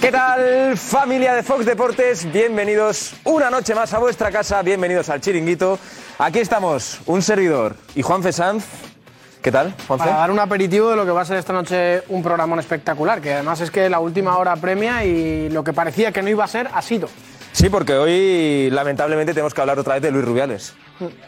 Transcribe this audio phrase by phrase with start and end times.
[0.00, 2.32] ¿Qué tal familia de Fox Deportes?
[2.32, 5.78] Bienvenidos una noche más a vuestra casa, bienvenidos al chiringuito.
[6.18, 8.64] Aquí estamos, un servidor y Juanfe Sanz.
[9.42, 10.06] ¿Qué tal, Juanfe?
[10.06, 13.20] Para dar un aperitivo de lo que va a ser esta noche un programón espectacular,
[13.20, 16.44] que además es que la última hora premia y lo que parecía que no iba
[16.44, 17.08] a ser ha sido.
[17.52, 20.74] Sí, porque hoy lamentablemente tenemos que hablar otra vez de Luis Rubiales.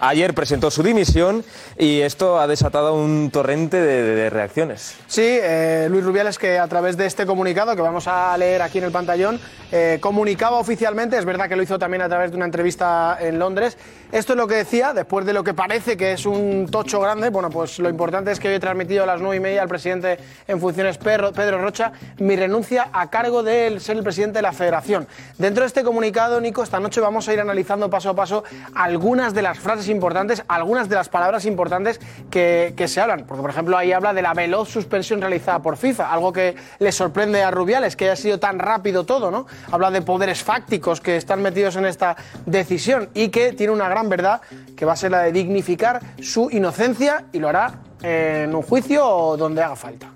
[0.00, 1.42] Ayer presentó su dimisión
[1.78, 4.96] y esto ha desatado un torrente de, de- de reacciones.
[5.06, 8.76] Sí, eh, Luis Rubiales que a través de este comunicado que vamos a leer aquí
[8.78, 9.40] en el pantallón,
[9.72, 13.38] eh, comunicaba oficialmente, es verdad que lo hizo también a través de una entrevista en
[13.38, 13.78] Londres,
[14.12, 17.30] esto es lo que decía, después de lo que parece que es un tocho grande,
[17.30, 19.68] bueno, pues lo importante es que hoy he transmitido a las nueve y media al
[19.68, 24.42] presidente en funciones Pedro, Pedro Rocha mi renuncia a cargo de ser el presidente de
[24.42, 25.08] la federación.
[25.38, 29.32] Dentro de este comunicado, Nico, esta noche vamos a ir analizando paso a paso algunas
[29.32, 33.24] de las frases importantes, algunas de las palabras importantes que, que se hablan.
[33.26, 36.92] Porque, por ejemplo, ahí habla de la veloz suspensión realizada por FIFA, algo que le
[36.92, 39.46] sorprende a Rubiales, que haya sido tan rápido todo, ¿no?
[39.70, 44.08] Habla de poderes fácticos que están metidos en esta decisión y que tiene una gran
[44.10, 44.42] verdad,
[44.76, 49.06] que va a ser la de dignificar su inocencia y lo hará en un juicio
[49.06, 50.08] o donde haga falta.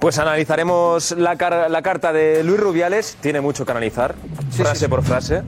[0.00, 4.14] Pues analizaremos la, car- la carta de Luis Rubiales, tiene mucho que analizar,
[4.50, 5.42] frase por frase.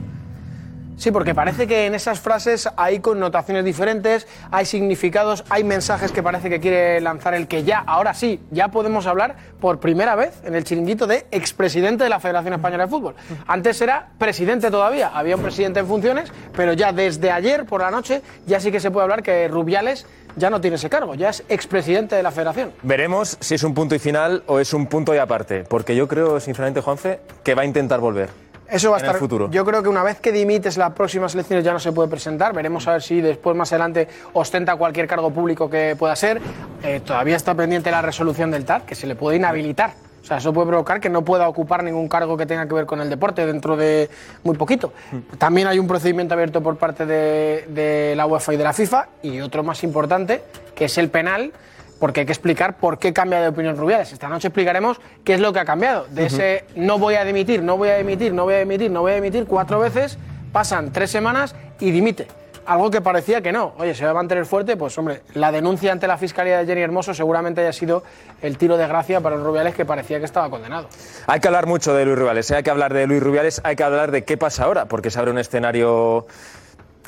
[0.97, 6.21] Sí, porque parece que en esas frases hay connotaciones diferentes, hay significados, hay mensajes que
[6.21, 10.41] parece que quiere lanzar el que ya, ahora sí, ya podemos hablar por primera vez
[10.43, 13.15] en el chiringuito de expresidente de la Federación Española de Fútbol.
[13.47, 17.91] Antes era presidente todavía, había un presidente en funciones, pero ya desde ayer por la
[17.91, 20.05] noche ya sí que se puede hablar que Rubiales
[20.39, 22.71] ya no tiene ese cargo, ya es expresidente de la Federación.
[22.81, 26.07] Veremos si es un punto y final o es un punto y aparte, porque yo
[26.07, 28.29] creo, sinceramente, Juanfe, que va a intentar volver.
[28.69, 29.15] Eso va a en estar.
[29.15, 29.49] el futuro.
[29.49, 32.53] Yo creo que una vez que dimites las próximas elecciones ya no se puede presentar.
[32.53, 36.39] Veremos a ver si después, más adelante, ostenta cualquier cargo público que pueda ser.
[36.83, 39.93] Eh, todavía está pendiente la resolución del TAT, que se le puede inhabilitar.
[40.21, 42.85] O sea, eso puede provocar que no pueda ocupar ningún cargo que tenga que ver
[42.85, 44.09] con el deporte dentro de
[44.43, 44.93] muy poquito.
[45.37, 49.07] También hay un procedimiento abierto por parte de, de la UEFA y de la FIFA
[49.23, 50.43] y otro más importante,
[50.75, 51.51] que es el penal,
[51.99, 54.11] porque hay que explicar por qué cambia de opinión Rubiales.
[54.13, 56.05] Esta noche explicaremos qué es lo que ha cambiado.
[56.09, 59.01] De ese no voy a dimitir, no voy a dimitir, no voy a dimitir, no
[59.01, 60.17] voy a dimitir, cuatro veces,
[60.51, 62.27] pasan tres semanas y dimite.
[62.69, 63.73] Algo que parecía que no.
[63.79, 66.81] Oye, se va a mantener fuerte, pues hombre, la denuncia ante la Fiscalía de Jenny
[66.81, 68.03] Hermoso seguramente haya sido
[68.43, 70.87] el tiro de gracia para los Rubiales que parecía que estaba condenado.
[71.25, 72.57] Hay que hablar mucho de Luis Rubiales, ¿eh?
[72.57, 75.17] hay que hablar de Luis Rubiales, hay que hablar de qué pasa ahora, porque se
[75.17, 76.27] abre un escenario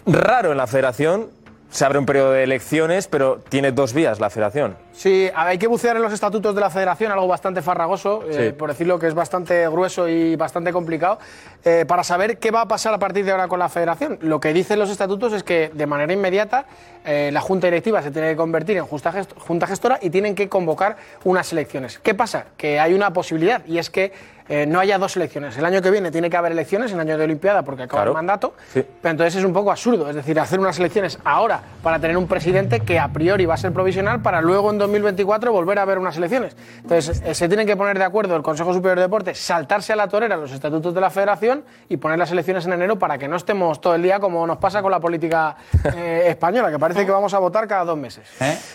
[0.08, 1.30] raro en la federación,
[1.72, 4.76] se abre un periodo de elecciones, pero tiene dos vías la federación.
[4.92, 8.70] Sí, hay que bucear en los estatutos de la federación, algo bastante farragoso, eh, por
[8.70, 11.18] decirlo que es bastante grueso y bastante complicado,
[11.64, 14.20] eh, para saber qué va a pasar a partir de ahora con la federación.
[14.22, 16.66] Lo que dicen los estatutos es que de manera inmediata
[17.06, 20.36] eh, la junta directiva se tiene que convertir en justa gest- junta gestora y tienen
[20.36, 21.98] que convocar unas elecciones.
[22.00, 22.48] ¿Qué pasa?
[22.58, 24.12] Que hay una posibilidad y es que
[24.50, 25.58] eh, no haya dos elecciones.
[25.58, 28.12] El año que viene tiene que haber elecciones, en año de Olimpiada, porque acaba Claro.
[28.12, 28.84] el mandato, Sí.
[29.02, 32.28] pero entonces es un poco absurdo, es decir, hacer unas elecciones ahora para tener un
[32.28, 35.98] presidente que a priori va a ser provisional para luego en 2024 volver a haber
[35.98, 36.56] unas elecciones.
[36.82, 39.96] Entonces eh, se tienen que poner de acuerdo el Consejo Superior de Deportes, saltarse a
[39.96, 43.28] la torera los estatutos de la Federación y poner las elecciones en enero para que
[43.28, 45.56] no estemos todo el día como nos pasa con la política
[45.96, 48.28] eh, española, que parece que vamos a votar cada dos meses.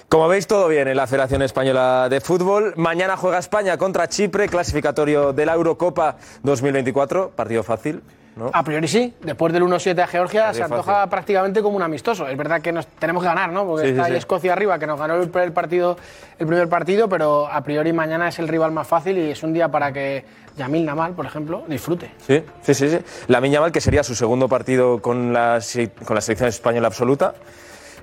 [0.08, 2.72] Como veis, todo bien en la Federación Española de Fútbol.
[2.76, 7.30] Mañana juega España contra Chipre, clasificatorio de la Eurocopa 2024.
[7.30, 8.02] Partido fácil,
[8.36, 8.50] ¿no?
[8.52, 12.28] A priori sí, después del 1-7 a Georgia se antoja prácticamente como un amistoso.
[12.28, 13.64] Es verdad que nos tenemos que ganar, ¿no?
[13.66, 14.18] Porque Sí, está sí, ahí sí.
[14.18, 15.96] Escocia arriba, que nos ganó el primer, partido,
[16.38, 19.52] el primer partido, pero a priori mañana es el rival más fácil y es un
[19.52, 20.24] día para que
[20.56, 22.10] Yamil Namal, por ejemplo, disfrute.
[22.26, 22.90] Sí, sí, sí.
[22.90, 22.98] sí.
[23.28, 25.60] La Mal, que sería su segundo partido con la,
[26.04, 27.34] con la selección española absoluta.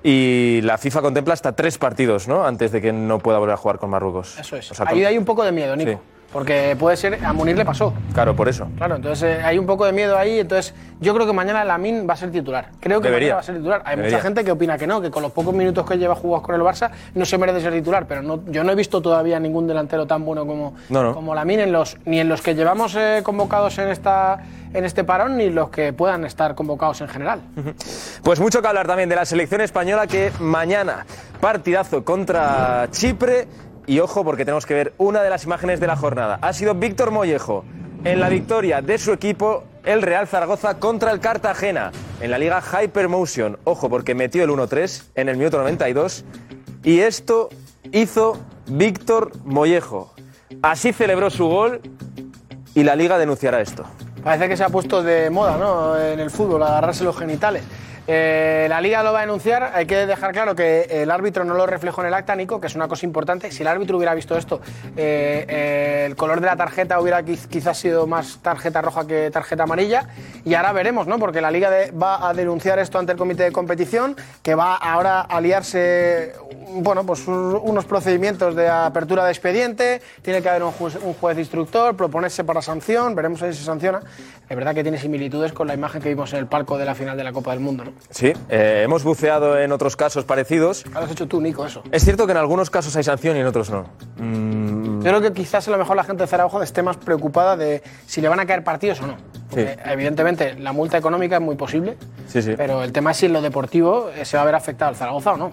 [0.06, 2.46] Y la FIFA contempla hasta tres partidos, ¿no?
[2.46, 4.38] Antes de que no pueda volver a jugar con Marruecos.
[4.38, 4.70] Eso es.
[4.72, 6.02] O sea, Ahí hay un poco de miedo, Nico.
[6.34, 7.94] Porque puede ser, a Munir le pasó.
[8.14, 8.68] Claro, por eso.
[8.78, 10.40] Claro, entonces eh, hay un poco de miedo ahí.
[10.40, 12.70] Entonces, yo creo que mañana Lamin va a ser titular.
[12.80, 13.28] Creo que Debería.
[13.28, 13.82] mañana va a ser titular.
[13.86, 14.18] Hay Debería.
[14.18, 16.56] mucha gente que opina que no, que con los pocos minutos que lleva jugados con
[16.56, 18.08] el Barça no se merece ser titular.
[18.08, 21.14] Pero no, yo no he visto todavía ningún delantero tan bueno como, No, no.
[21.14, 24.40] como Lamin, en los, ni en los que llevamos eh, convocados en, esta,
[24.74, 27.42] en este parón, ni los que puedan estar convocados en general.
[28.24, 31.06] Pues mucho que hablar también de la selección española que mañana
[31.40, 33.48] partidazo contra Chipre
[33.86, 36.40] y ojo porque tenemos que ver una de las imágenes de la jornada.
[36.42, 37.66] Ha sido Víctor Mollejo
[38.04, 41.92] en la victoria de su equipo, el Real Zaragoza, contra el Cartagena,
[42.22, 43.58] en la Liga Hypermotion.
[43.64, 46.26] Ojo, porque metió el 1-3 en el minuto 92.
[46.84, 47.50] Y esto
[47.92, 48.38] hizo
[48.68, 50.14] Víctor Mollejo.
[50.62, 51.82] Así celebró su gol
[52.76, 53.86] y la Liga denunciará esto.
[54.24, 55.98] Parece que se ha puesto de moda ¿no?
[55.98, 57.64] en el fútbol, agarrarse los genitales.
[58.06, 59.72] Eh, la liga lo va a denunciar.
[59.74, 62.68] Hay que dejar claro que el árbitro no lo reflejó en el acta, Nico, que
[62.68, 63.52] es una cosa importante.
[63.52, 64.62] Si el árbitro hubiera visto esto,
[64.98, 69.64] eh, eh, el color de la tarjeta hubiera quizás sido más tarjeta roja que tarjeta
[69.64, 70.10] amarilla.
[70.44, 71.18] Y ahora veremos, ¿no?
[71.18, 71.72] Porque la liga
[72.02, 76.34] va a denunciar esto ante el comité de competición, que va ahora a liarse,
[76.74, 80.02] bueno, pues unos procedimientos de apertura de expediente.
[80.22, 83.16] Tiene que haber un juez, instructor, proponerse para sanción.
[83.16, 84.02] Veremos si se sanciona.
[84.50, 86.96] Es verdad que tiene similitudes con la imagen que vimos en el palco de la
[86.96, 87.93] final de la Copa del Mundo, ¿no?
[88.10, 90.86] Sí, eh, hemos buceado en otros casos parecidos.
[90.92, 91.84] Lo has hecho tú, Nico, eso.
[91.92, 93.86] Es cierto que en algunos casos hay sanción y en otros no.
[94.18, 95.02] Mm.
[95.04, 97.84] Yo creo que quizás a lo mejor la gente de Zaragoza esté más preocupada de
[98.06, 99.18] si le van a caer partidos o no.
[99.50, 101.98] Porque evidentemente la multa económica es muy posible,
[102.28, 102.54] sí, sí.
[102.56, 104.96] pero el tema es si en lo deportivo eh, se va a ver afectado al
[104.96, 105.50] Zaragoza o no.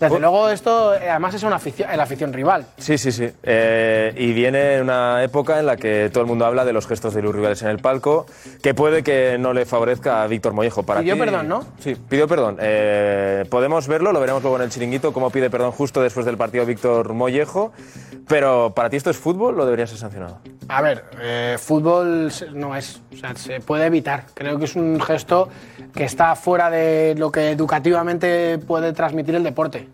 [0.00, 2.66] Desde luego esto eh, además es una afición, la afición rival.
[2.76, 3.30] Sí, sí, sí.
[3.42, 6.86] Eh, y viene en una época en la que todo el mundo habla de los
[6.86, 8.26] gestos de los rivales en el palco,
[8.62, 10.82] que puede que no le favorezca a Víctor Mollejo.
[10.82, 11.64] Para pidió perdón, ¿no?
[11.78, 12.58] Sí, pidió perdón.
[12.60, 16.36] Eh, podemos verlo, lo veremos luego en el chiringuito, cómo pide perdón justo después del
[16.36, 17.72] partido Víctor Mollejo.
[18.28, 20.40] Pero para ti esto es fútbol o debería ser sancionado?
[20.68, 21.04] A ver,
[21.58, 24.24] fútbol no es, o sea, se puede evitar.
[24.34, 25.48] Creo que es un gesto
[25.94, 29.86] que está fuera de lo que educativamente puede transmitir el deporte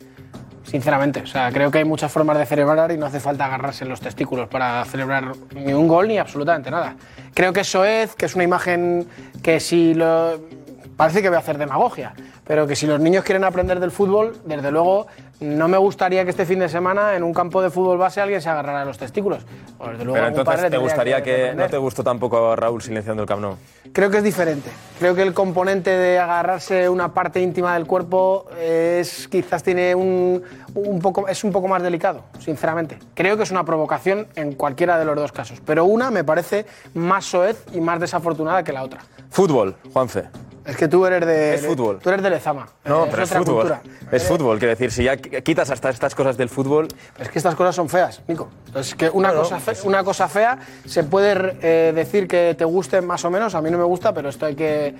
[0.65, 1.21] sinceramente.
[1.21, 3.91] O sea, creo que hay muchas formas de celebrar y no hace falta agarrarse en
[3.91, 6.97] los testículos para celebrar ni un gol ni absolutamente nada.
[7.35, 9.07] Creo que eso es, que es una imagen
[9.43, 10.62] que si lo...
[10.97, 12.15] Parece que voy a hacer demagogia,
[12.47, 15.07] pero que si los niños quieren aprender del fútbol, desde luego
[15.41, 18.41] no me gustaría que este fin de semana en un campo de fútbol base alguien
[18.41, 19.45] se agarrara a los testículos.
[19.79, 23.57] Pero entonces te gustaría que, no te gustó tampoco Raúl silenciando el Camp Nou.
[23.93, 24.71] Creo que es diferente.
[24.99, 30.43] Creo que el componente de agarrarse una parte íntima del cuerpo es quizás tiene un,
[30.75, 32.99] un poco es un poco más delicado, sinceramente.
[33.15, 36.67] Creo que es una provocación en cualquiera de los dos casos, pero una me parece
[36.95, 39.01] más soez y más desafortunada que la otra.
[39.31, 40.25] Fútbol, Juanfe.
[40.65, 41.55] Es que tú eres de.
[41.55, 41.99] Es fútbol.
[41.99, 42.69] Tú eres de Lezama.
[42.85, 43.75] No, pero es fútbol.
[44.13, 46.89] Es fútbol, quiero decir, si ya quitas hasta estas cosas del fútbol.
[47.19, 48.49] Es que estas cosas son feas, Nico.
[48.75, 53.25] Es que una, cosa, una cosa fea se puede eh, decir que te guste más
[53.25, 53.55] o menos.
[53.55, 54.95] A mí no me gusta, pero esto hay que.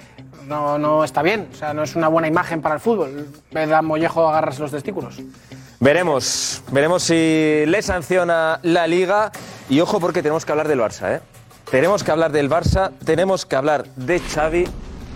[0.47, 1.49] No, no está bien.
[1.53, 3.29] O sea, no es una buena imagen para el fútbol.
[3.53, 5.21] Ver a Mollejo agarrarse los testículos.
[5.79, 9.31] Veremos, veremos si le sanciona la liga.
[9.69, 11.21] Y ojo, porque tenemos que hablar del Barça, ¿eh?
[11.71, 14.67] Tenemos que hablar del Barça, tenemos que hablar de Xavi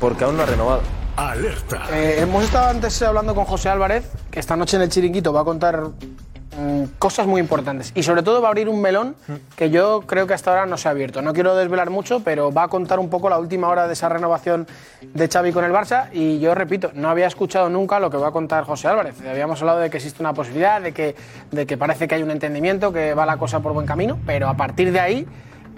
[0.01, 0.83] porque aún no ha renovado.
[1.17, 1.85] Alerta.
[1.93, 5.41] Eh, hemos estado antes hablando con José Álvarez, que esta noche en el Chiringuito va
[5.41, 7.91] a contar mm, cosas muy importantes.
[7.95, 9.17] Y sobre todo va a abrir un melón
[9.57, 11.23] que yo creo que hasta ahora no se ha abierto.
[11.23, 14.11] No quiero desvelar mucho, pero va a contar un poco la última hora de esa
[14.11, 14.67] renovación
[15.01, 16.11] de Xavi con el Barça.
[16.13, 19.15] Y yo repito, no había escuchado nunca lo que va a contar José Álvarez.
[19.27, 21.17] Habíamos hablado de que existe una posibilidad, de que,
[21.51, 24.49] de que parece que hay un entendimiento, que va la cosa por buen camino, pero
[24.49, 25.27] a partir de ahí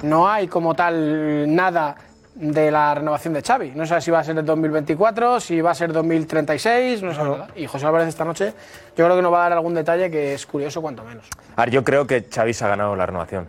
[0.02, 1.96] no hay como tal nada
[2.38, 3.72] de la renovación de Xavi.
[3.74, 7.20] No sé si va a ser el 2024, si va a ser 2036, no sé.
[7.56, 8.54] Y José Álvarez esta noche
[8.96, 11.28] yo creo que nos va a dar algún detalle que es curioso cuanto menos.
[11.56, 13.48] A ver, yo creo que Xavi se ha ganado la renovación.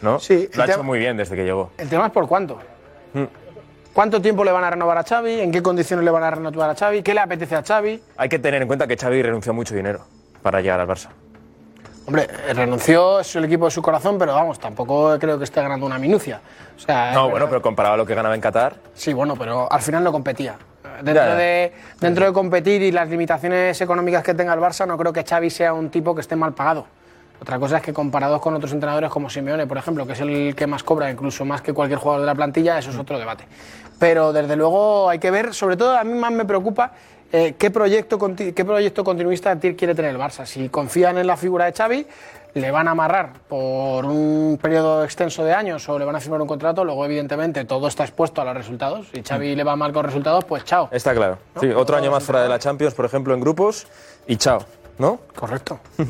[0.00, 0.18] ¿No?
[0.18, 0.48] Sí.
[0.54, 1.72] Lo ha hecho muy bien desde que llegó.
[1.78, 2.58] El tema es por cuánto.
[3.12, 3.24] Hmm.
[3.92, 5.40] ¿Cuánto tiempo le van a renovar a Xavi?
[5.40, 7.02] ¿En qué condiciones le van a renovar a Xavi?
[7.02, 8.02] ¿Qué le apetece a Xavi?
[8.16, 10.04] Hay que tener en cuenta que Xavi renunció mucho dinero
[10.42, 11.10] para llegar al Barça.
[12.06, 15.86] Hombre, renunció, es el equipo de su corazón, pero vamos, tampoco creo que esté ganando
[15.86, 16.40] una minucia.
[16.76, 18.76] O sea, no, bueno, pero comparado a lo que ganaba en Qatar.
[18.94, 20.56] Sí, bueno, pero al final no competía.
[21.02, 25.12] Dentro, de, dentro de competir y las limitaciones económicas que tenga el Barça, no creo
[25.12, 26.86] que Xavi sea un tipo que esté mal pagado.
[27.40, 30.54] Otra cosa es que comparados con otros entrenadores como Simeone, por ejemplo, que es el
[30.54, 33.44] que más cobra, incluso más que cualquier jugador de la plantilla, eso es otro debate.
[33.98, 36.92] Pero desde luego hay que ver, sobre todo a mí más me preocupa
[37.36, 40.46] eh, ¿qué, proyecto, ¿qué proyecto continuista quiere tener el Barça?
[40.46, 42.06] Si confían en la figura de Xavi,
[42.54, 46.40] le van a amarrar por un periodo extenso de años o le van a firmar
[46.40, 49.08] un contrato, luego evidentemente todo está expuesto a los resultados.
[49.12, 50.88] Si Xavi le va mal con resultados, pues chao.
[50.92, 51.38] Está claro.
[51.60, 53.88] Sí, otro año más fuera de la Champions, por ejemplo, en grupos
[54.28, 54.60] y chao,
[54.98, 55.20] ¿no?
[55.34, 55.80] Correcto.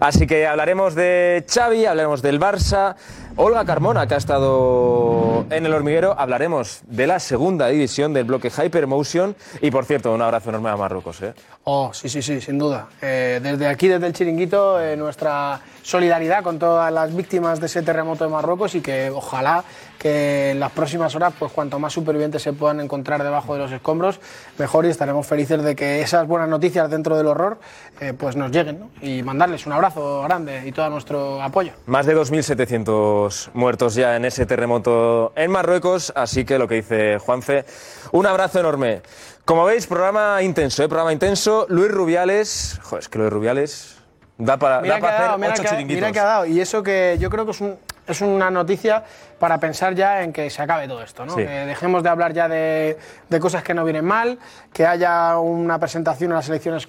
[0.00, 2.96] Así que hablaremos de Xavi, hablaremos del Barça.
[3.36, 8.50] Olga Carmona, que ha estado en el hormiguero, hablaremos de la segunda división del bloque
[8.50, 9.36] Hypermotion.
[9.60, 11.22] Y por cierto, un abrazo enorme a Marruecos.
[11.22, 11.34] ¿eh?
[11.64, 12.88] Oh, sí, sí, sí, sin duda.
[13.00, 15.60] Eh, desde aquí, desde el Chiringuito, eh, nuestra
[15.90, 19.64] solidaridad con todas las víctimas de ese terremoto de Marruecos y que ojalá
[19.98, 23.72] que en las próximas horas, pues cuanto más supervivientes se puedan encontrar debajo de los
[23.72, 24.20] escombros,
[24.56, 27.58] mejor y estaremos felices de que esas buenas noticias dentro del horror
[28.00, 31.72] eh, pues nos lleguen y mandarles un abrazo grande y todo nuestro apoyo.
[31.86, 37.18] Más de 2.700 muertos ya en ese terremoto en Marruecos, así que lo que dice
[37.18, 37.64] Juanfe,
[38.12, 39.02] un abrazo enorme.
[39.44, 40.88] Como veis, programa intenso, ¿eh?
[40.88, 41.66] programa intenso.
[41.68, 43.99] Luis Rubiales, joder, es que Luis Rubiales
[44.40, 46.00] da para, Mira da para dado, hacer mira ocho que ha- chiringuitos.
[46.00, 46.46] mira que ha dado.
[46.46, 49.04] Y eso que yo creo que es, un- es una noticia
[49.38, 51.34] para pensar ya en que se acabe todo esto, ¿no?
[51.34, 51.42] Sí.
[51.44, 54.38] Que dejemos de hablar ya de, de cosas que no vienen mal,
[54.72, 56.88] que haya una presentación a las elecciones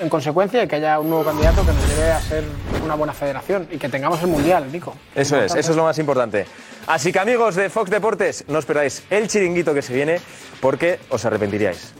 [0.00, 2.44] en consecuencia y que haya un nuevo candidato que nos lleve a ser
[2.84, 4.94] una buena federación y que tengamos el Mundial, Nico.
[5.14, 6.46] Eso es, eso es lo más importante.
[6.86, 10.20] Así que amigos de Fox Deportes, no os perdáis el chiringuito que se viene
[10.60, 11.92] porque os arrepentiríais.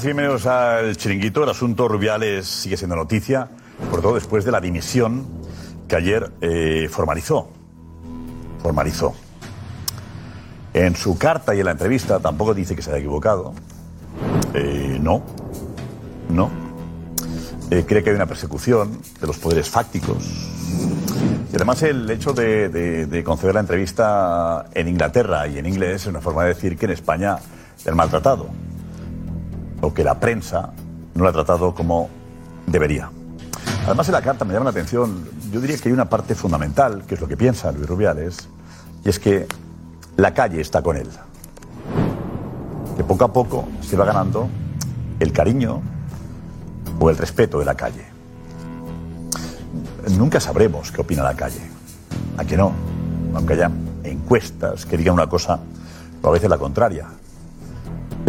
[0.00, 1.44] Buenas, bienvenidos al Chiringuito.
[1.44, 3.48] El asunto Rubiales sigue siendo noticia,
[3.90, 5.26] sobre todo después de la dimisión
[5.88, 7.48] que ayer eh, formalizó.
[8.62, 9.14] Formalizó.
[10.72, 13.52] En su carta y en la entrevista tampoco dice que se haya equivocado.
[14.54, 15.22] Eh, no,
[16.28, 16.50] no.
[17.70, 20.24] Eh, cree que hay una persecución de los poderes fácticos.
[21.52, 26.02] Y además el hecho de, de- de conceder la entrevista en Inglaterra y en inglés
[26.02, 27.36] es una forma de decir que en España
[27.86, 28.48] han maltratado
[29.80, 30.72] o que la prensa
[31.14, 32.08] no la ha tratado como
[32.66, 33.10] debería.
[33.86, 37.04] Además, en la carta me llama la atención, yo diría que hay una parte fundamental,
[37.06, 38.48] que es lo que piensa Luis Rubiales,
[39.04, 39.46] y es que
[40.16, 41.08] la calle está con él.
[42.96, 44.48] Que poco a poco se va ganando
[45.18, 45.80] el cariño
[46.98, 48.04] o el respeto de la calle.
[50.16, 51.60] Nunca sabremos qué opina la calle.
[52.36, 52.72] ¿A que no?
[53.34, 53.70] Aunque haya
[54.04, 55.60] encuestas que digan una cosa
[56.22, 57.06] o a veces la contraria.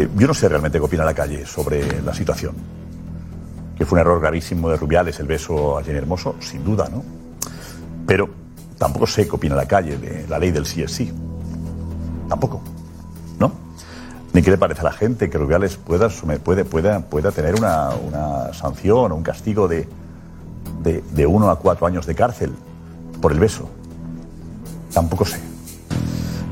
[0.01, 2.55] Eh, Yo no sé realmente qué opina la calle sobre la situación.
[3.77, 7.03] Que fue un error gravísimo de Rubiales el beso a Jenny Hermoso, sin duda, ¿no?
[8.07, 8.29] Pero
[8.77, 11.11] tampoco sé qué opina la calle de la ley del sí es sí.
[12.27, 12.61] Tampoco,
[13.39, 13.51] ¿no?
[14.33, 16.09] Ni qué le parece a la gente que Rubiales pueda,
[16.43, 19.87] puede, pueda, pueda tener una, una sanción o un castigo de,
[20.81, 22.51] de, de uno a cuatro años de cárcel
[23.21, 23.69] por el beso.
[24.93, 25.39] Tampoco sé.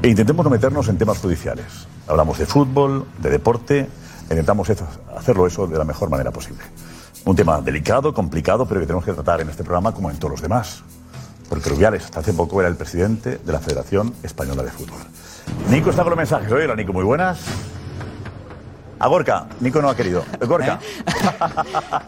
[0.04, 1.88] E intentemos no meternos en temas judiciales.
[2.10, 3.88] Hablamos de fútbol, de deporte,
[4.24, 4.68] intentamos
[5.16, 6.64] hacerlo eso de la mejor manera posible.
[7.26, 10.32] Un tema delicado, complicado, pero que tenemos que tratar en este programa como en todos
[10.32, 10.82] los demás.
[11.48, 14.98] Porque Rubiales hasta hace poco era el presidente de la Federación Española de Fútbol.
[15.70, 16.52] Nico está con los mensajes.
[16.52, 17.42] Hola Nico, muy buenas.
[19.00, 20.26] A Gorka, Nico no ha querido.
[20.42, 20.78] Gorka.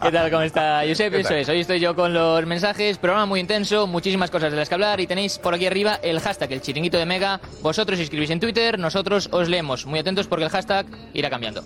[0.02, 0.30] ¿Qué tal?
[0.30, 1.10] ¿Cómo está Josep?
[1.10, 4.58] ¿Qué Eso es, hoy estoy yo con los mensajes, programa muy intenso, muchísimas cosas de
[4.58, 7.40] las que hablar y tenéis por aquí arriba el hashtag, el chiringuito de Mega.
[7.62, 9.86] Vosotros escribís en Twitter, nosotros os leemos.
[9.86, 11.64] Muy atentos porque el hashtag irá cambiando.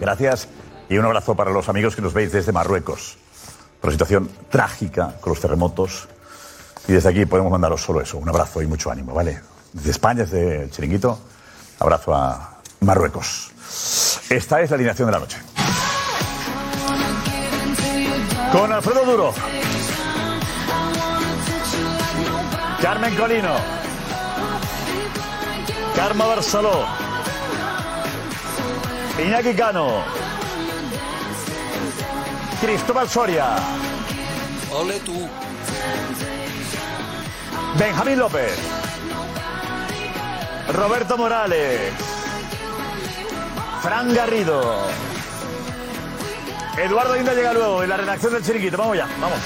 [0.00, 0.48] Gracias
[0.88, 3.16] y un abrazo para los amigos que nos veis desde Marruecos.
[3.80, 6.08] Por situación trágica con los terremotos.
[6.88, 9.40] Y desde aquí podemos mandaros solo eso, un abrazo y mucho ánimo, ¿vale?
[9.72, 11.18] Desde España, desde el Chiringuito,
[11.78, 13.52] abrazo a Marruecos.
[14.30, 15.38] Esta es la alineación de la noche.
[18.52, 19.34] Con Alfredo Duro.
[22.80, 23.54] Carmen Colino.
[25.96, 26.86] Karma Barceló.
[29.18, 30.02] Iñaki Cano.
[32.60, 33.56] Cristóbal Soria.
[34.72, 35.28] Ole tú.
[37.78, 38.58] Benjamín López.
[40.72, 42.17] Roberto Morales.
[43.82, 44.62] Fran Garrido.
[46.76, 48.76] Eduardo Inda llega luego en la redacción del Chiringuito.
[48.76, 49.38] Vamos ya, vamos.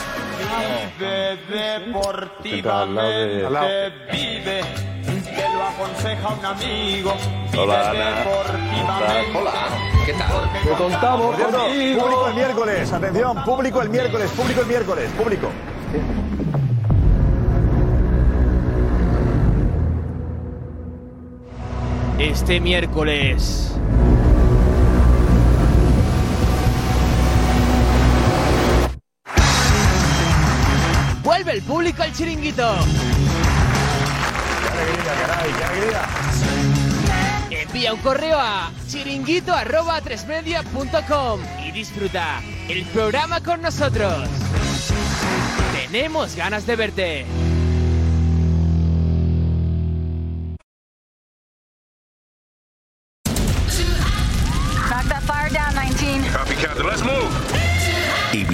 [1.49, 3.67] deportivamente Al lado.
[4.13, 4.61] vive,
[5.25, 7.15] te lo aconseja un amigo.
[7.51, 8.11] Vive Hola, Ana.
[8.19, 9.39] deportivamente.
[9.39, 9.53] Hola,
[10.07, 10.53] ¿qué tal?
[10.65, 12.93] Te contamos Por cierto, público el miércoles.
[12.93, 15.49] Atención, público el miércoles, público el miércoles, público.
[22.19, 23.75] Este miércoles.
[31.53, 32.75] El público al chiringuito.
[37.51, 42.41] Envía un correo a chiringuito@tresmedia.com y disfruta
[42.71, 44.31] el programa con nosotros.
[45.75, 47.27] Tenemos ganas de verte.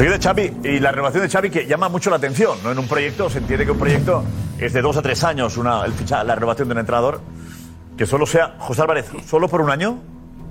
[0.00, 2.72] Enseguida Xavi y la renovación de Xavi que llama mucho la atención, ¿no?
[2.72, 4.24] En un proyecto se entiende que un proyecto
[4.58, 7.20] es de dos a tres años una, el ficha- la renovación de un entrenador
[7.98, 9.98] que solo sea José Álvarez, solo por un año.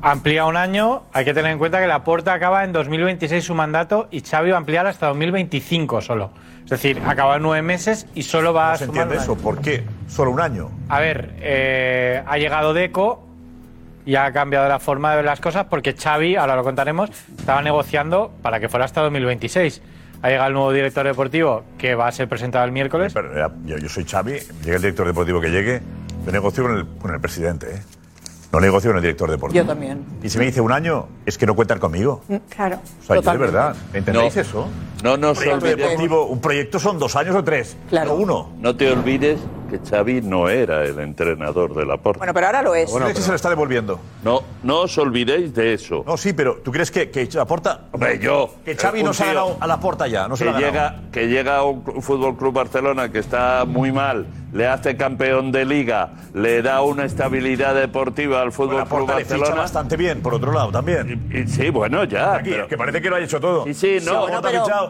[0.04, 3.56] Amplía un año, hay que tener en cuenta que la puerta acaba en 2026 su
[3.56, 6.30] mandato y Xavi va a ampliar hasta 2025 solo.
[6.64, 9.36] Es decir, acaba en nueve meses y solo va ¿No a se entiende eso?
[9.36, 9.84] ¿Por qué?
[10.08, 10.70] Solo un año.
[10.90, 13.26] A ver, eh, ha llegado Deco
[14.10, 17.62] y ha cambiado la forma de ver las cosas porque Xavi, ahora lo contaremos, estaba
[17.62, 19.84] negociando para que fuera hasta 2026.
[20.24, 23.14] Ha llegado el nuevo director deportivo que va a ser presentado el miércoles.
[23.14, 24.32] Pero, eh, yo, yo soy Xavi,
[24.64, 25.82] llegue el director deportivo que llegue,
[26.26, 27.82] yo negocio con el, con el presidente, ¿eh?
[28.52, 29.62] No negocio con el director deportivo.
[29.64, 30.04] Yo también.
[30.24, 32.24] Y si me dice un año, es que no cuentan conmigo.
[32.30, 32.80] Mm, Claro.
[33.02, 34.42] O sea, yo de verdad, ¿entendéis No.
[34.42, 34.68] eso?
[35.04, 35.90] No nos un proyecto olvidemos.
[35.92, 38.10] deportivo, un proyecto son dos años o tres, Claro.
[38.10, 38.50] no uno.
[38.60, 39.40] No te olvides
[39.70, 42.18] que Xavi no era el entrenador de la Porta.
[42.18, 42.92] Bueno, pero ahora lo es.
[42.92, 44.00] ¿Crees que se lo está devolviendo?
[44.24, 46.04] No, no os olvidéis de eso.
[46.08, 47.82] No, sí, pero ¿tú crees que, que Laporta...
[47.92, 48.56] Hombre, yo.
[48.66, 50.50] Que Xavi un no se ha tío ganado a la porta ya, no se que
[50.52, 50.74] lo ha ganado.
[50.98, 54.98] llega, que llega a un cl- Fútbol Club Barcelona que está muy mal, le hace
[54.98, 59.62] campeón de liga, le da una estabilidad deportiva al Fútbol Club porta le ficha Barcelona.
[59.62, 61.30] bastante bien, por otro lado, también.
[61.32, 62.34] Y- sí, bueno, ya.
[62.38, 63.66] Aquí, pero- que parece que lo ha hecho todo.
[63.66, 64.26] Sí, sí, no.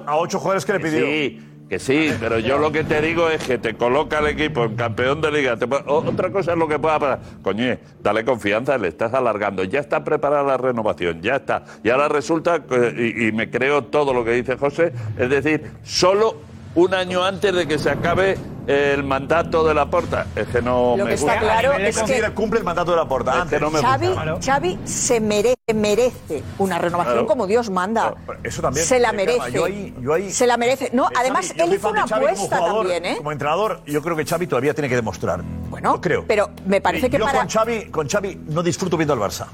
[0.06, 1.06] A ocho jugadores que le pidió.
[1.06, 1.39] Sí,
[1.70, 4.75] que sí, pero yo lo que te digo es que te coloca el equipo en
[4.75, 5.56] campeón de liga.
[5.58, 7.20] Te puede- o- otra cosa es lo que pueda pasar.
[7.44, 9.63] Coño, dale confianza, le estás alargando.
[9.63, 11.63] Ya está preparada la renovación, ya está.
[11.84, 15.69] Y ahora resulta, que- y, y me creo todo lo que dice José, es decir,
[15.84, 16.38] solo
[16.75, 20.27] un año antes de que se acabe el mandato de la porta.
[20.36, 23.08] Es que no Lo me que está claro es que- cumple el mandato de la
[23.08, 23.32] porta.
[23.34, 23.58] Es antes.
[23.60, 24.38] que no me Xavi, gusta.
[24.45, 27.27] Xavi se merece, merece una renovación Claro.
[27.27, 28.13] como Dios manda.
[28.43, 28.86] Eso también.
[28.86, 29.39] Se la Eh, merece.
[29.39, 30.91] Carla, Yo ahí, yo ahí- Se la merece.
[30.93, 32.88] No, Eh, además, Xavi, yo él soy hizo fan de una Xavi como apuesta jugador,
[32.88, 33.17] también, ¿eh?
[33.17, 35.41] Como entrenador, yo creo que Xavi todavía tiene que demostrar.
[35.69, 36.25] Bueno, Yo creo.
[36.27, 39.19] pero me parece Eh, que yo para- con Xavi, con Xavi no disfruto viendo al
[39.19, 39.45] Barça.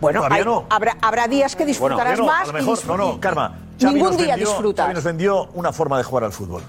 [0.00, 0.66] Bueno, Todavía hay- no.
[0.70, 3.58] habrá, habrá días que disfrutarás Bueno, más a lo y mejor, no, no, Karma.
[3.80, 4.84] Xavi Ningún nos día vendió- disfrutas.
[4.84, 6.62] Xavi nos vendió una forma de jugar al fútbol.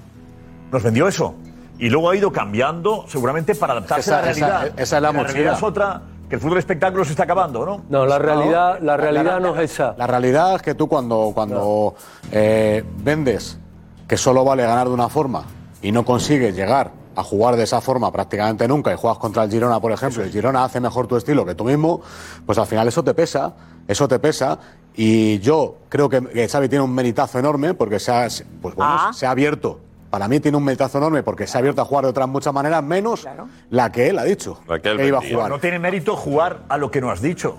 [0.72, 1.36] Nos vendió eso.
[1.78, 4.66] Y luego ha ido cambiando, seguramente para adaptarse Esa- a la realidad.
[4.68, 5.32] esa- esa es la mochila.
[5.34, 7.82] realidad es otra, que el fútbol espectáculo se está acabando, ¿no?
[7.90, 9.94] No, la realidad, la realidad no es esa.
[9.98, 11.96] La realidad es que tú cuando, cuando
[12.32, 13.60] eh, vendes
[14.08, 15.44] que solo vale ganar de una forma
[15.82, 19.52] y no consigues llegar a jugar de esa forma prácticamente nunca y juegas contra el
[19.52, 22.02] Girona, por ejemplo, y el Girona hace mejor tu estilo que tú mismo,
[22.46, 23.54] pues al final eso te pesa,
[23.88, 24.60] eso te pesa.
[24.96, 28.28] Y yo creo que, que Xavi tiene un meritazo enorme porque se ha,
[28.62, 29.12] pues bueno, Ah.
[29.14, 29.80] se ha abierto.
[30.10, 32.54] Para mí tiene un meritazo enorme porque se ha abierto a jugar de otras muchas
[32.54, 33.28] maneras, menos
[33.70, 35.50] la que él ha dicho La que él iba a jugar.
[35.50, 37.58] No tiene mérito jugar a lo que no has dicho.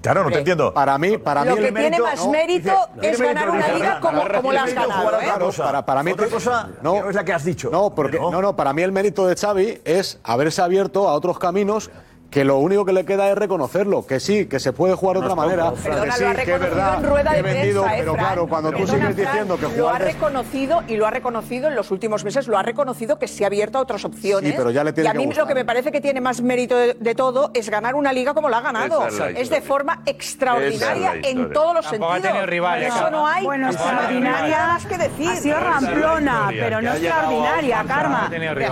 [0.00, 0.72] Claro, no te entiendo.
[0.72, 3.50] Para mí, para Lo mí que el tiene mérito- más no, mérito dice- es ganar
[3.50, 5.16] una liga como, como la has ganado, ¿eh?
[5.26, 5.64] otra cosa.
[5.64, 7.68] Para, para mí, Otra cosa no, que no es la que has dicho.
[7.70, 11.38] No, porque, no, no, para mí el mérito de Xavi es haberse abierto a otros
[11.40, 11.90] caminos
[12.30, 15.22] que lo único que le queda es reconocerlo, que sí, que se puede jugar de
[15.24, 17.42] otra manera, Perdona, que sí, lo ha que es reconocido verdad, en rueda que he
[17.42, 18.26] vendido, prensa, ¿eh, pero Fran?
[18.26, 21.68] claro, cuando tú sigues Fran, diciendo que Lo ha jugar reconocido y lo ha reconocido
[21.68, 24.50] en los últimos meses, lo ha reconocido que se ha abierto a otras opciones.
[24.50, 26.42] Sí, pero ya le tiene y a mí lo que me parece que tiene más
[26.42, 29.06] mérito de, de todo es ganar una liga como la ha ganado.
[29.06, 32.46] Es la Es de forma extraordinaria en todos los Tampoco sentidos.
[32.46, 35.28] rivales, Eso no hay Bueno, nada extraordinaria más que decir.
[35.30, 38.30] ha sido ramplona, pero no extraordinaria, Karma.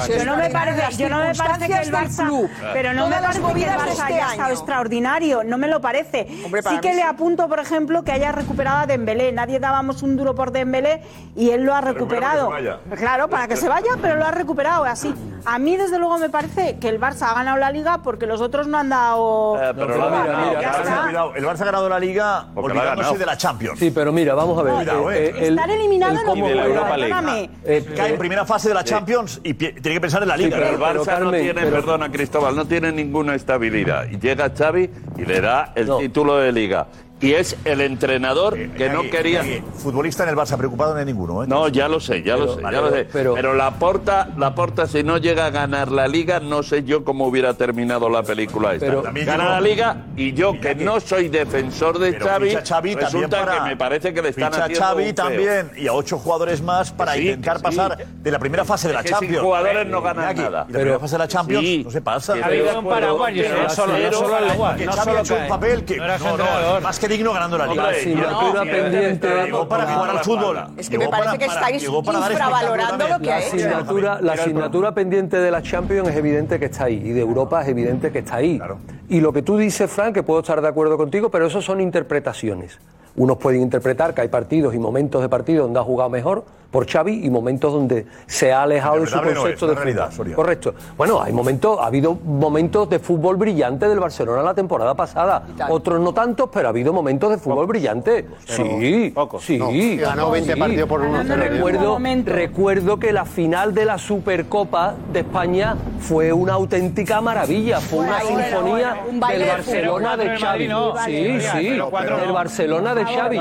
[0.08, 2.50] Yo no me parece, yo no me parece que el Barça, club.
[2.72, 4.52] pero no me Todas que el Barça este haya estado año.
[4.54, 6.26] extraordinario, no me lo parece.
[6.44, 9.32] Hombre, sí que le apunto, por ejemplo, que haya recuperado a Dembélé.
[9.32, 11.02] Nadie dábamos un duro por Dembélé
[11.34, 12.48] y él lo ha recuperado.
[12.50, 12.96] para que se vaya.
[12.96, 15.14] Claro, para que se vaya, pero lo ha recuperado así.
[15.44, 18.40] A mí desde luego me parece que el Barça ha ganado la liga porque los
[18.40, 21.02] otros no han dado Eh, pero No, la mira, mira, Ya Ahora, está.
[21.04, 23.78] cuidado, el Barça ha ganado la Liga Porque olvidándose de la Champions.
[23.78, 24.74] Sí, pero mira, vamos a ver.
[24.74, 25.28] Cuidado, eh.
[25.38, 26.76] el- Estar eliminado el no cómo Y de la juega.
[26.80, 27.50] Europa League.
[27.64, 30.36] Eh, Cae en eh, primera fase de la Champions y tiene que pensar en la
[30.36, 30.56] Liga.
[30.56, 34.08] Pero el pero, Barça no tiene, pero- perdona Cristóbal, no tiene ninguna estabilidad.
[34.10, 35.98] Y llega Xavi y le da el No.
[35.98, 36.88] título de liga.
[37.20, 39.42] Y es el entrenador que no Iñaki, quería.
[39.74, 41.46] Futbolista en el Barça preocupado no hay ninguno, ¿eh?
[41.46, 43.08] No, ya lo sé, ya lo Pero- sé, vale, ya lo sé.
[43.12, 46.84] pero- Pero, la porta, la porta, si no llega a ganar la liga, no sé
[46.84, 48.86] yo cómo hubiera terminado la película esta.
[48.86, 53.44] Pero- También Gana la liga y yo, que no soy defensor de Xavi, Xavi resulta
[53.44, 55.14] para- que me parece que le están ficha haciendo Xavi un feo.
[55.14, 57.76] también y a ocho jugadores más para Que sí, intentar que sí.
[57.76, 59.42] pasar de la primera fase de la Es que sin Champions.
[59.42, 60.66] jugadores no ganan Iñaki, nada.
[60.68, 61.82] Y la primera fase de la Champions Sí.
[61.84, 62.34] no se pasa.
[62.34, 64.92] Que Ha habido un paraguas, y Pero no solo- no solo el agua, que no
[64.92, 65.48] Xavi solo ha hecho un cae.
[65.48, 66.82] papel que No era no, no, entrenador.
[66.82, 67.88] más que digno ganando la liga.
[67.88, 70.58] Asignatura no, pendiente- llegó para jugar al fútbol.
[70.76, 74.00] Es que me parece que estáis infravalorando lo que ha hecho.
[74.20, 77.68] la asignatura pendiente de la Champions es evidente que está ahí y de Europa es
[77.68, 78.60] evidente que está ahí.
[79.08, 81.80] Y lo que tú dices, Frank, que puedo estar de acuerdo contigo, pero eso son
[81.80, 82.78] interpretaciones.
[83.16, 86.86] Unos pueden interpretar que hay partidos y momentos de partido donde ha jugado mejor por
[86.86, 90.16] Xavi y momentos donde se ha alejado de su no concepto es, de realidad, fútbol.
[90.16, 90.36] Soria.
[90.36, 90.74] Correcto.
[90.96, 95.42] Bueno, hay momentos, ha habido momentos de fútbol brillante del Barcelona la temporada pasada.
[95.68, 98.26] Otros no tantos, pero ha habido momentos de fútbol brillante.
[98.46, 99.58] Sí, sí.
[99.58, 99.70] No,
[100.02, 100.58] ganó 20 sí.
[100.58, 101.24] partidos por 1-0.
[101.36, 108.00] Recuerdo, recuerdo que la final de la Supercopa de España fue una auténtica maravilla, fue
[108.00, 110.68] una Bueno, sinfonía bueno, un baile del de Barcelona de Xavi.
[111.04, 112.32] Sí, sí, del.
[112.32, 113.38] Barcelona de Xavi.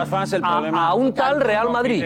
[0.75, 2.03] A, un tal Real Madrid,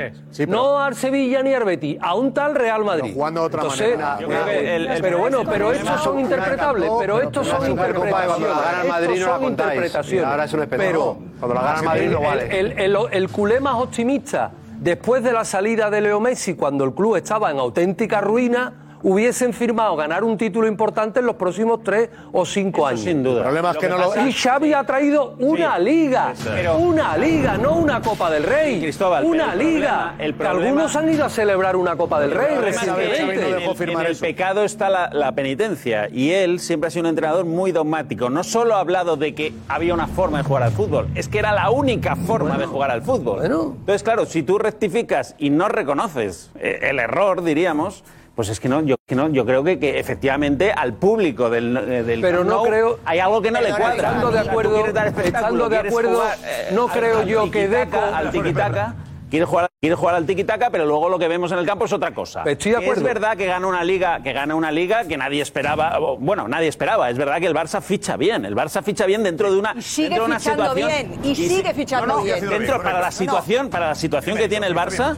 [0.48, 3.14] no al Sevilla ni al Betis, a un tal Real Madrid.
[3.14, 4.52] jugando de otra Entonces, manera.
[4.52, 8.88] eh, el- el- pero bueno, pero estos son interpretables, pero estos son interpretaciones.
[8.88, 9.96] Madrid no la contáis.
[10.24, 10.82] ahora es un espejo.
[10.84, 12.60] Pero Cuando la gana el Madrid no vale.
[12.60, 16.94] el- el, el culé más optimista, después de la salida de Leo Messi, cuando el
[16.94, 22.10] club estaba en auténtica ruina, hubiesen firmado ganar un título importante en los próximos tres
[22.32, 23.02] o cinco años.
[23.02, 23.38] sin duda.
[23.38, 27.58] El problema es que no lo- Y Xavi ha traído una liga, Pero- una liga,
[27.58, 28.80] no una Copa del Rey.
[28.82, 29.70] Cristóbal, una el liga.
[29.70, 33.20] problema- el que problema- algunos han ido a celebrar una Copa del Rey recientemente.
[33.22, 37.08] en el- en el pecado está la, la penitencia y él siempre ha sido un
[37.10, 38.30] entrenador muy dogmático.
[38.30, 41.40] No solo ha hablado de que había una forma de jugar al fútbol, es que
[41.40, 43.44] era la única forma de jugar al fútbol.
[43.46, 48.04] Entonces, claro, si tú rectificas y no reconoces eh, el error, diríamos,
[48.40, 51.76] pues es que no, yo, que no, yo creo que, que efectivamente al público del,
[51.76, 53.96] eh, del Pero no creo- hay algo que no le cuadra.
[53.96, 54.86] estando de acuerdo-
[55.26, 58.96] estando de acuerdo, jugar, eh, no al- creo al yo que Deco- al tiquitaca
[59.30, 61.92] quiere jugar quiere jugar al tiquitaca pero luego lo que vemos en el campo es
[61.92, 63.02] otra cosa Estoy de acuerdo.
[63.02, 66.48] es verdad que gana una liga que gana una liga que nadie esperaba o, bueno
[66.48, 69.60] nadie esperaba es verdad que el Barça ficha bien el Barça ficha bien dentro de
[69.60, 72.50] una Y sigue dentro de una fichando situación bien, y sigue fichando No, no, bien.
[72.50, 75.18] dentro para la situación para la situación que tiene el Barça.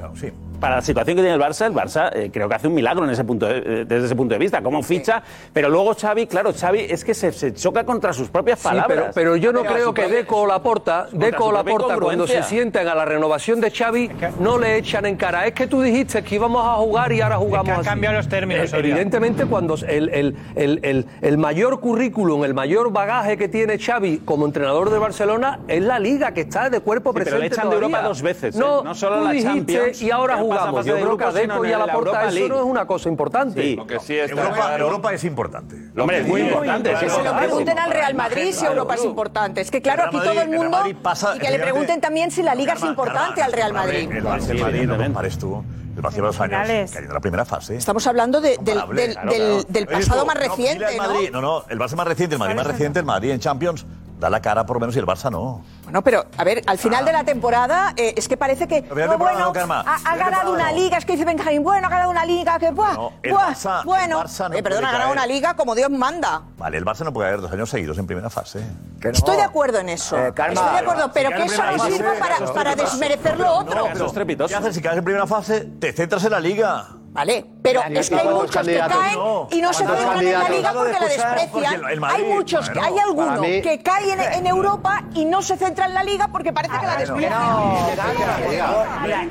[0.61, 3.03] Para la situación que tiene el Barça, el Barça eh, creo que hace un milagro
[3.03, 5.21] en ese punto de- eh, desde ese punto de vista, cómo ficha,
[5.51, 8.87] pero luego Xavi, claro, Xavi es que se, se choca contra sus propias Sí, palabras.
[8.87, 12.87] pero, pero yo no creo que Deco o Laporta, Deco o Laporta cuando se sienten
[12.87, 15.47] a la renovación de Xavi no le echan en cara.
[15.47, 17.89] Es que tú dijiste que íbamos a jugar y ahora jugamos han así.
[17.89, 18.77] cambiado los términos, Eh.
[18.77, 24.19] Evidentemente cuando el, el- el- el- el mayor currículum, el mayor bagaje que tiene Xavi
[24.25, 27.47] como entrenador de Barcelona es la liga que está de cuerpo Sí, pero presente le
[27.47, 27.75] echan de.
[27.75, 28.59] Europa dos veces, ¿eh?
[28.59, 30.85] No, No solo tú la dijiste Champions, y ahora que no pasa jugamos.
[30.85, 32.49] Yo de creo que a Deco y a la Europa eso League.
[32.49, 33.61] no es una cosa importante.
[33.61, 33.79] Sí.
[33.87, 35.75] Que sí está Europa, claro- Europa es importante.
[35.97, 36.93] Hombre, es muy importante.
[36.99, 39.61] Que se lo pregunten al Real Madrid si Europa es importante.
[39.61, 40.77] Es que claro, aquí todo el Madrid- mundo.
[40.77, 44.09] Madrid pasa- Y que le pregunten también si la Liga es importante al Real Madrid.
[44.11, 45.63] El Barça, no compares tú.
[45.95, 47.75] El Barça lleva dos años cayendo en la primera fase.
[47.75, 49.63] Estamos hablando de- del, del- Claro, claro.
[49.67, 51.03] del Oye, pasado tú, más no, reciente, el ¿no?
[51.03, 53.85] Madrid, no, no, el Barça más reciente, el Madrid más reciente, el Madrid en Champions
[54.21, 55.63] da la cara por lo menos y el Barça no.
[55.83, 58.87] Bueno, pero a ver, al final de la temporada eh, es que parece que no,
[58.95, 60.77] temporada bueno, no, ha, ha ganado una no.
[60.77, 63.49] liga, es que dice Benjamín, bueno, ha ganado una liga, que buah, No, el buah,
[63.49, 66.43] Barça- el bueno, Barça no Oye, perdona, ha ganado una liga como Dios manda.
[66.57, 68.63] Vale, el Barça no puede haber dos años seguidos en primera fase.
[69.01, 70.15] Estoy de acuerdo en eso.
[70.15, 73.51] Eh, Karma, Estoy de acuerdo, si pero que eso no sirva para, para desmerecer lo
[73.53, 73.87] otro.
[73.87, 75.61] No, ¿Qué haces si caes en primera fase?
[75.79, 76.87] Te centras en la liga.
[77.13, 79.47] Vale, pero es que hay ¿Cuántos muchos que caen No.
[79.51, 81.99] y no se ¿Cuántos centran en la liga porque la desprecian.
[81.99, 85.87] Madrid, Hay muchos, hay alguno mí- que cae en, en Europa y no se centra
[85.87, 87.33] en la liga porque parece que la desprecian.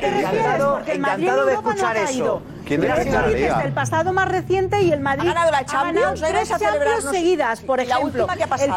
[0.02, 2.42] Encantado, Porque el encantado de no escuchar eso.
[2.76, 6.38] ¿Quién pasado más reciente y el Madrid Ha ganado la ha Champions, ganado ¿no?
[6.38, 8.04] tres Champions seguidas, por La ejemplo.
[8.24, 8.70] última que ha El pasado.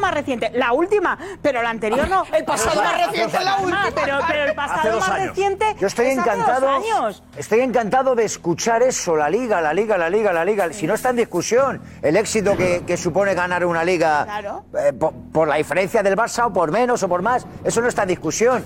[0.00, 2.24] más reciente, la última, pero la anterior no.
[2.32, 3.84] El pasado más reciente, la última.
[3.94, 5.28] Pero, pero el pasado más años.
[5.28, 5.76] reciente.
[5.78, 6.68] Yo estoy es hace dos encantado.
[6.70, 7.22] años.
[7.36, 10.72] Estoy encantado de escuchar eso, la liga, la liga, la liga, la liga.
[10.72, 14.64] Si no está en discusión el éxito que, que supone ganar una liga Claro.
[14.78, 17.88] eh, por, por la diferencia del Barça o por menos o por más, eso no
[17.88, 18.64] está en discusión.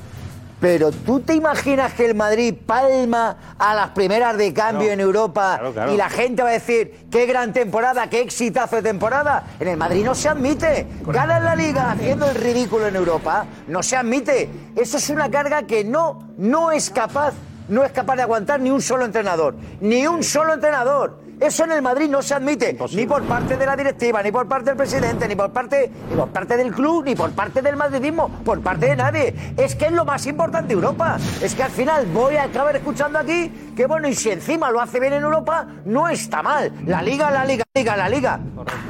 [0.60, 4.92] Pero tú te imaginas que el Madrid palma a las primeras de cambio Claro.
[4.92, 5.94] en Europa Claro, claro.
[5.94, 9.44] y la gente va a decir qué gran temporada, qué exitazo de temporada.
[9.58, 10.86] En el Madrid no se admite.
[11.06, 13.46] Ganan la liga haciendo el ridículo en Europa.
[13.68, 14.50] No se admite.
[14.76, 17.32] Eso es una carga que no, no es capaz,
[17.68, 19.54] no es capaz de aguantar ni un solo entrenador.
[19.80, 21.18] Ni un solo entrenador.
[21.40, 24.46] Eso en el Madrid no se admite, ni por parte de la directiva, ni por
[24.46, 27.76] parte del presidente, ni por parte, ni por parte del club, ni por parte del
[27.76, 29.34] madridismo, por parte de nadie.
[29.56, 31.16] Es que es lo más importante de Europa.
[31.42, 34.82] Es que al final voy a acabar escuchando aquí que bueno, y si encima lo
[34.82, 36.72] hace bien en Europa, no está mal.
[36.84, 38.40] La liga, la liga, la liga, la liga.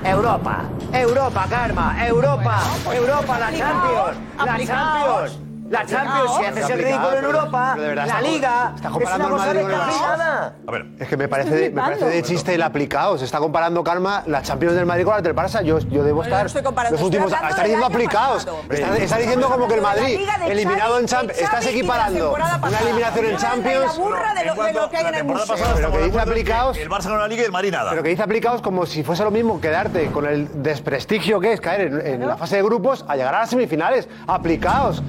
[0.03, 2.61] Europa, Europa, Karma, Europa,
[2.93, 5.50] Europa, la Champions, la Champions.
[5.71, 9.37] La Champions, si haces el ridículo en Europa, de la Liga, está es comparando una
[9.37, 9.87] el cosa Madrid con el Barça.
[9.87, 10.55] descafeinada.
[10.67, 13.17] A ver, Es que me parece, Estoy me parece de chiste el aplicado.
[13.19, 15.63] Se está comparando, Calma, la Champions del Madrid con la del Barça.
[15.63, 17.33] Yo, yo debo estar estoy comparando, los últimos...
[17.33, 18.49] hablando Está del diciendo aplicados.
[18.69, 21.39] Está, está diciendo como que el Madrid, de de eliminado en Champions...
[21.39, 23.97] de Estás de equiparando una eliminación en de Champions...
[23.97, 25.57] burra de lo- de que hay en el museo.
[25.77, 26.77] Pero que dice aplicados...
[26.79, 27.91] El Barça con la Liga y el Madrid nada.
[27.91, 31.61] Pero que dice aplicados como si fuese lo mismo quedarte con el desprestigio que es
[31.61, 34.09] caer en, en la fase de grupos a llegar a las semifinales.
[34.27, 35.01] Aplicados.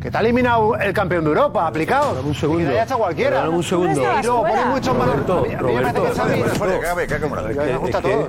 [0.00, 2.24] Que te ha eliminado el campeón de Europa, aplicados.
[2.24, 2.70] Un segundo.
[2.70, 3.30] Haya hecho cualquiera.
[3.30, 4.00] Perdóname un segundo.
[4.00, 5.26] Y luego ponen mucho en valor.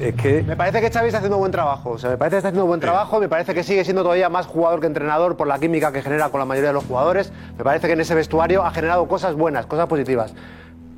[0.02, 1.92] Es que- Me parece que Xavi está haciendo buen trabajo.
[1.92, 3.20] O sea, me parece que está haciendo buen trabajo.
[3.22, 6.28] Me parece que sigue siendo todavía más jugador que entrenador por la química que genera
[6.30, 7.32] con la mayoría de los jugadores.
[7.58, 10.34] Me parece que en ese vestuario ha generado cosas buenas, cosas positivas.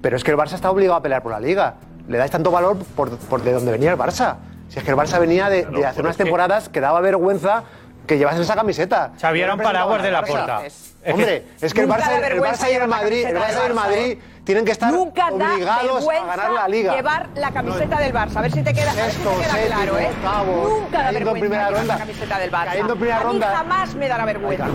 [0.02, 1.76] Pero es que el Barça está obligado a pelear por la Liga.
[2.08, 4.38] Le dais tanto valor por, por de dónde venía el Barça.
[4.70, 7.62] Si es que el Barça venía de, de hacer unas temporadas que daba vergüenza
[8.08, 9.12] que llevasen esa camiseta.
[9.20, 10.62] Xavi era un paraguas de la puerta.
[11.06, 13.68] Hombre, es que el Barça, da el vergüenza Barça y el Madrid, el Barça y
[13.68, 16.96] el Madrid tienen que estar Nunca obligados vergüenza a ganar la Liga.
[16.96, 18.38] llevar la camiseta del Barça.
[18.38, 20.08] A ver si te queda, ver si te Sexto, queda séptimo, claro, ¿eh?
[20.16, 21.94] octavo, Nunca da cayendo en vergüenza primera ronda.
[21.94, 22.66] la camiseta del Barça.
[22.66, 23.48] Cayendo en primera a mí ronda.
[23.58, 24.66] jamás me dará vergüenza.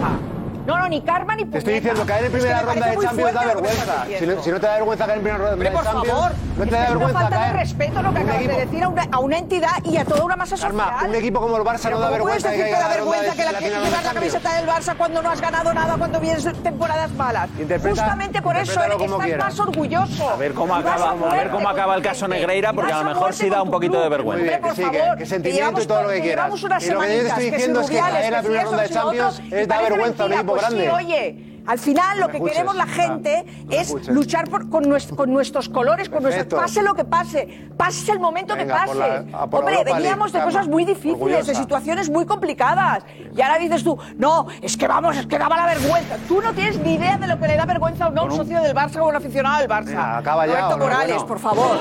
[0.68, 1.80] No, no, ni karma ni Te estoy puñeta.
[1.94, 4.04] diciendo, caer en Es que primera me ronda de Champions da vergüenza.
[4.18, 6.08] Si no, si no te da vergüenza caer en primera ronda Hombre, de por Champions,
[6.18, 8.82] favor, no te da es una vergüenza falta de respeto lo que acabas de decir
[8.84, 10.76] a una, a una entidad y a toda una masa social.
[10.76, 12.80] Karma, un equipo como el Barça Pero no da ¿cómo puedes vergüenza que decir que
[12.82, 16.20] da vergüenza que la que la camiseta del Barça cuando no has ganado nada, cuando
[16.20, 17.48] vienes temporadas malas?
[17.58, 19.44] Interpreta- Justamente por eso eres- como estás quieras.
[19.46, 20.28] más orgulloso.
[20.28, 22.28] A ver cómo acaba, a ver cómo acaba el caso.
[22.28, 24.38] Negreira, porque a lo mejor sí da un poquito de vergüenza.
[24.42, 26.52] Muy bien, Hombre, que sí, por favor, que sentimiento y todo lo que quieras.
[26.82, 28.88] Y lo que yo te estoy diciendo es que caer en la primera ronda de
[28.90, 30.84] Champions es parece vergüenza a un equipo grande.
[30.84, 32.54] Sí, oye, al final lo me que escuches.
[32.56, 36.94] queremos la gente es luchar por- con, nues- con nuestros colores, con nuestros, pase lo
[36.94, 38.98] que pase, pase el momento Venga, que pase.
[38.98, 41.54] la- Hombre, Europa veníamos de cosas muy difíciles, de orgullosa.
[41.54, 43.04] situaciones muy complicadas.
[43.36, 46.16] Y ahora dices tú, no, es que vamos, es que daba la vergüenza.
[46.26, 48.62] Tú no tienes ni idea de lo que le da vergüenza a un no socio
[48.62, 49.84] del Barça o a un aficionado del Barça.
[49.86, 50.84] Venga, acaba ya, Roberto ¿o no?
[50.84, 51.26] Morales, Bueno.
[51.26, 51.76] por favor.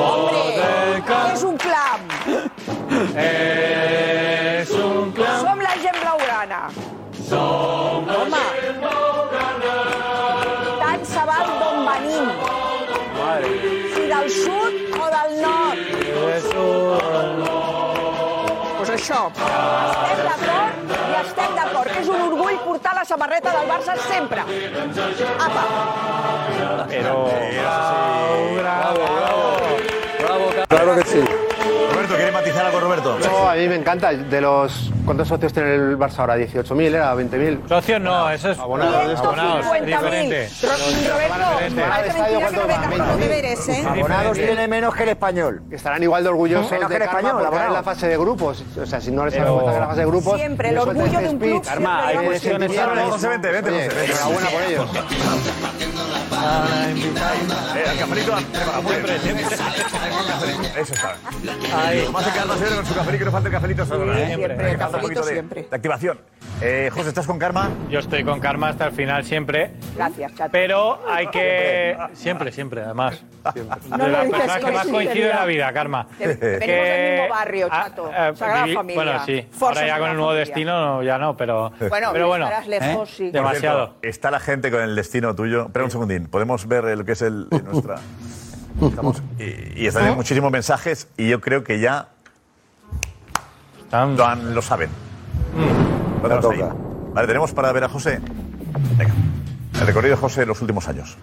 [0.00, 2.00] Hombre, es un clam.
[3.16, 5.40] Es un clan.
[5.40, 6.68] Som la gent blaugrana.
[7.32, 8.40] Home,
[10.80, 12.26] tant se val d'on venim.
[13.94, 15.78] Si del sud o del nord.
[18.78, 19.20] Pues això.
[19.36, 24.40] Estem d'acord i estem d'acord que és un orgull portar la samarreta del Barça sempre.
[25.46, 25.64] Apa.
[26.88, 27.14] Pero.
[30.68, 31.22] Claro que sí.
[32.10, 33.18] Roberto, ¿quieres matizar algo, Roberto?
[33.20, 34.12] No, a mí me encanta.
[34.12, 36.36] De los ¿Cuántos socios tiene el Barça ahora?
[36.36, 36.82] ¿18.000?
[36.94, 37.68] ¿Era 20.000?
[37.68, 39.18] Socios no, eso es Abonados.
[39.20, 39.84] abonados, 150.000.
[39.84, 40.48] diferente.
[40.62, 40.70] Ro-
[41.12, 41.34] Roberto,
[41.88, 43.84] parece mentira que no vengas con los deberes, ¿eh?
[43.88, 45.62] Abonados tiene menos que el español.
[45.68, 48.08] Que estarán igual de orgullosos Menos de que el español, por caer en la fase
[48.08, 48.64] de grupos.
[48.80, 50.38] O sea, si no les Pero- hace en la fase de grupos...
[50.38, 52.72] Siempre, el orgullo de un club siempre Karma, hay cuestiones.
[53.10, 54.86] José, vente, vente, José, enhorabuena por ellos.
[56.40, 59.38] Al cafelito, prepara, muy bien.
[60.76, 61.16] Eso está.
[62.04, 64.14] Lo más encantado siempre con su cafelito, que no falta el cafelito solo.
[64.14, 64.26] ¿eh?
[64.26, 65.62] Siempre, un cafelito poquito de, siempre.
[65.70, 66.18] de activación.
[66.62, 67.70] Eh, José, ¿estás con Karma?
[67.88, 69.70] Yo estoy con Karma hasta el final siempre.
[69.96, 70.50] Gracias, chato.
[70.52, 71.96] Pero hay que.
[72.12, 73.22] Siempre, siempre, además.
[73.88, 76.06] No de las personas que más coincido en la vida, Karma.
[76.18, 78.10] Que venimos del mismo barrio, chato.
[78.36, 79.02] Sagrada Familia.
[79.02, 79.46] Bueno, sí.
[79.50, 80.46] Forza Ahora ya con el nuevo Familia.
[80.46, 81.72] destino no, ya no, pero.
[81.88, 82.44] Bueno, pero bueno.
[82.44, 83.24] estarás lejos, sí.
[83.24, 83.86] Por Demasiado.
[83.86, 85.66] cierto, está la gente con el destino tuyo.
[85.66, 86.26] Espera un segundín.
[86.26, 87.96] Podemos ver lo que es el, eh, nuestra.
[88.80, 90.14] Estamos, y, y están ¿Eh?
[90.16, 92.08] muchísimos mensajes y yo creo que ya
[93.92, 94.88] lo, han- lo saben.
[94.90, 96.22] Mm.
[96.22, 96.78] Lo tenemos ahí.
[97.14, 98.20] Vale, tenemos para ver a José.
[98.96, 99.12] Venga.
[99.80, 101.16] El recorrido de José en los últimos años.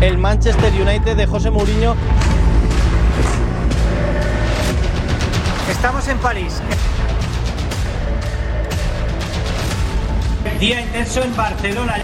[0.00, 1.94] El Manchester United de José Mourinho.
[5.70, 6.60] Estamos en París.
[10.60, 11.96] Día intenso en Barcelona.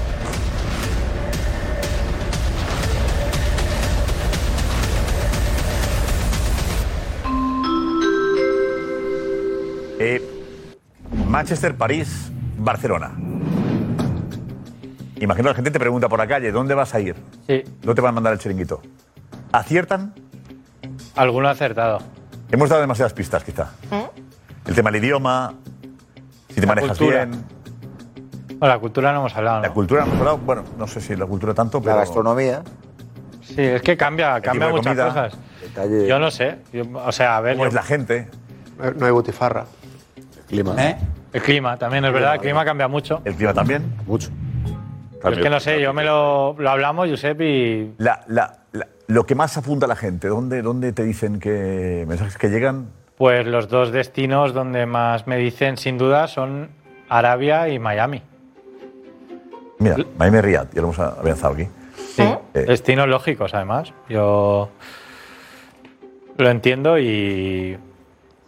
[9.98, 10.22] Eh,
[11.26, 13.12] Manchester, París, Barcelona.
[15.18, 17.16] Imagino que la gente te pregunta por la calle, ¿dónde vas a ir?
[17.46, 17.62] Sí.
[17.80, 18.82] ¿Dónde te van a mandar el chiringuito?
[19.52, 20.12] ¿Aciertan?
[21.14, 21.98] Alguno ha acertado.
[22.50, 23.70] Hemos dado demasiadas pistas, quizá.
[24.66, 25.54] El tema del idioma,
[26.48, 27.24] si te La manejas cultura.
[27.24, 27.55] bien.
[28.58, 29.60] Bueno, la cultura no hemos hablado.
[29.62, 31.92] La cultura hemos hablado, bueno, no sé si la cultura tanto, pero.
[31.94, 32.62] La gastronomía.
[33.42, 35.08] Sí, es que cambia, cambia muchas comida.
[35.08, 35.38] cosas.
[36.08, 36.58] Yo no sé.
[36.72, 37.54] yo- o sea, a ver.
[37.54, 38.28] ¿Cómo yo- es la gente?
[38.96, 39.64] No hay butifarra.
[40.48, 40.74] Clima.
[41.32, 42.34] El clima también, es verdad.
[42.34, 43.20] El clima cambia mucho.
[43.24, 43.94] ¿El clima también?
[44.06, 44.30] Mucho.
[45.30, 47.94] es que no sé, yo me lo, lo hablamos, Josep, y.
[47.98, 52.04] La, la- la- lo que más apunta a la gente, ¿dónde, ¿dónde te dicen que
[52.08, 52.88] mensajes que llegan?
[53.16, 56.68] Pues los dos destinos donde más me dicen, sin duda, son
[57.08, 58.22] Arabia y Miami.
[59.78, 61.68] Mira, Miami Riyadh, ya lo hemos avanzado aquí.
[62.14, 63.92] Sí, destinos lógicos, además.
[64.08, 64.70] Yo
[66.38, 67.78] lo entiendo y,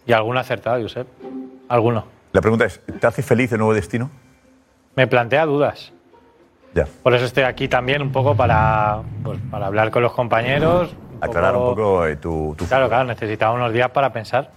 [0.05, 1.07] y alguno acertado, Josep.
[1.67, 2.05] Alguno.
[2.31, 4.09] La pregunta es, ¿te hace feliz el nuevo destino?
[4.95, 5.91] Me plantea dudas.
[6.73, 6.87] Ya.
[7.03, 10.93] Por eso estoy aquí también un poco para, pues, para hablar con los compañeros.
[11.21, 14.51] Aclarar un poco eh, tu, tu- Claro, claro, necesitaba unos días para pensar.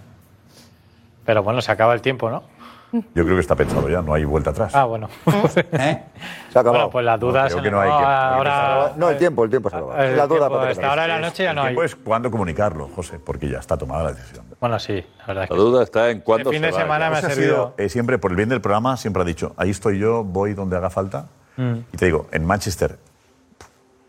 [1.25, 2.43] Pero bueno, se acaba el tiempo, ¿no?
[2.93, 4.75] Yo creo que está pensado ya, no hay vuelta atrás.
[4.75, 5.09] Ah, bueno.
[5.53, 6.71] Se ha acabado.
[6.73, 7.45] Bueno, pues las dudas.
[7.51, 8.93] creo se que no hay que- que ahora.
[8.97, 10.05] No, el tiempo, el tiempo se acaba.
[10.05, 11.67] El La duda tiempo, para hasta ahora de la noche ya no hay.
[11.69, 14.45] tiempo es cuándo comunicarlo, José, porque ya está tomada la decisión.
[14.59, 15.61] Bueno, sí, la verdad es La que.
[15.61, 16.79] duda está en cuándo El fin se de va.
[16.79, 17.35] semana me ha servido.
[17.35, 20.53] sido, eh, siempre, por el bien del programa, siempre ha dicho, ahí estoy yo, voy
[20.53, 21.25] donde haga falta.
[21.57, 21.73] Mm.
[21.93, 22.97] Y te digo, en Manchester,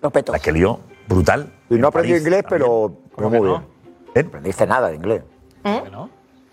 [0.02, 0.32] Lo peto.
[0.32, 1.50] la que lió, brutal.
[1.70, 3.62] Y no aprendí París inglés, pero, pero muy que bien.
[4.14, 4.22] ¿Eh?
[4.22, 5.22] No aprendiste nada de inglés.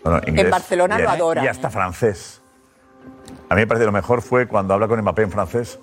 [0.04, 0.50] Bueno, inglés.
[0.50, 1.70] Barcelona y, lo adoran, Y hasta ¿eh?
[1.70, 2.42] francés.
[3.48, 5.78] A mí me parece lo mejor fue cuando habla con Mbappé en francés.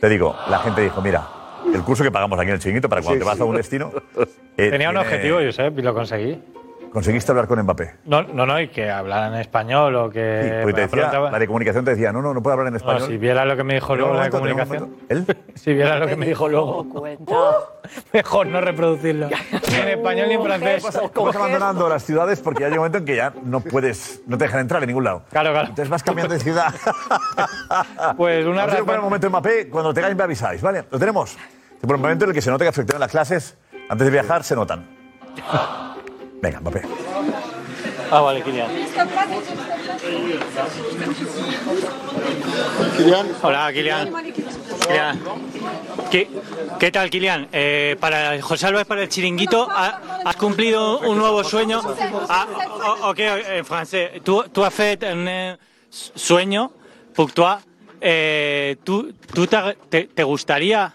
[0.00, 1.26] Te digo, la gente dijo, mira,
[1.72, 3.42] el curso que pagamos aquí en el chiringuito para cuando Sí, te vas sí.
[3.42, 3.90] a un destino.
[4.56, 6.42] eh, Tenía un tiene- objetivo, Josep, y lo conseguí.
[6.92, 7.94] Conseguiste hablar con Mbappé.
[8.04, 10.42] No, no, no, y que hablaran en español o que.
[10.42, 12.66] Sí, porque te decía, preguntaba- la de comunicación te decía, no, no, no puedo hablar
[12.68, 13.08] en No, español.
[13.08, 14.90] si viera lo que me dijo luego la de momento, comunicación.
[15.08, 15.32] momento.
[15.32, 15.36] ¿Él?
[15.54, 16.86] Si viera lo que me dijo luego.
[18.12, 19.28] Mejor no reproducirlo.
[19.28, 20.82] Ni en español ni en francés.
[20.82, 24.36] Vas abandonando las ciudades porque ya llega un momento en que ya no puedes, no
[24.36, 25.22] te dejan entrar en ningún lado.
[25.30, 25.68] Claro, claro.
[25.68, 26.74] Entonces vas cambiando de ciudad.
[28.16, 28.88] Pues una razón.
[28.88, 30.84] un momento en Mbappé, cuando tengáis me avisáis, ¿vale?
[30.90, 31.36] ¿Lo tenemos?
[31.80, 33.56] Por un momento en el que se nota que efectivamente las clases,
[33.88, 34.86] antes de viajar, se notan.
[36.42, 36.82] Venga, Mbappé.
[38.10, 38.68] Ah, vale, Kilian.
[43.42, 44.12] Hola, Kilian.
[44.86, 45.20] Kilian.
[46.10, 46.28] ¿Qué,
[46.78, 47.48] qué tal, Kilian?
[47.52, 51.80] Eh, para José Álvarez, para el chiringuito, ha- has cumplido un nuevo sueño.
[52.28, 52.46] Ah,
[53.02, 54.10] o- ok, en francés.
[54.22, 55.56] Tú, tú has fait un eh,
[55.90, 56.72] sueño
[57.34, 57.56] toi.
[58.00, 60.92] Eh, ¿Tú, tú te, te- te gustaría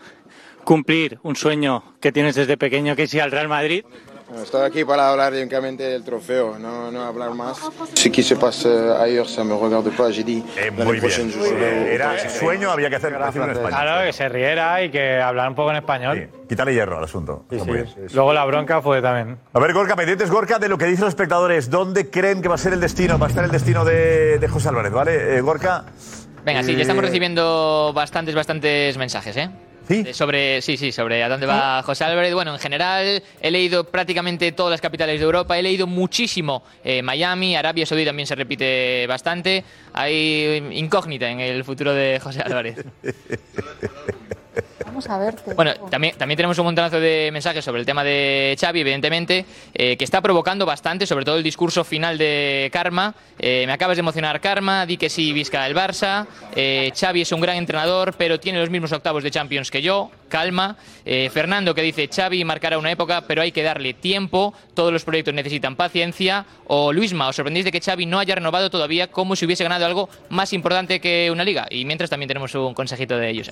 [0.66, 3.86] cumplir un sueño que tienes desde pequeño, que es ir al Real Madrid?
[4.30, 7.58] Bueno, Estoy aquí para hablar únicamente del trofeo, no, no hablar más.
[7.94, 10.12] Ce qui se passe ailleurs, ça me regarde pas.
[10.12, 11.64] J'ai dit muy prochaine je bien.
[11.64, 13.70] Eh, Era sueño, había que hacer decirlo en español.
[13.72, 16.30] Claro, que se riera y que hablara un poco en español.
[16.50, 17.46] Quítale hierro al asunto.
[17.50, 17.88] Muy bien.
[18.14, 19.38] Luego la bronca fue también.
[19.54, 21.70] A ver, Gorka, pendientes, Gorka, de lo que dicen los espectadores.
[21.70, 23.18] ¿Dónde creen que va a ser el destino?
[23.18, 25.38] Va a estar el destino de, de José Álvarez, ¿vale?
[25.38, 25.86] Eh, Gorka.
[26.44, 29.50] Venga, sí, ya estamos eh, recibiendo bastantes, bastantes mensajes, ¿eh?
[29.88, 30.14] ¿Sí?
[30.14, 32.34] Sobre, sí, sí, sobre a dónde va José Álvarez.
[32.34, 37.02] Bueno, en general he leído prácticamente todas las capitales de Europa, he leído muchísimo eh,
[37.02, 39.64] Miami, Arabia Saudí también se repite bastante.
[39.94, 42.84] Hay incógnita en el futuro de José Álvarez.
[44.98, 45.54] Vamos a verte.
[45.54, 49.96] Bueno, también, también tenemos un montonazo de mensajes sobre el tema de Xavi, evidentemente, eh,
[49.96, 53.14] que está provocando bastante, sobre todo el discurso final de Karma.
[53.38, 56.26] Eh, me acabas de emocionar, Karma, di que sí, Vizca el Barça.
[56.56, 60.10] Eh, Xavi es un gran entrenador, pero tiene los mismos octavos de Champions que yo.
[60.30, 60.78] Calma.
[61.06, 64.56] Eh, Fernando, que dice, Xavi marcará una época, pero hay que darle tiempo.
[64.74, 66.44] Todos los proyectos necesitan paciencia.
[66.66, 69.86] O Luisma, os sorprendéis de que Xavi no haya renovado todavía como si hubiese ganado
[69.86, 71.68] algo más importante que una liga.
[71.70, 73.52] Y mientras también tenemos un consejito de ellos.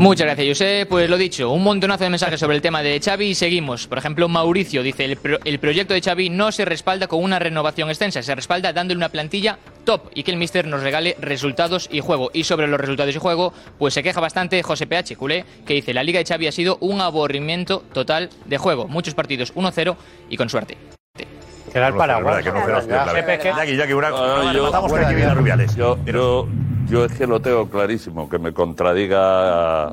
[0.00, 0.86] Muchas gracias, José.
[0.88, 3.86] Pues lo dicho, un montonazo de mensajes sobre el tema de Xavi y seguimos.
[3.86, 7.38] Por ejemplo, Mauricio dice, el, pro- el proyecto de Xavi no se respalda con una
[7.38, 11.86] renovación extensa, se respalda dándole una plantilla top y que el míster nos regale resultados
[11.92, 12.30] y juego.
[12.32, 15.92] Y sobre los resultados y juego, pues se queja bastante José PH, culé, que dice,
[15.92, 18.88] la liga de Xavi ha sido un aborrimiento total de juego.
[18.88, 19.96] Muchos partidos 1-0
[20.30, 20.78] y con suerte.
[21.74, 22.36] Era el No, Paraguay.
[22.36, 23.02] verdad que no fue la hostia, Ya.
[23.04, 23.18] claro.
[23.26, 24.52] Pepe, que- Jackie, Jackie, una, Ah, una-
[26.90, 29.92] yo- es que lo tengo clarísimo, que me contradiga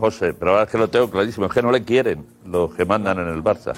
[0.00, 3.18] José, pero es que lo tengo clarísimo, es que no le quieren los que mandan
[3.18, 3.72] en el Barça.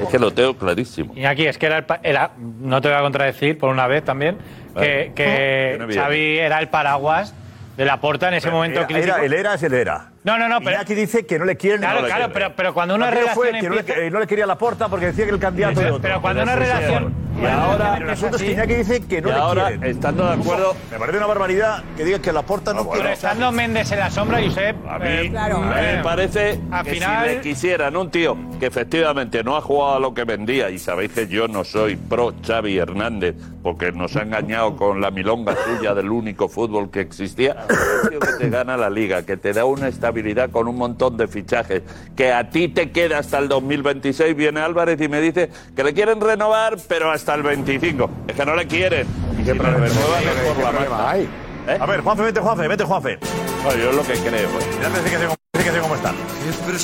[0.00, 1.12] Es que lo tengo clarísimo.
[1.14, 3.86] Y aquí es que era, el pa- era- no te voy a contradecir por una
[3.86, 4.38] vez también,
[4.76, 5.78] que, que.
[5.94, 7.32] Xavi era el paraguas
[7.76, 9.14] de la porta en ese momento Era- crítico.
[9.16, 10.10] era- el era es el era.
[10.24, 11.80] No, no, no, pero aquí dice que no le quieren.
[11.80, 12.32] Claro, no le claro, quieren.
[12.32, 14.46] pero, pero cuando una Aquello fue relación que no le- empieza- eh, no le quería
[14.46, 16.02] la porta porque decía que el candidato Pero- era otro.
[16.02, 19.32] pero cuando una relación- Y ahora el asunto es que Iñaki dice que no Y
[19.32, 19.84] le ahora, quieren.
[19.90, 23.12] estando de acuerdo- Me parece una barbaridad que diga que la porta no, Pero quiere.
[23.12, 24.76] estando Méndez en la sombra, Josep.
[24.88, 28.36] A mí, eh, a mí me parece al que final- si le quisieran un tío
[28.60, 31.96] que efectivamente no ha jugado a lo que vendía, y sabéis que yo no soy
[31.96, 37.00] pro Xavi Hernández, porque nos ha engañado con la milonga suya del único fútbol que
[37.00, 37.56] existía,
[38.04, 40.13] un tío que te gana la liga, que te da una estabilidad
[40.50, 41.82] con un montón de fichajes,
[42.14, 45.92] que a ti te queda hasta el 2026, viene Álvarez y me dice que le
[45.92, 48.10] quieren renovar, pero hasta el 25.
[48.28, 49.06] Es que no le quieren.
[49.32, 51.18] Y si le renuevan es por la manta.
[51.18, 51.78] ¿Eh?
[51.80, 53.18] A ver, Juanfe, vete, Juanfe, vete, Juanfe.
[53.64, 54.48] No, yo es lo que creo.
[54.82, 56.14] Ya te sé que sé cómo, sé que sé cómo están.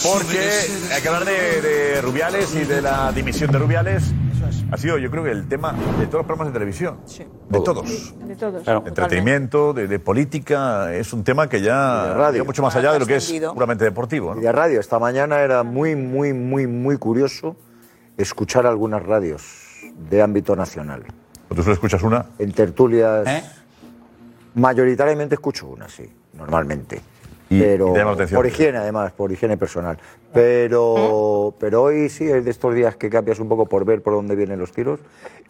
[0.02, 4.04] Porque hay que hablar de, de Rubiales y de la dimisión de Rubiales.
[4.70, 6.98] Ha sido, yo creo que el tema de todos los programas de televisión.
[7.48, 8.14] De todos.
[8.26, 8.64] De todos.
[8.64, 12.44] De entretenimiento, de, de política, es un tema que ya radio.
[12.44, 14.34] mucho más allá de lo que es puramente deportivo.
[14.34, 14.40] ¿no?
[14.40, 17.56] Y de radio, esta mañana era muy, muy, muy, muy curioso
[18.16, 21.04] escuchar algunas radios de ámbito nacional.
[21.48, 22.26] ¿Tú solo escuchas una?
[22.38, 23.26] En tertulias.
[24.54, 27.00] Mayoritariamente escucho una, sí, normalmente.
[27.58, 28.38] Pero y la atención.
[28.38, 29.98] por higiene, además, por higiene personal.
[30.32, 34.14] Pero, pero hoy sí es de estos días que cambias un poco por ver por
[34.14, 35.00] dónde vienen los tiros.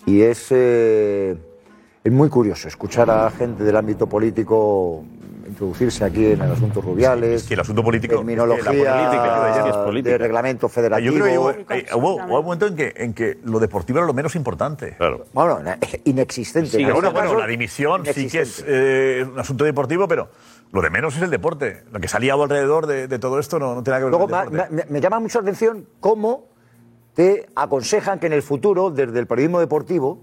[0.07, 1.37] Y es, eh,
[2.05, 5.05] es muy curioso escuchar a gente del ámbito político
[5.47, 7.43] introducirse aquí en el asunto Rubiales.
[7.43, 8.15] que el asunto político.
[8.17, 10.19] Terminología es que la política, de es política.
[10.19, 11.13] reglamento federativo.
[11.13, 13.99] Yo creo que hubo, eh, hubo- hubo un momento en que, en que lo deportivo
[13.99, 14.95] era lo menos importante.
[14.97, 15.27] Claro.
[15.33, 15.59] Bueno,
[16.05, 16.71] inexistente.
[16.71, 20.29] Sí, En bueno, bueno, la dimisión sí que es eh, un asunto deportivo, pero
[20.73, 21.83] lo de menos es el deporte.
[21.93, 24.29] Lo que salía alrededor de, de todo esto no, no tiene nada que ver Luego
[24.29, 24.85] con el me, deporte.
[24.89, 26.47] me- me llama mucho la atención cómo
[27.15, 30.21] te aconsejan que en el futuro, desde el periodismo deportivo,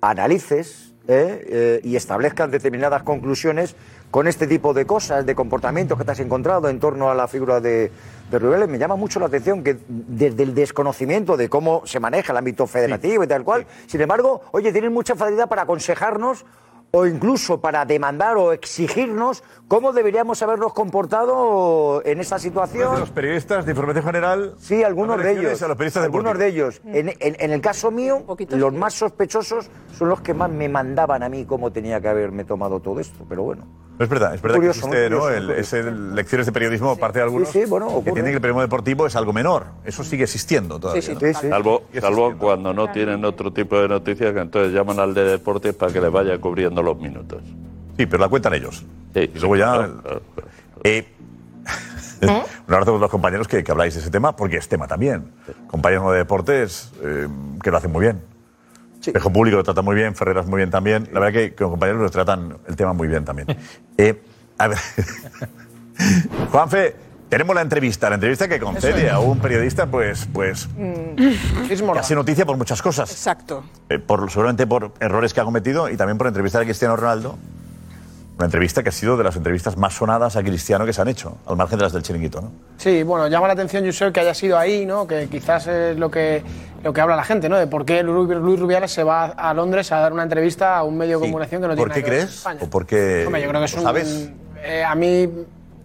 [0.00, 3.74] analices eh, eh, y establezcas determinadas conclusiones
[4.10, 7.28] con este tipo de cosas, de comportamientos que te has encontrado en torno a la
[7.28, 7.90] figura de,
[8.30, 8.66] de.
[8.66, 12.66] Me llama mucho la atención que desde el desconocimiento de cómo se maneja el ámbito
[12.66, 16.44] federativo y tal cual, sin embargo, oye, tienen mucha facilidad para aconsejarnos
[16.92, 22.98] o incluso para demandar o exigirnos cómo deberíamos habernos comportado en esta situación.
[22.98, 24.54] Los periodistas de información general.
[24.58, 25.62] Sí, algunos de ellos.
[25.62, 26.80] a los periodistas algunos de ellos.
[26.84, 31.22] En, en- en el caso mío, los más sospechosos son los que más me mandaban
[31.22, 33.24] a mí cómo tenía que haberme tomado todo esto.
[33.28, 33.66] Pero bueno.
[34.00, 35.28] Es verdad, es verdad Curioso, que existe ¿no?
[35.28, 38.62] El- ese lecciones de periodismo, parte de algunos, sí, bueno, que tienen que el periodismo
[38.62, 39.66] deportivo es algo menor.
[39.84, 41.02] Eso sigue existiendo todavía.
[41.12, 41.20] ¿no?
[41.50, 45.74] Salvo, salvo cuando no tienen otro tipo de noticias, que entonces llaman al de deportes
[45.74, 47.42] para que les vaya cubriendo los minutos.
[47.98, 48.86] Sí, pero la cuentan ellos.
[49.12, 49.90] Sí, Y luego ya.
[50.82, 51.06] Eh,
[52.66, 55.30] un abrazo a los compañeros que, que habláis de ese tema, porque es tema también.
[55.66, 57.28] Compañeros de deportes eh,
[57.62, 58.22] que lo hacen muy bien.
[59.00, 61.08] Espejo Público lo trata muy bien, Ferreras muy bien también.
[61.12, 63.48] La verdad que, que los compañeros nos tratan el tema muy bien también.
[63.96, 64.18] Eh,
[64.56, 64.78] a ver.
[66.50, 66.96] Juanfe,
[67.30, 70.68] tenemos la entrevista, la entrevista que concede a un periodista, pues, pues
[71.68, 73.10] que hace noticia por muchas cosas.
[73.10, 73.62] Exacto.
[73.88, 77.38] Eh, por, seguramente por errores que ha cometido y también por entrevistar a Cristiano Ronaldo.
[78.40, 81.08] Una entrevista que ha sido de las entrevistas más sonadas a Cristiano que se han
[81.08, 82.50] hecho, al margen de las del chiringuito, ¿no?
[82.78, 85.06] Sí, bueno, llama la atención, Josep, que haya sido ahí, ¿no?
[85.06, 86.42] Que quizás es lo que,
[86.82, 87.58] lo que habla la gente, ¿no?
[87.58, 90.96] De por qué Luis Rubiales se va a Londres a dar una entrevista a un
[90.96, 92.34] medio de comunicación que no ¿Por tiene qué nada que ver crees?
[92.38, 92.60] España.
[92.62, 93.82] ¿O por qué Hombre, yo creo que es un.
[93.82, 94.30] sabes?
[94.64, 95.28] eh, a mí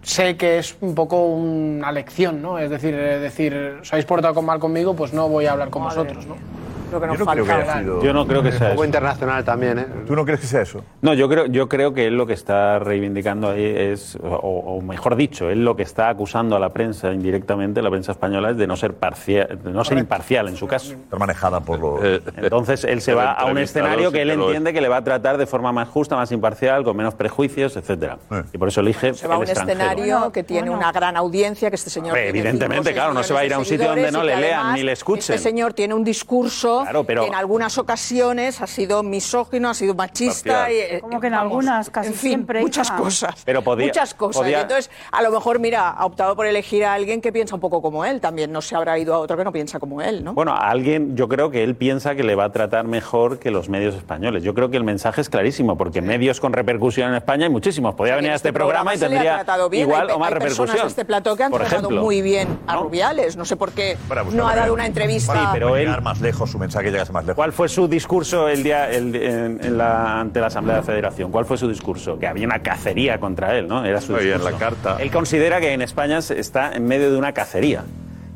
[0.00, 2.58] sé que es un poco una lección, ¿no?
[2.58, 5.68] Es decir, eh, decir, os habéis portado con mal conmigo, pues no voy a hablar
[5.68, 6.36] con vosotros, ¿no?
[7.00, 8.82] Creo que nos Yo no creo que sido- Yo no creo que sea Un poco
[8.82, 8.84] eso.
[8.86, 9.86] internacional también, ¿eh?
[10.06, 10.82] ¿Tú no crees que sea eso?
[11.02, 14.80] No, yo creo, yo creo que él lo que está reivindicando ahí es, o, o
[14.82, 18.56] mejor dicho, él lo que está acusando a la prensa indirectamente, la prensa española, es
[18.56, 20.92] de no ser parcial, de no ser imparcial en su caso.
[20.94, 22.00] Está manejada por los.
[22.36, 25.36] Entonces él se va a un escenario que él entiende que le va a tratar
[25.38, 28.18] de forma más justa, más imparcial, con menos prejuicios, etcétera.
[28.52, 29.80] Y por eso elige Se va a un extranjero.
[29.80, 32.10] escenario que tiene una gran audiencia, que este señor.
[32.10, 34.36] Hombre, evidentemente, cinco claro, no se va a ir a un sitio donde no le
[34.36, 35.34] lean ni le escuchen.
[35.34, 39.74] Este señor tiene un discurso Claro, pero- que en algunas ocasiones ha sido misógino, ha
[39.74, 40.70] sido machista.
[40.70, 42.96] Y, Como que en vamos, algunas, casi en fin, siempre, Muchas hija.
[42.96, 43.42] cosas.
[43.44, 44.42] Pero podía- muchas cosas.
[44.42, 47.54] podía- Y entonces, a lo mejor, mira, ha optado por elegir a alguien que piensa
[47.54, 48.20] un poco como él.
[48.20, 50.34] También no se habrá ido a otro que no piensa como él, ¿no?
[50.34, 53.50] Bueno, a alguien, yo creo que él piensa que le va a tratar mejor que
[53.50, 54.42] los medios españoles.
[54.42, 57.94] Yo creo que el mensaje es clarísimo, porque medios con repercusión en España hay muchísimos.
[57.94, 59.82] Podría venir a este programa y se le ha tendría tratado bien.
[59.88, 60.86] igual hay, o más hay personas repercusión.
[60.86, 62.02] de este plató que han por tratado ejemplo.
[62.02, 63.36] muy bien a Rubiales.
[63.36, 63.96] No sé por qué
[64.32, 65.32] no ha dado una entrevista.
[65.34, 65.90] Sí, pero él.
[66.02, 66.58] más lejos su
[67.34, 71.30] ¿Cuál fue su discurso el día ante la Asamblea de la Federación?
[71.30, 72.18] ¿Cuál fue su discurso?
[72.18, 73.84] Que había una cacería contra él, ¿no?
[73.84, 74.50] Era su discurso.
[74.50, 74.96] La carta.
[75.00, 77.84] Él considera que en España está en medio de una cacería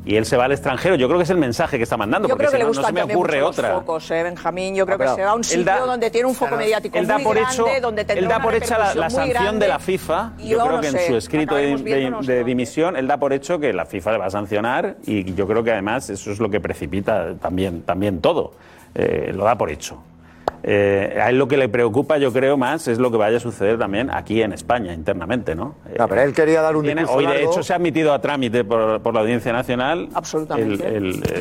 [0.05, 0.95] y él se va al extranjero.
[0.95, 2.81] Yo creo que es el mensaje que está mandando, yo porque creo que si no,
[2.81, 3.73] no se me ocurre otra.
[3.75, 4.75] Focos, ¿eh, Benjamín.
[4.75, 7.07] Yo ah, creo que se va a un sitio donde tiene un foco mediático él
[7.07, 10.33] da muy por grande, hecho, donde da por la, la sanción de la FIFA.
[10.39, 11.77] Yo, creo que en su escrito de,
[12.21, 15.47] de, dimisión, él da por hecho que la FIFA le va a sancionar y yo
[15.47, 18.53] creo que además eso es lo que precipita también, también todo.
[18.93, 20.01] Eh, lo da por hecho.
[20.63, 23.39] Eh, a él lo que le preocupa, yo creo, más es lo que vaya a
[23.39, 25.75] suceder también aquí en España, internamente, ¿no?
[25.89, 28.21] Eh, no, pero él quería dar un Tiene- Hoy, de hecho, se ha admitido a
[28.21, 30.83] trámite por, por la Audiencia Nacional Absolutamente.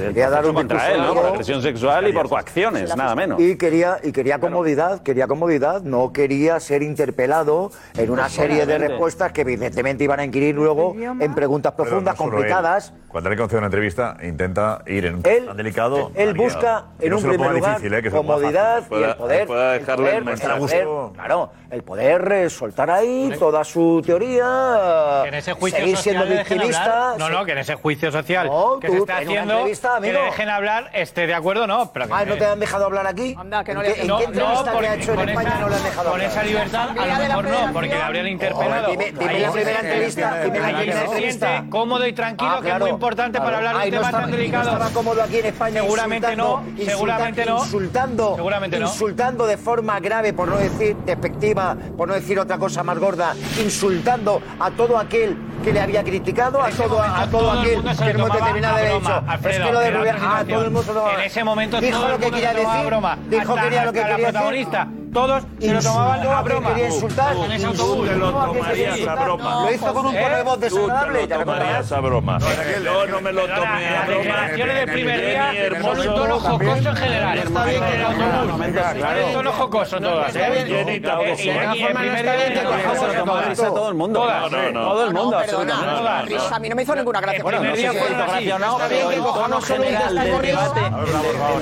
[0.09, 1.15] Quería dar un contra él, ¿no?
[1.15, 3.41] Por agresión sexual y por coacciones, nada menos.
[3.41, 8.67] Y quería, y quería comodidad, quería comodidad, no quería ser interpelado en una pues serie
[8.67, 13.59] de respuestas que evidentemente iban a inquirir luego en preguntas profundas, complicadas, cuando le concede
[13.59, 16.13] una entrevista, intenta ir en un él, tan delicado.
[16.15, 19.47] Él busca, en un primer lugar, difícil, eh, comodidad y el poder.
[19.49, 25.25] Pueda dejarle el poder, el poder claro, el poder eh, soltar ahí toda su teoría,
[25.27, 27.15] en ese juicio seguir siendo victimista.
[27.19, 29.65] No, no, que en ese juicio social no, que tú, se está haciendo,
[30.01, 31.91] que le dejen hablar, esté de acuerdo no.
[31.93, 33.35] Pero ah, ¿no te han dejado hablar aquí?
[33.37, 35.75] Anda, que no le ¿En, no, qué entrevista que ha hecho en España no le
[35.75, 36.27] han dejado hablar?
[36.27, 38.91] Con esa libertad, a lo mejor no, porque le habrían interpelado.
[38.91, 40.45] Dime la primera entrevista.
[40.45, 41.65] Dime la primera entrevista.
[41.69, 43.45] cómodo y tranquilo ah, que importante claro.
[43.47, 44.79] para hablar de un tema tan delicado.
[44.79, 45.81] No cómodo aquí en España.
[45.81, 46.63] Seguramente no.
[46.77, 47.59] Seguramente no.
[47.59, 48.37] Insultando.
[48.37, 48.87] Seguramente no.
[48.87, 53.35] Insultando de forma grave, por no decir despectiva, por no decir otra cosa más gorda.
[53.59, 57.83] Insultando a todo aquel que le había criticado, a este todo, a todo, todo aquel
[57.83, 59.23] que no determinado de hecho.
[59.27, 61.11] Alfredo, es que lo de Rubén, a todo el mundo.
[61.17, 62.93] En ese momento dijo todo lo que quería decir.
[63.29, 66.69] Dijo que quería lo que quería decir todos se lo tomaban a broma.
[66.71, 67.35] Quería insultar.
[67.35, 68.09] Tú, tú, autobús.
[68.09, 69.65] te lo tomarías a broma.
[69.65, 71.21] Lo hizo con un tono de voz desagradable.
[71.21, 72.39] Tú te lo tomarías a broma.
[72.85, 74.25] Yo no me lo tomé a broma.
[74.25, 75.53] Las declaraciones del primer día
[75.83, 77.39] son un tono jocoso en general.
[77.39, 79.27] Está bien que el autobús.
[79.27, 80.37] Un tono jocoso todas.
[80.37, 80.41] ¿eh?
[80.41, 84.29] Y el primer día se todo el mundo.
[84.73, 86.37] Todo el mundo, absolutamente.
[86.51, 87.43] A mí no me hizo ninguna gracia.
[87.43, 90.43] Bueno, no sé si gracia o no, pero el tono general del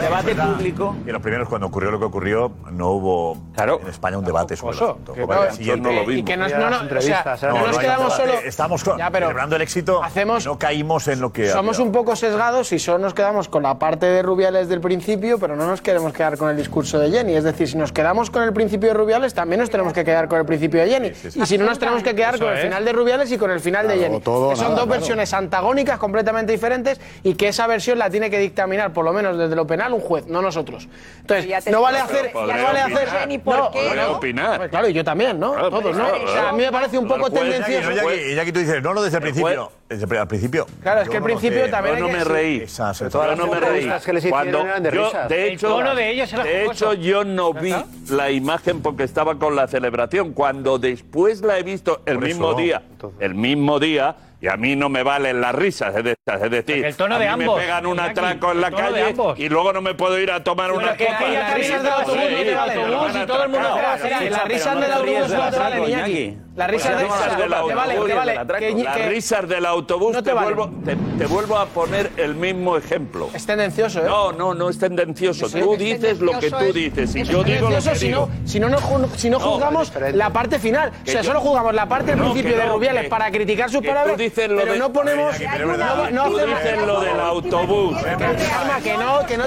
[0.01, 0.97] debate público...
[1.07, 3.81] Y los primeros, cuando ocurrió lo que ocurrió, no hubo Claro.
[3.83, 5.15] En España un debate sobre el asunto.
[5.17, 5.23] No,
[5.59, 6.15] y lo vimos.
[6.15, 8.33] Y que nos, no, nos quedamos solo...
[8.35, 11.49] Eh, estamos con, celebrando el éxito, hacemos, no caímos en lo que...
[11.49, 15.39] Somos un poco sesgados y solo nos quedamos con la parte de Rubiales del principio,
[15.39, 17.35] pero no nos queremos quedar con el discurso de Jenny.
[17.35, 20.29] Es decir, si nos quedamos con el principio de Rubiales, también nos tenemos que quedar
[20.29, 21.13] con el principio de Jenny.
[21.35, 23.61] Y si no, nos tenemos que quedar con el final de Rubiales y con el
[23.61, 24.21] final de Jenny.
[24.21, 28.93] Que son dos versiones antagónicas, completamente diferentes, y que esa versión la tiene que dictaminar,
[28.93, 30.89] por lo menos desde lo penal, un juez, no nosotros.
[31.21, 31.49] Entonces.
[31.71, 32.33] No vale hacer
[33.29, 33.95] ni por no, qué.
[33.95, 34.13] ¿no?
[34.13, 34.71] opinar.
[34.71, 35.53] Claro, y yo también, ¿no?
[35.53, 36.09] Claro, Todos, ¿no?
[36.09, 37.91] Claro, a mí me parece un poco tendencioso.
[38.15, 39.73] Y ya que tú dices, no, no, desde el principio.
[39.89, 40.67] Desde al principio.
[40.83, 41.97] Claro, es que al principio también.
[41.97, 42.67] Yo no me reí.
[42.67, 43.91] Yo no me reí.
[44.29, 47.75] Cuando de hecho, de hecho, yo no vi
[48.11, 50.33] la imagen porque estaba con la celebración.
[50.33, 52.83] Cuando después la he visto el mismo día,
[53.21, 56.85] el mismo día y a mí no me valen las risas es de es decir,
[56.85, 59.81] el tono a mí ambos, me pegan un atraco en la calle y luego no
[59.81, 61.09] me puedo ir a tomar una que.
[61.09, 63.79] Las risas del autobús, y todo el mundo.
[64.31, 66.48] Las risas del autobús no te valen, Iñaki.
[66.59, 68.85] Pues Las risas del autobús.
[68.85, 70.23] Las risas del autobús.
[70.25, 73.31] te, vuelvo, te, vuelvo a poner el mismo ejemplo.
[73.33, 74.07] Es tendencioso, ¿eh?
[74.09, 75.47] No, no, no es tendencioso.
[75.47, 77.15] Es tú dices lo que tú dices.
[77.15, 78.29] y yo digo lo que si digo.
[78.29, 78.79] No, si no, no,
[79.17, 80.91] si no juzgamos la parte final.
[81.07, 84.17] O sea, solo jugamos la parte del principio de Rubiales que, para criticar sus palabras.
[84.17, 85.37] Tú no ponemos.
[86.11, 87.99] No dices lo del autobús.
[88.83, 89.47] Que no, que no.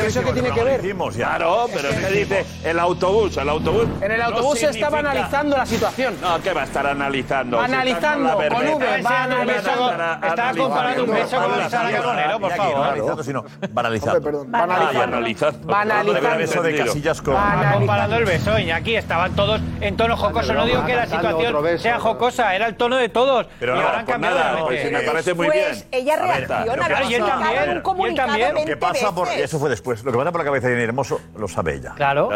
[0.00, 0.80] Eso que tiene que ver.
[1.14, 2.44] Claro, pero ¿qué dice?
[2.62, 3.88] El autobús, el autobús.
[4.00, 6.19] En el autobús se está banalizando la situación.
[6.20, 7.60] No, ¿qué va a estar analizando?
[7.60, 12.52] Analizando, si con V, va a un Estaba comparando un beso con Sara Coronero, por
[12.52, 12.86] favor.
[12.86, 14.44] Analizando, sino banalizando.
[14.46, 15.66] Banalizando.
[15.66, 16.62] Banalizando.
[16.62, 17.36] de casillas con...
[17.74, 20.52] Comparando el beso, y aquí estaban todos en tono jocoso.
[20.52, 23.46] No digo que la situación sea jocosa, era el tono de todos.
[23.58, 25.84] Pero no, han pues cambiado me parece muy pues bien.
[25.92, 26.64] Ella reacciona.
[27.08, 28.14] Y él también.
[28.14, 28.54] también.
[28.54, 29.12] Lo que pasa.
[29.36, 30.04] Eso fue después.
[30.04, 31.94] Lo que pasa por la cabeza de Hermoso lo sabe ella.
[31.96, 32.30] Claro.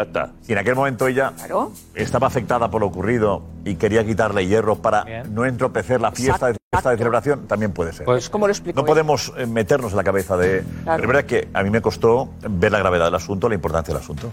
[0.47, 1.33] Y en aquel momento ella
[1.93, 3.43] estaba afectada por lo ocurrido
[3.77, 8.05] quería quitarle hierro para no entropecer la fiesta de, fiesta celebración, también puede ser.
[8.05, 8.79] Pues, ¿cómo lo explico?
[8.79, 10.63] No podemos eh, meternos en la cabeza de...
[10.85, 13.93] La verdad es que a mí me costó ver la gravedad del asunto, la importancia
[13.93, 14.29] del asunto.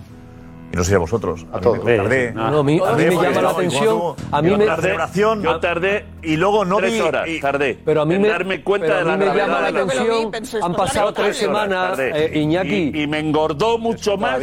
[0.73, 1.45] Y no sé a vosotros.
[1.53, 1.85] A, todos.
[1.85, 2.33] Me tardé.
[2.33, 4.01] No, no, a mí- a mí me llama la no, atención,
[4.33, 4.97] a mí yo me- tardé
[5.43, 7.79] Yo tardé y luego no tres vi- horas, y- tardé.
[7.85, 9.73] Pero a mí me, darme cuenta pero de a la mí me gravedad llama la
[9.73, 10.63] de atención.
[10.63, 12.91] Han pasado tres semanas, eh, Iñaki.
[12.95, 14.39] Y, y me engordó mucho más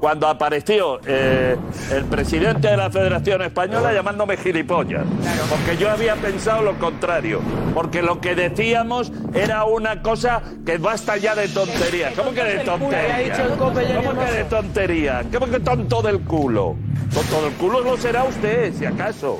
[0.00, 1.56] cuando apareció eh,
[1.92, 5.04] el presidente de la Federación Española llamándome gilipollas.
[5.50, 7.40] Porque yo había pensado lo contrario.
[7.74, 12.12] Porque lo que decíamos era una cosa que basta ya de tonterías.
[12.14, 13.40] ¿Cómo que de tonterías?
[13.58, 15.24] ¿Cómo que de tonterías?
[15.32, 16.76] ¿Cómo que tonto del culo?
[17.14, 19.38] Tonto del culo lo será usted, si acaso.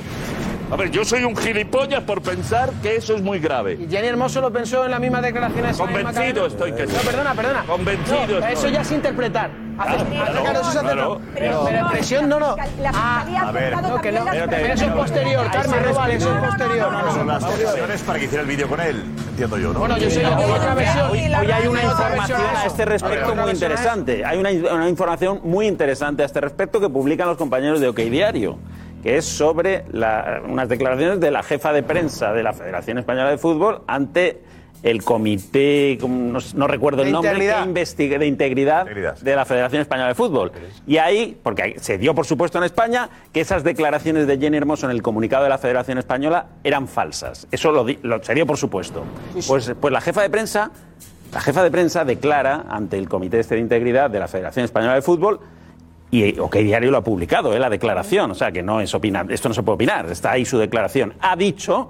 [0.71, 3.75] A ver, yo soy un gilipollas por pensar que eso es muy grave.
[3.75, 6.95] Y Jenny Hermoso lo pensó en la misma declaración misma Convencido estoy que sí.
[6.97, 7.65] No, perdona, perdona.
[7.67, 8.53] Convencido No, estoy.
[8.53, 9.51] Eso ya es interpretar.
[9.79, 11.21] Haces- claro, claro, eso claro.
[11.35, 12.57] Pero, pero presión no, no.
[12.81, 13.83] La Ah, Fiscalía ha a ver.
[13.83, 14.25] No, que no.
[14.25, 16.93] las Pero eso es posterior, Carmen, no vale, eso es posterior.
[17.15, 19.79] Son las oraciones para que hiciera el vídeo con él, entiendo yo, ¿no?
[19.81, 21.11] Bueno, yo soy otra versión.
[21.11, 24.25] Hoy, hoy hay una información a este A ver, respecto muy interesante.
[24.25, 27.99] Hay una, una información muy interesante a este respecto que publican los compañeros de OK
[27.99, 28.59] Diario,
[29.03, 33.31] que es sobre la- unas declaraciones de la jefa de prensa de la Federación Española
[33.31, 34.41] de Fútbol ante
[34.83, 37.63] el comité, no, no recuerdo De el nombre, integridad.
[37.63, 38.85] que investigue de integridad,
[39.21, 40.51] de la Federación Española de Fútbol.
[40.89, 44.87] Y ahí, porque se dio por supuesto en España, que esas declaraciones de Jenny Hermoso
[44.87, 47.47] en el comunicado de la Federación Española eran falsas.
[47.53, 49.05] Eso lo, di- lo- se dio por supuesto.
[49.47, 50.73] Pues, pues la jefa de prensa,
[51.33, 54.95] la jefa de prensa declara ante el comité este de integridad de la Federación Española
[54.97, 55.39] de Fútbol
[56.13, 57.59] y OK Diario lo ha publicado, ¿eh?
[57.59, 60.45] la declaración, o sea que no es opinar, esto no se puede opinar, está ahí
[60.45, 61.15] su declaración.
[61.21, 61.89] Ha dicho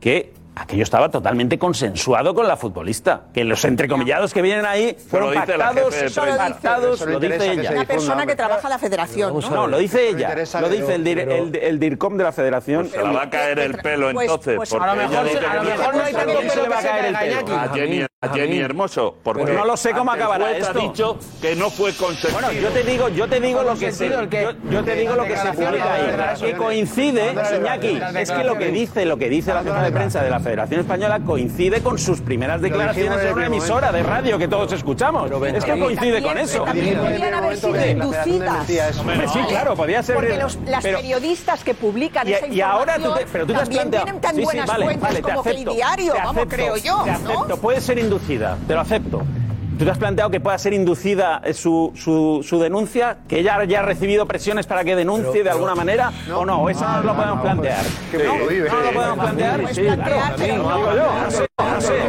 [0.00, 5.30] que aquello estaba totalmente consensuado con la futbolista, que los entrecomillados que vienen ahí fueron
[5.30, 5.94] Eso lo dice la pactados,
[6.38, 7.70] pactados, lo dice que ella.
[7.72, 9.50] Una persona que trabaja la federación, ¿no?
[9.50, 10.28] No, lo dice ella,
[10.60, 12.88] lo que- dice el, dir- el, el DIRCOM de la Federación.
[12.88, 14.56] Se la va a caer el pelo Pues- entonces.
[14.56, 16.40] pues a lo mejor dice se- a que lo no mejor no hay se tanto
[16.42, 17.56] le pelo va a que caer el pelo.
[17.58, 19.16] A Jenny, a Jenny Hermoso.
[19.22, 20.78] Porque Pues no lo sé cómo acabará esto.
[20.78, 22.32] ha dicho que no fue consentido.
[22.40, 25.36] Bueno, yo te digo, yo te digo lo que se, yo te digo lo que
[25.36, 29.62] se publica ahí, que coincide, Iñaki, es que lo que dice, lo que dice la
[29.62, 33.90] jefa de prensa de la Federación Española coincide con sus primeras declaraciones en una emisora
[33.90, 35.30] de radio que todos escuchamos.
[35.54, 36.64] Es que coincide con eso.
[39.32, 40.14] Sí, claro, podía ser.
[40.16, 43.46] Porque los, las pero- periodistas que publican y, esa y ahora tú información te, pero
[43.46, 44.04] tú te has también planteado.
[44.04, 46.56] tienen tan Sí, sí, buenas vale, fuentes vale, te como que el diario, vamos, acepto,
[46.56, 47.16] creo yo, Te ¿no?
[47.16, 49.22] acepto, puede ser inducida, te lo acepto.
[49.78, 53.18] ¿Tú te has planteado que pueda ser inducida eh, su, su, su denuncia?
[53.28, 56.12] ¿Que ella ya ha recibido presiones para que denuncie de alguna manera?
[56.32, 56.68] ¿O no?
[56.70, 57.84] Eso no lo podemos plantear.
[58.12, 58.36] Que ¿No?
[58.38, 58.44] lo.
[58.44, 59.60] ¿No lo podemos plantear?
[59.60, 60.02] Puedes Sí, claro.
[60.04, 60.64] plantear, no-
[61.24, 61.46] no sé,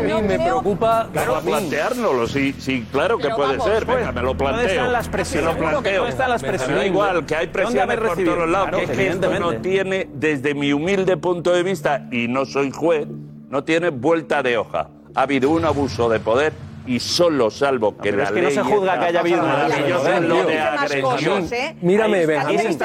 [0.07, 0.17] no.
[0.17, 1.09] A mí me preocupa.
[1.11, 3.85] Claro, planteárnoslo, sí, sí, claro que puede vamos, ser.
[3.85, 4.67] pues, Venga, me lo ¿dónde planteo.
[4.69, 5.45] están las Me presiones?
[5.45, 6.01] lo Seguro que planteo.
[6.03, 6.85] no están las Me da presiones.
[6.85, 8.69] igual, que hay ¿Dónde presiones por todos lados.
[8.69, 12.45] Claro, que es que esto no tiene, desde mi humilde punto de vista, y no
[12.45, 13.07] soy juez,
[13.49, 14.87] no tiene vuelta de hoja.
[15.15, 16.53] Ha habido un abuso de poder
[16.87, 19.43] y solo salvo que Pero la es que no ley se juzga que haya habido
[19.43, 20.45] un abuso de maravillosa poder, en lo tío.
[20.45, 21.47] de Más agresión.
[21.51, 21.75] ¿eh?
[21.81, 22.75] Mírame, Benjamín, Mírame,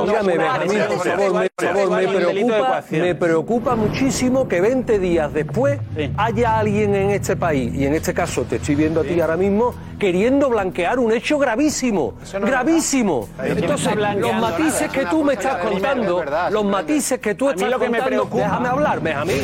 [0.00, 3.02] una Benjamín, por favor, me, por favor, preocupa, coacción.
[3.02, 5.80] me preocupa muchísimo que 20 días después
[6.16, 9.36] haya alguien en este país, y en este caso te estoy viendo a ti ahora
[9.36, 13.28] mismo, queriendo blanquear un hecho gravísimo, gravísimo.
[13.42, 18.28] Entonces, los matices que tú una me estás contando, los matices que tú estás contando,
[18.32, 19.36] déjame hablar, Benjamín,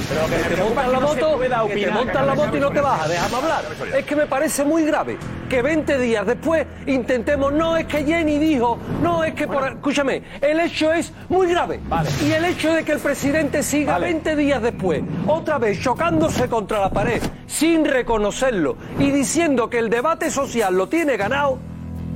[0.48, 1.38] que te montas la no moto,
[1.68, 3.64] que te montas la moto y no te bajas, déjame hablar.
[4.05, 5.16] Es que me parece muy grave
[5.48, 9.66] que 20 días después intentemos, no es que Jenny dijo, no es que por...
[9.66, 11.80] Escúchame, el hecho es muy grave.
[12.22, 16.80] Y el hecho de que el presidente siga 20 días después, otra vez chocándose contra
[16.80, 21.59] la pared, sin reconocerlo y diciendo que el debate social lo tiene ganado,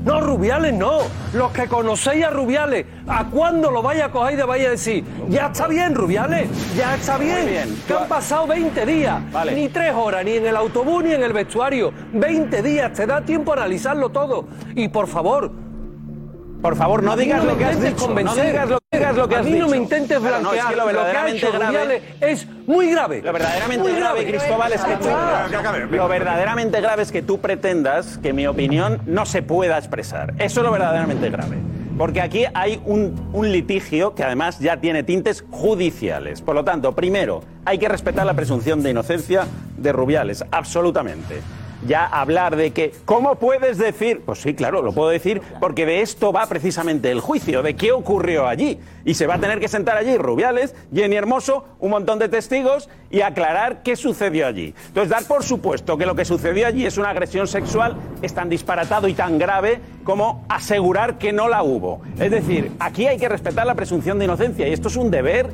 [0.05, 0.99] no, Rubiales no.
[1.35, 4.71] Los que conocéis a Rubiales, ¿a cuándo lo vaya a coger y le vaya a
[4.71, 5.05] decir?
[5.29, 7.47] Ya está bien, Rubiales, ya está bien.
[7.47, 7.83] bien.
[7.87, 9.55] Que han pasado 20 días, Vale.
[9.55, 11.93] ni tres horas, ni en el autobús ni en el vestuario.
[12.13, 14.47] 20 días, te da tiempo a analizarlo todo.
[14.75, 15.51] Y por favor,
[16.63, 18.07] Por favor, no digas lo que has dicho.
[18.07, 18.37] convencer.
[18.37, 19.65] No digas lo, digas lo que a has mí dicho.
[19.65, 20.69] no me intentes Claro, no, es blanquear.
[20.71, 22.03] que lo lo que ha verdaderamente hecho grave.
[22.21, 23.23] Es muy grave.
[23.23, 24.27] Lo verdaderamente grave, grave.
[24.27, 25.09] Cristóbal, es que tú,
[25.97, 30.35] lo verdaderamente grave es que tú pretendas que mi opinión no se pueda expresar.
[30.39, 31.59] Eso es lo verdaderamente grave.
[31.97, 36.43] Porque aquí hay un, un litigio que además ya tiene tintes judiciales.
[36.43, 39.47] Por lo tanto, primero, hay que respetar la presunción de inocencia
[39.77, 41.41] de Rubiales, absolutamente.
[41.87, 44.23] Ya hablar de que, ¿cómo puedes decir?
[44.25, 47.93] Pues sí, claro, lo puedo decir, porque de esto va precisamente el juicio, de qué
[47.93, 48.79] ocurrió allí.
[49.05, 52.89] Y se va a tener que sentar allí Rubiales, Jenny Hermoso, un montón de testigos
[53.11, 54.75] y aclarar qué sucedió allí.
[54.89, 58.49] Entonces, dar por supuesto que lo que sucedió allí es una agresión sexual es tan
[58.49, 62.03] disparatado y tan grave como asegurar que no la hubo.
[62.19, 65.51] Es decir, aquí hay que respetar la presunción de inocencia y esto es un deber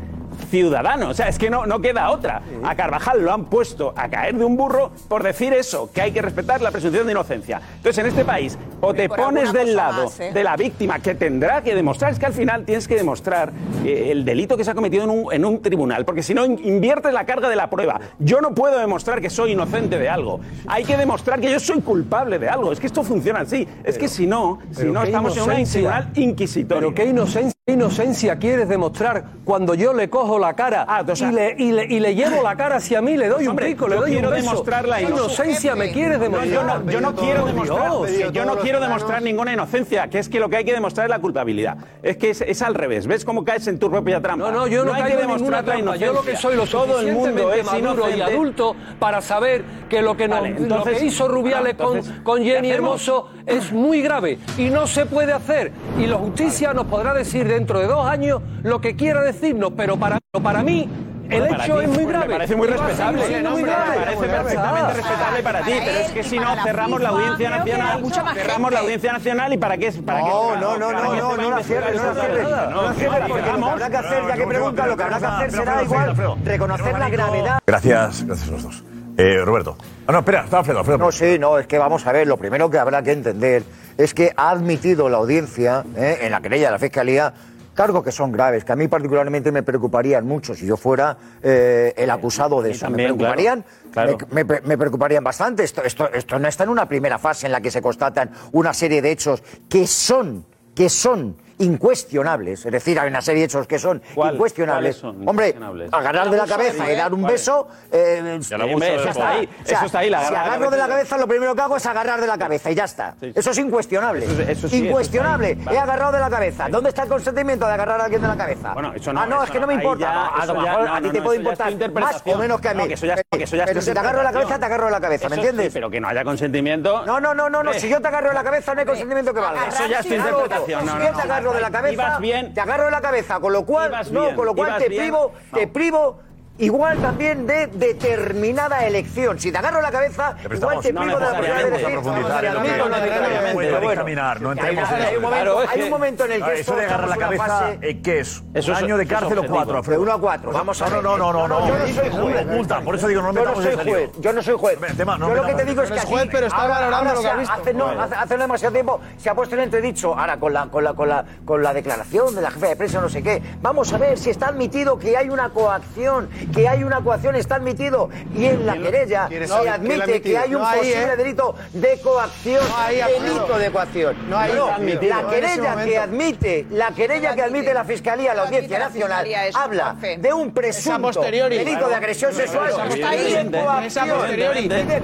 [0.51, 1.09] ciudadano.
[1.11, 2.43] O sea, es que no, no queda otra.
[2.63, 6.13] A Carvajal lo han puesto a caer de un burro por decir eso, que hay
[6.13, 7.61] que respetar la presunción de inocencia.
[7.77, 10.31] Entonces, en este país, o te pones del lado más, ¿eh?
[10.33, 13.53] de la víctima, que tendrá que demostrar, es que al final tienes que demostrar
[13.85, 16.45] eh, el delito que se ha cometido en un, en un tribunal, porque si no,
[16.45, 18.01] in- inviertes la carga de la prueba.
[18.19, 20.41] Yo no puedo demostrar que soy inocente de algo.
[20.67, 22.73] Hay que demostrar que yo soy culpable de algo.
[22.73, 23.67] Es que esto funciona así.
[23.85, 25.81] es que si no, si no estamos en un inocencia.
[25.81, 26.81] tribunal inquisitorio.
[26.81, 31.31] Pero qué inocencia, qué inocencia quieres demostrar cuando yo le cojo la cara o sea-
[31.31, 33.51] y, le, y, le, y le llevo la cara hacia mí, le doy Pues, un
[33.51, 34.51] hombre, pico, le yo doy un quiero beso.
[34.51, 36.49] demostrar la ¿Qué inocencia me quieres No, demostrar?
[36.49, 38.33] yo no, yo no quiero demostrar, Dios.
[38.33, 41.11] yo no quiero demostrar ninguna inocencia, que es que lo que hay que demostrar es
[41.11, 41.77] la culpabilidad.
[42.03, 43.07] Es que es, es al revés.
[43.07, 44.51] ¿Ves cómo caes en tu propia trampa?
[44.51, 45.97] No, no, yo no, hay caigo que demostrar la trampa.
[45.97, 50.03] Yo lo que soy lo Todo el mundo es maduro y adulto para saber que
[50.03, 52.71] lo que, nos- Vale, lo entonces- que hizo Rubiales Bueno, entonces, con, con ¿qué Jenny?
[52.71, 55.73] Hermoso es muy grave y no se puede hacer.
[55.99, 59.97] Y la justicia nos podrá decir dentro de dos años lo que quiera decirnos, pero
[59.97, 60.89] para, para mí
[61.31, 62.27] el Bueno, para hecho ti, es muy pues, grave.
[62.27, 63.19] Me parece muy respetable.
[63.49, 63.97] muy Me grave.
[63.97, 68.03] parece perfectamente respetable para ti, pero es que si no cerramos la audiencia nacional,
[68.35, 71.15] cerramos la audiencia nacional y para qué es para No, qué no, no, para no,
[71.15, 72.49] no, no la cierres, no la cierres.
[72.71, 75.19] No la cierres porque lo que habrá que hacer, ya que pregunta, lo que habrá
[75.19, 77.59] que hacer será igual reconocer la gravedad.
[77.67, 78.85] Gracias, gracias a los dos.
[79.17, 79.77] Eh, Roberto.
[80.07, 80.99] Ah, no, espera, estaba Alfredo, Alfredo.
[80.99, 83.63] No, sí, no, es que vamos a ver, lo primero que habrá que entender
[83.97, 87.33] es que ha admitido la audiencia eh, en la querella de la Fiscalía
[87.75, 91.93] cargos que son graves, que a mí particularmente me preocuparían mucho si yo fuera eh,
[91.97, 92.87] el acusado de eso.
[92.87, 95.65] también, me preocuparían, claro, Me, me- me preocuparían bastante.
[95.65, 98.73] Esto, esto, esto no está en una primera fase en la que se constatan una
[98.73, 103.67] serie de hechos que son, que son incuestionables, es decir, hay una serie de hechos
[103.67, 104.97] que son ¿Cuál- incuestionables.
[104.97, 105.93] cuáles son Hombre, incuestionables?
[105.93, 109.09] agarrar de la cabeza y dar un beso, eh, El abuso de ya poder.
[109.09, 109.29] está.
[109.29, 111.19] Ahí, O sea, eso está ahí, la si agarra de la agarro de la cabeza.
[111.19, 113.15] lo primero que hago es agarrar de la cabeza y ya está.
[113.21, 114.25] Eso es incuestionable.
[114.27, 115.59] Eso- eso sí, eso incuestionable.
[115.71, 116.69] He agarrado de la cabeza.
[116.69, 118.73] ¿Dónde está el consentimiento de agarrar a alguien de la cabeza?
[118.75, 120.05] Bueno, eso no, ah, no, eso es que no me importa.
[120.05, 122.37] ya- a lo ya- mejor no, a ti no, te no, puede importar más o
[122.39, 122.83] menos que a mí.
[122.83, 124.59] No, que eso ya, que eso ya es Pero si te agarro de la cabeza,
[124.59, 125.73] te agarro de la cabeza, ¿me entiendes?
[125.73, 127.05] pero que no haya consentimiento.
[127.07, 127.71] No, no, no, no, no.
[127.71, 127.81] Hombre.
[127.81, 129.69] Si yo te agarro de la cabeza, no hay consentimiento que valga.
[129.69, 130.87] Eso ya es tu interpretación.
[130.87, 131.05] No, no,
[131.45, 132.55] agarro de la cabeza, Ibas bien.
[132.55, 135.03] te agarro de la cabeza, con lo cual, no, bien, con lo cual te bien.
[135.03, 136.21] privo, te privo
[136.59, 139.39] igual también de determinada elección.
[139.41, 141.85] Si te agarro la cabeza, igual te no privo de la posibilidad de decir.
[141.85, 143.89] Vamos a profundizar en lo que No, no, no, no, no, puede bueno.
[143.91, 145.17] dictaminar, no entremos en Hay eso.
[145.17, 147.45] un momento- hay un momento en el que esto Eso de agarrar la en cabeza,
[147.45, 148.43] fase- eh, ¿qué es?
[148.55, 150.03] Eso ¿Un es- año de cárcel o cuatro, De Alfredo?
[150.03, 151.03] uno a cuatro, vamos a No, ver.
[151.05, 151.67] no, no, no, no.
[151.69, 152.47] Yo no soy juez.
[152.47, 154.79] Multa, por eso digo, no Yo no metamos soy en juez, yo no soy juez.
[154.81, 157.17] No yo lo que te en digo es que aquí, juez, pero está valorando lo
[157.17, 157.55] que se ha visto.
[157.55, 160.95] Hace, no, no demasiado tiempo se ha puesto el entredicho, ahora con la, con, la,
[160.95, 163.43] con, la, con la declaración de la jefa de prensa, no sé qué.
[163.63, 167.57] Vamos a ver si está admitido que hay una coacción, que hay una coacción, está
[167.57, 168.11] admitido.
[168.37, 171.17] Y en la querella se ha admite que hay un No posible ¿eh?
[171.17, 172.69] delito de coacción.
[172.69, 174.17] No ahí, delito de coacción.
[174.29, 178.79] No está admitido, la querella que admite, la querella que admite la Fiscalía, la Audiencia
[178.79, 183.49] Nacional, habla de un presunto delito de agresión sexual Esa y posteriori.
[183.49, 183.85] de coacción.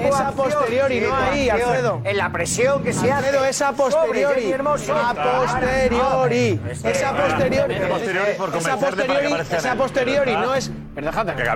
[0.01, 1.01] Esa posteriori.
[1.01, 1.49] No ahí.
[1.51, 2.01] Alfredo.
[2.05, 3.27] En la presión que se hace.
[3.29, 4.53] Alfredo, esa posteriori.
[4.53, 6.61] A posteriori.
[6.85, 7.75] Esa posteriori.
[9.51, 10.71] Esa posteriori no es.
[11.37, 11.55] Que a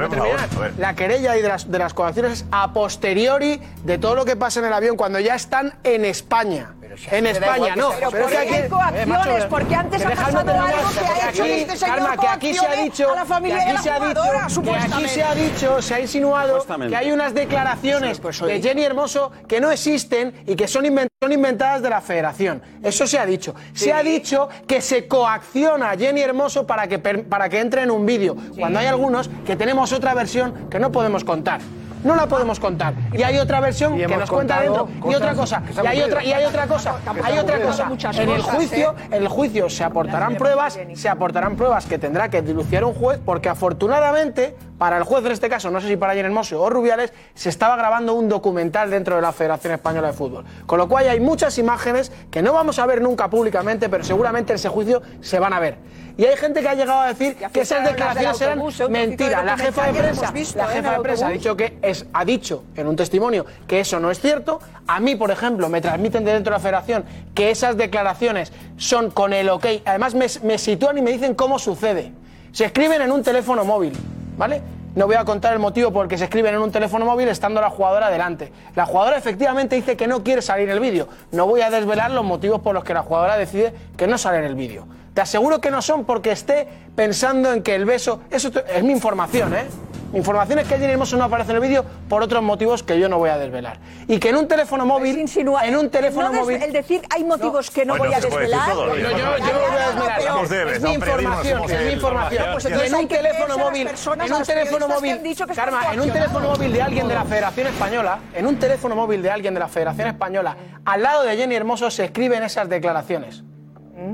[0.61, 0.75] ver.
[0.79, 4.37] La querella y de las, de las coacciones es a posteriori de todo lo que
[4.37, 6.75] pasa en el avión cuando ya están en España.
[7.11, 7.91] En España, no.
[7.91, 9.45] Pero ¿por qué hay coacciones?
[9.47, 12.83] Porque antes ha pasado algo que ha hecho este señor Karma, que aquí se ha
[12.83, 15.95] dicho, a la familia que aquí se ha dicho, que aquí se ha dicho, se
[15.95, 18.61] ha insinuado que hay unas declaraciones pues de.
[18.63, 22.63] Jenny Hermoso que no existen y que son, inven- son inventadas de la Federación.
[22.83, 23.55] Eso se ha dicho.
[23.75, 27.91] Se ha dicho que se coacciona a Jenny Hermoso para que, para que entre en
[27.91, 31.61] un vídeo, cuando hay algunos que tenemos otra versión que no podemos contar.
[32.05, 32.95] No la podemos contar.
[33.13, 34.89] Y hay otra versión Y que nos cuenta dentro.
[35.11, 35.63] Y otra cosa.
[35.83, 36.97] Y hay otra, y hay otra cosa.
[37.23, 37.91] Hay otra cosa.
[38.13, 39.07] En el juicio, ¿eh?
[39.11, 43.21] en el juicio se aportarán pruebas, se aportarán pruebas que tendrá que dilucidar un juez,
[43.25, 46.69] porque afortunadamente, para el juez en este caso, no sé si para Ayer Hermoso o
[46.69, 50.45] Rubiales, se estaba grabando un documental dentro de la Federación Española de Fútbol.
[50.67, 54.53] Con lo cual hay muchas imágenes que no vamos a ver nunca públicamente, pero seguramente
[54.53, 55.79] en ese juicio se van a ver.
[56.17, 58.61] Y hay gente que ha llegado a decir que esas declaraciones eran
[58.91, 59.45] mentiras.
[59.45, 60.77] La jefa de prensa, visto, la ¿eh?
[60.77, 64.11] jefa de prensa ha dicho que es, ha dicho en un testimonio que eso no
[64.11, 64.61] es cierto.
[64.87, 67.05] A mí, por ejemplo, me transmiten de dentro de la federación
[67.35, 69.67] que esas declaraciones son con el ok.
[69.85, 72.12] Además, me, me sitúan y me dicen cómo sucede.
[72.53, 73.93] Se escriben en un teléfono móvil,
[74.37, 74.62] ¿vale?
[74.95, 77.27] No voy a contar el motivo por el que se escriben en un teléfono móvil
[77.27, 78.53] estando la jugadora delante.
[78.77, 81.09] La jugadora efectivamente dice que no quiere salir en el vídeo.
[81.33, 84.39] No voy a desvelar los motivos por los que la jugadora decide que no sale
[84.39, 84.87] en el vídeo.
[85.15, 88.21] Te aseguro que no son porque esté pensando en que el beso.
[88.31, 89.65] Eso es mi información, ¿eh?
[90.12, 93.01] Mi información es que Jenny Hermoso no aparece en el vídeo por otros motivos que
[93.01, 93.79] yo no voy a desvelar.
[94.07, 95.19] Y que en un teléfono móvil.
[95.65, 96.62] En un teléfono No móvil.
[96.62, 98.71] el decir hay motivos que no voy a desvelar.
[98.71, 99.03] todo, ¿eh?
[99.03, 100.75] No, yo- yo no voy a desvelar.
[100.77, 102.45] Es mi información, es mi información.
[102.53, 105.21] Pues en un teléfono móvil, en un teléfono móvil,
[105.55, 109.23] Karma, en un teléfono móvil de alguien de la Federación Española, en un teléfono móvil
[109.23, 113.43] de alguien de la Federación Española, al lado de Jenny Hermoso se escriben esas declaraciones.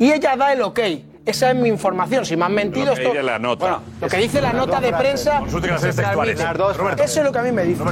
[0.00, 0.80] Y ella da el ok.
[1.26, 2.24] Esa es mi información.
[2.24, 3.12] Si me han mentido, Lo que esto.
[3.12, 3.60] dice la nota.
[3.66, 5.00] Bueno, lo que dice la nota de frases.
[5.30, 5.42] prensa.
[5.78, 6.40] Se textuales.
[6.42, 7.04] frases.
[7.04, 7.82] Eso es lo que a mí me dice.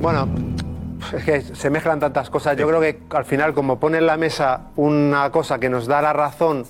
[0.00, 0.28] Bueno,
[1.16, 2.56] es que se mezclan tantas cosas.
[2.56, 6.02] Yo creo que al final, como pone en la mesa una cosa que nos da
[6.02, 6.64] la razón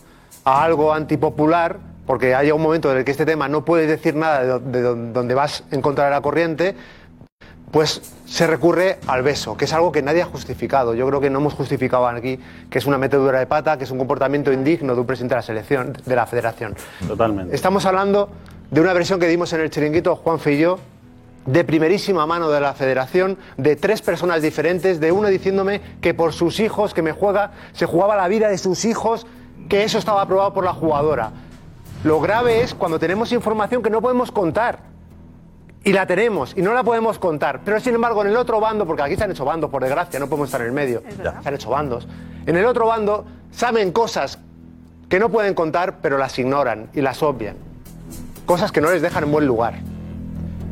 [0.44, 4.14] a algo antipopular, porque haya un momento en el que este tema no puedes decir
[4.14, 6.74] nada de, do- de do- donde vas en contra de la corriente,
[7.70, 10.94] pues se recurre al beso, que es algo que nadie ha justificado.
[10.94, 12.38] Yo creo que no hemos justificado aquí
[12.70, 15.38] que es una metedura de pata, que es un comportamiento indigno de un presidente de
[15.38, 16.76] la selección, de la federación.
[17.06, 17.54] Totalmente.
[17.54, 18.30] Estamos hablando
[18.70, 20.78] de una versión que dimos en el chiringuito, Juanfe y yo,
[21.46, 26.34] de primerísima mano de la federación, de tres personas diferentes, de uno diciéndome que por
[26.34, 29.26] sus hijos, que me juega, se jugaba la vida de sus hijos,
[29.68, 31.30] que eso estaba aprobado por la jugadora.
[32.04, 34.80] Lo grave es cuando tenemos información que no podemos contar.
[35.84, 37.60] Y la tenemos, y no la podemos contar.
[37.64, 40.18] Pero sin embargo, en el otro bando, porque aquí se han hecho bandos, por desgracia,
[40.18, 41.02] no podemos estar en el medio.
[41.42, 42.06] Se han hecho bandos.
[42.46, 44.38] En el otro bando saben cosas
[45.08, 47.56] que no pueden contar, pero las ignoran y las obvian.
[48.44, 49.74] Cosas que no les dejan en buen lugar.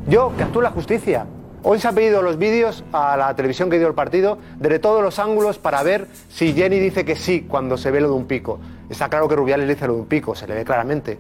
[0.09, 1.27] Yo, que actúe la justicia.
[1.63, 5.03] Hoy se han pedido los vídeos a la televisión que dio el partido desde todos
[5.03, 8.27] los ángulos para ver si Jenny dice que sí cuando se ve lo de un
[8.27, 8.61] pico.
[8.89, 11.19] Está claro que Rubiales le dice lo de un pico, se le ve claramente.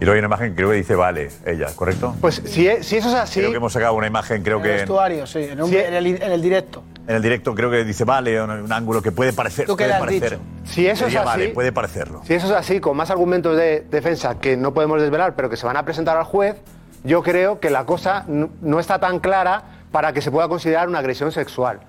[0.00, 2.16] Y luego hay una imagen que creo que dice vale, ella, ¿correcto?
[2.22, 4.62] Pues si, e- si eso es así, Creo que hemos sacado una imagen, creo En
[4.62, 6.82] que en, vestuario, sí, en, un- en el, en el directo.
[7.06, 9.66] en el directo creo que dice vale, un, un ángulo que puede parecer.
[9.66, 10.30] ¿Tú qué puede le has parecer.
[10.38, 10.42] dicho?
[10.64, 12.22] Si eso es Sería así- Vale, puede parecerlo.
[12.26, 15.58] Si eso es así, con más argumentos de defensa que no podemos desvelar, pero que
[15.58, 16.56] se van a presentar al juez,
[17.04, 20.88] yo creo que la cosa no, no está tan clara para que se pueda considerar
[20.88, 21.80] una agresión sexual.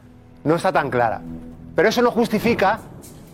[0.44, 1.22] No está tan clara.
[1.76, 2.80] Pero eso no justifica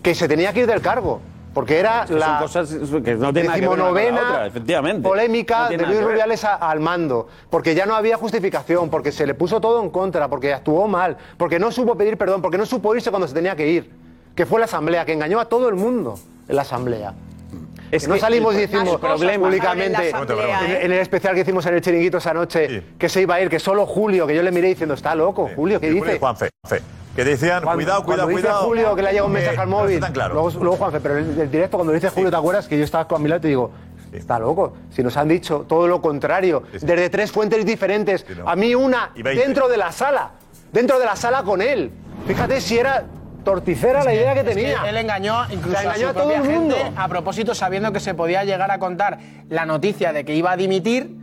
[0.03, 1.19] que se tenía que ir del cargo,
[1.53, 2.69] porque era Es que son la cosas
[3.03, 5.07] que no decimonovena otra, efectivamente.
[5.07, 6.01] polémica No de Luis.
[6.03, 9.89] Rubiales a- al mando, porque ya no había justificación, porque se le puso todo en
[9.89, 13.33] contra, porque actuó mal, porque no supo pedir perdón, porque no supo irse cuando se
[13.33, 13.91] tenía que ir,
[14.35, 16.15] que fue la asamblea, que engañó a todo el mundo
[16.47, 17.13] en la asamblea.
[17.89, 20.79] Es que no salimos el problema- públicamente En en, ¿eh?
[20.83, 23.49] en el especial que hicimos en el chiringuito esa noche que se iba a ir,
[23.49, 26.19] que solo Julio, que yo le miré diciendo, está loco, Julio, ¿qué Julio y dice?
[26.19, 26.83] Juanfe, Juanfe,
[27.17, 28.65] que decían, Cuando- cuidado, cuidado, cuando dice cuidado.
[28.65, 29.99] Julio que le ha llegado un mensaje al móvil.
[29.99, 30.33] tan claro.
[30.35, 33.07] Luego, luego, Juanfe, pero el, el directo cuando dice Julio, ¿te acuerdas que yo estaba
[33.07, 33.71] con mi lado y te digo,
[34.13, 34.73] está loco?
[34.91, 39.67] Si nos han dicho todo lo contrario, desde tres fuentes diferentes, a mí una dentro
[39.67, 40.31] de la sala,
[40.71, 41.91] dentro de la sala con él.
[42.25, 43.03] Fíjate si era
[43.43, 44.81] torticera la idea que Es que tenía.
[44.89, 46.75] él engañó incluso engañó a, a su todo propia el mundo.
[46.75, 49.17] gente a propósito sabiendo que se podía llegar a contar
[49.49, 51.15] la noticia de que iba a dimitir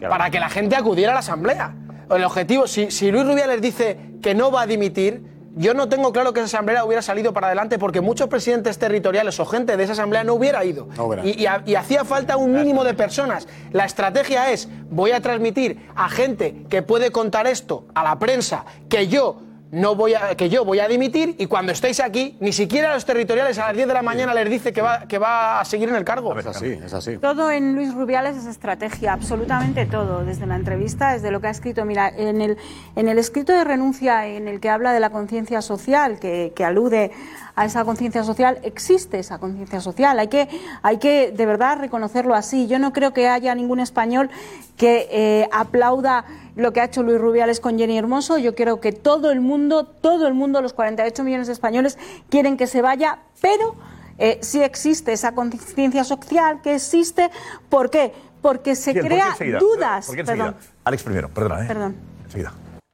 [0.00, 1.74] para que la gente acudiera a la asamblea.
[2.10, 5.22] El objetivo, si, si Luis Rubiales dice que no va a dimitir,
[5.58, 9.38] yo no tengo claro que esa asamblea hubiera salido para adelante porque muchos presidentes territoriales
[9.40, 10.88] o gente de esa asamblea no hubiera ido.
[10.96, 11.26] No hubiera.
[11.26, 13.48] Y, y hacía falta un mínimo de personas.
[13.72, 18.64] La estrategia es, voy a transmitir a gente que puede contar esto a la prensa,
[18.88, 19.40] que yo
[19.70, 23.04] no voy a, que yo voy a dimitir y cuando estéis aquí, ni siquiera los
[23.04, 25.88] territoriales a las 10 de la mañana les dice que va, que va a seguir
[25.88, 26.38] en el cargo.
[26.38, 27.18] Es así, es así.
[27.18, 31.50] Todo en Luis Rubiales es estrategia, absolutamente todo, desde la entrevista, desde lo que ha
[31.50, 31.84] escrito.
[31.84, 32.56] Mira, en el,
[32.96, 36.64] en el escrito de renuncia en el que habla de la conciencia social, que, que
[36.64, 37.12] alude
[37.58, 40.16] a esa conciencia social, existe esa conciencia social.
[40.20, 40.48] Hay que,
[40.82, 42.68] hay que de verdad reconocerlo así.
[42.68, 44.30] Yo no creo que haya ningún español
[44.76, 48.38] que eh, aplauda lo que ha hecho Luis Rubiales con Jenny Hermoso.
[48.38, 51.98] Yo creo que todo el mundo, todo el mundo, los 48 millones de españoles,
[52.28, 53.74] quieren que se vaya, pero
[54.18, 57.28] eh, sí existe esa conciencia social que existe.
[57.68, 58.12] ¿Por qué?
[58.40, 59.58] Porque se ¿por qué crea enseguida?
[59.58, 60.06] dudas.
[60.06, 60.44] ¿Por qué enseguida?
[60.52, 61.66] Perdón, Alex primero, perdona, ¿eh?
[61.66, 61.96] perdón.
[62.24, 62.52] Enseguida.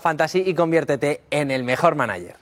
[0.00, 2.41] Fantasy y conviértete en el mejor manager.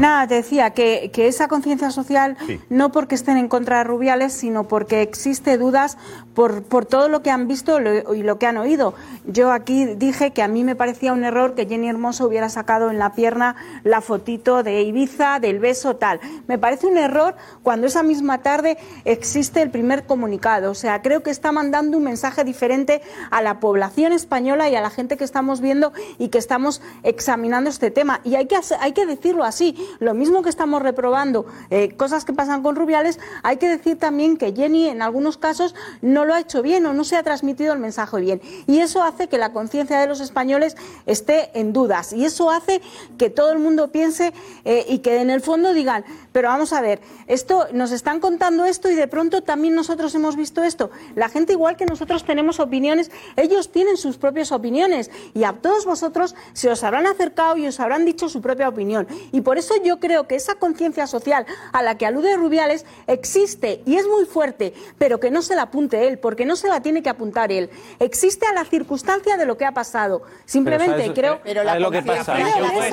[0.00, 2.36] Nada, te decía que, que esa conciencia social,
[2.70, 5.98] no porque estén en contra de Rubiales, sino porque existe dudas
[6.34, 8.94] por, por todo lo que han visto lo- y lo que han oído.
[9.26, 12.90] Yo aquí dije que a mí me parecía un error que Jenny Hermoso hubiera sacado
[12.90, 16.20] en la pierna la fotito de Ibiza, del beso, tal.
[16.46, 20.70] Me parece un error cuando esa misma tarde existe el primer comunicado.
[20.70, 24.80] O sea, creo que está mandando un mensaje diferente a la población española y a
[24.80, 28.20] la gente que estamos viendo y que estamos examinando este tema.
[28.24, 29.65] Y hay que, hay que decirlo así.
[29.98, 34.36] Lo mismo que estamos reprobando eh, cosas que pasan con Rubiales, hay que decir también
[34.36, 37.72] que Jenny en algunos casos no lo ha hecho bien o no se ha transmitido
[37.72, 38.40] el mensaje bien.
[38.66, 42.12] Y eso hace que la conciencia de los españoles esté en dudas.
[42.12, 42.80] Y eso hace
[43.18, 44.32] que todo el mundo piense
[44.64, 48.64] eh, y que en el fondo digan, pero vamos a ver, esto nos están contando
[48.64, 50.90] esto y de pronto también nosotros hemos visto esto.
[51.14, 55.84] La gente igual que nosotros tenemos opiniones, ellos tienen sus propias opiniones y a todos
[55.84, 59.06] vosotros se os habrán acercado y os habrán dicho su propia opinión.
[59.46, 63.94] Por eso yo creo que esa conciencia social a la que alude Rubiales existe y
[63.94, 67.00] es muy fuerte, pero que no se la apunte él, porque no se la tiene
[67.00, 67.70] que apuntar él.
[68.00, 70.22] Existe a la circunstancia de lo que ha pasado.
[70.46, 72.34] Simplemente ¿sabes- creo pero la ¿sabes lo que pasa?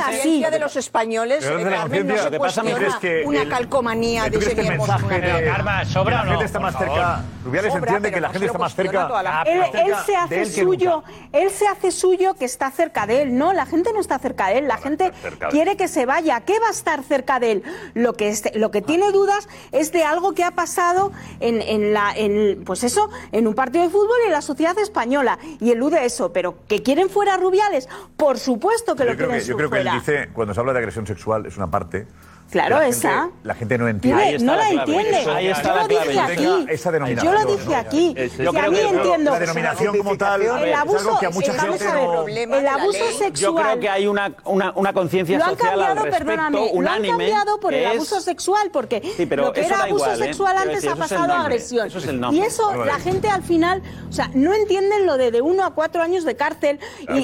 [0.10, 0.44] Así.
[0.44, 3.42] de los españoles, Pero de la Carmen, no conciencia, se cuestiona Miguel, es que una
[3.42, 7.24] el- calcomanía ¿Tú de Jenny mensaje de- Karma, ¿sobra la gente está más cerca?
[7.44, 9.10] Rubiales Sobra, entiende que la gente se está más cerca.
[9.24, 9.64] la Él,
[10.06, 13.38] se hace él suyo, él se hace suyo que está cerca de él.
[13.38, 14.68] No, la gente no está cerca de él.
[14.68, 15.12] La gente
[15.50, 16.43] quiere que se vaya.
[16.46, 17.64] ¿Qué va a estar cerca de él?
[17.94, 21.94] Lo que, este- lo que tiene dudas es de algo que ha pasado en, en
[21.94, 25.40] la, en, pues eso, en un partido de fútbol y en la sociedad española.
[25.60, 26.32] Y elude eso.
[26.34, 27.88] Pero que quieren fuera Rubiales,
[28.18, 30.60] por supuesto que lo Yo creo quieren que, yo creo que él dice, cuando se
[30.60, 32.08] habla de agresión sexual, es una parte.
[32.52, 33.22] Claro, la esa.
[33.24, 34.22] Gente, la gente no entiende.
[34.22, 35.22] Tiene- Ahí está no la entiende.
[35.22, 36.08] Eso, Ahí está Yo la lo clave.
[36.08, 36.36] dije aquí.
[36.44, 37.34] Tenga Esa denominación.
[37.34, 38.16] Yo lo dije aquí.
[38.38, 41.52] Si a mí entiendo- La denominación como tal El es abuso, algo que a mucha
[41.52, 42.58] el- vamos gente a ver, no...
[42.58, 43.34] el abuso sexual.
[43.34, 46.72] Yo creo que hay una, una, una conciencia Lo han social cambiado, al respecto perdóname,
[46.74, 50.06] lo han cambiado por el es- abuso sexual, porque Sí, pero lo que era abuso
[50.06, 50.26] igual, ¿eh?
[50.26, 51.88] sexual antes decir, ha pasado a agresión.
[51.88, 52.40] eso es el nombre.
[52.40, 55.74] Y eso la gente al final, o sea, no entienden lo de de uno a
[55.74, 56.80] cuatro años de cárcel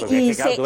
[0.10, 0.58] y, se,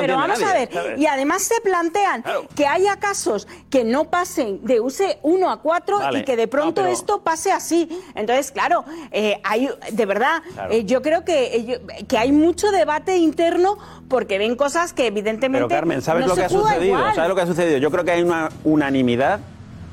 [0.00, 2.24] pero vamos a ver, y además se plantean
[2.54, 6.18] que haya casos que no pasen de use uno a cuatro Vale.
[6.18, 7.88] y que de pronto No, pero- esto pase así.
[8.14, 10.72] Entonces, claro, eh, hay, de verdad, Claro.
[10.74, 13.78] eh, yo creo que, eh, que hay mucho debate interno
[14.10, 16.84] porque ven cosas que evidentemente Pero Carmen, ¿sabes no lo que ha sucedido?
[16.84, 17.14] igual.
[17.14, 17.78] ¿Sabes lo que ha sucedido?
[17.78, 19.40] Yo creo que hay una unanimidad,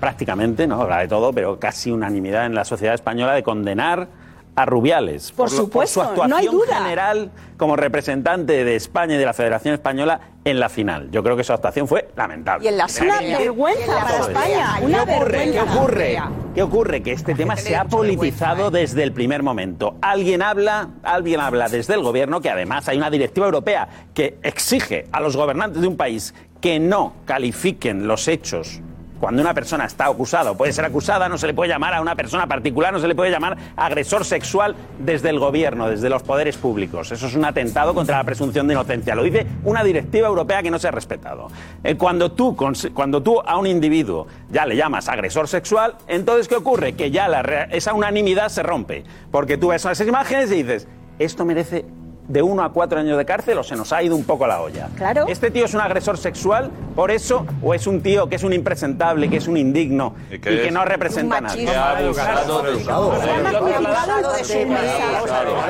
[0.01, 4.09] prácticamente, no habrá de todo, pero casi unanimidad en la sociedad española de condenar
[4.59, 6.75] a Rubiales Por lo- su supuesto, actuación no hay duda.
[6.83, 11.09] general como representante de España y de la Federación Española en la final.
[11.11, 12.65] Yo creo que su actuación fue lamentable.
[12.65, 14.17] Y en la tenía Una vergüenza para.
[14.19, 15.51] España, ¿Qué ocurre?
[15.51, 16.17] ¿Qué ocurre?
[16.55, 17.03] ¿Qué ocurre?
[17.03, 19.95] Que este tema se ha politizado desde el primer momento.
[20.01, 25.05] Alguien habla, alguien habla desde el gobierno, que además hay una directiva europea que exige
[25.13, 28.81] a los gobernantes de un país que no califiquen los hechos
[29.19, 32.01] cuando una persona está acusada o puede ser acusada, no se le puede llamar a
[32.01, 36.23] una persona particular, no se le puede llamar agresor sexual desde el gobierno, desde los
[36.23, 37.11] poderes públicos.
[37.11, 39.15] Eso es un atentado contra la presunción de inocencia.
[39.15, 41.47] Lo dice una directiva europea que no se ha respetado.
[41.83, 42.55] Eh, Cuando tú,
[42.93, 46.93] cuando tú a un individuo ya le llamas agresor sexual, entonces ¿qué ocurre?
[46.93, 47.27] Que ya
[47.71, 49.03] esa unanimidad se rompe.
[49.31, 50.87] Porque tú ves esas imágenes y dices,
[51.19, 51.85] esto merece
[52.29, 54.61] de uno a cuatro años de cárcel o se nos ha ido un poco la
[54.61, 54.87] olla.
[54.95, 55.25] Claro.
[55.27, 58.53] ¿Este tío es un agresor sexual por eso o es un tío que es un
[58.53, 61.57] impresentable, que es un indigno y, que no representa de su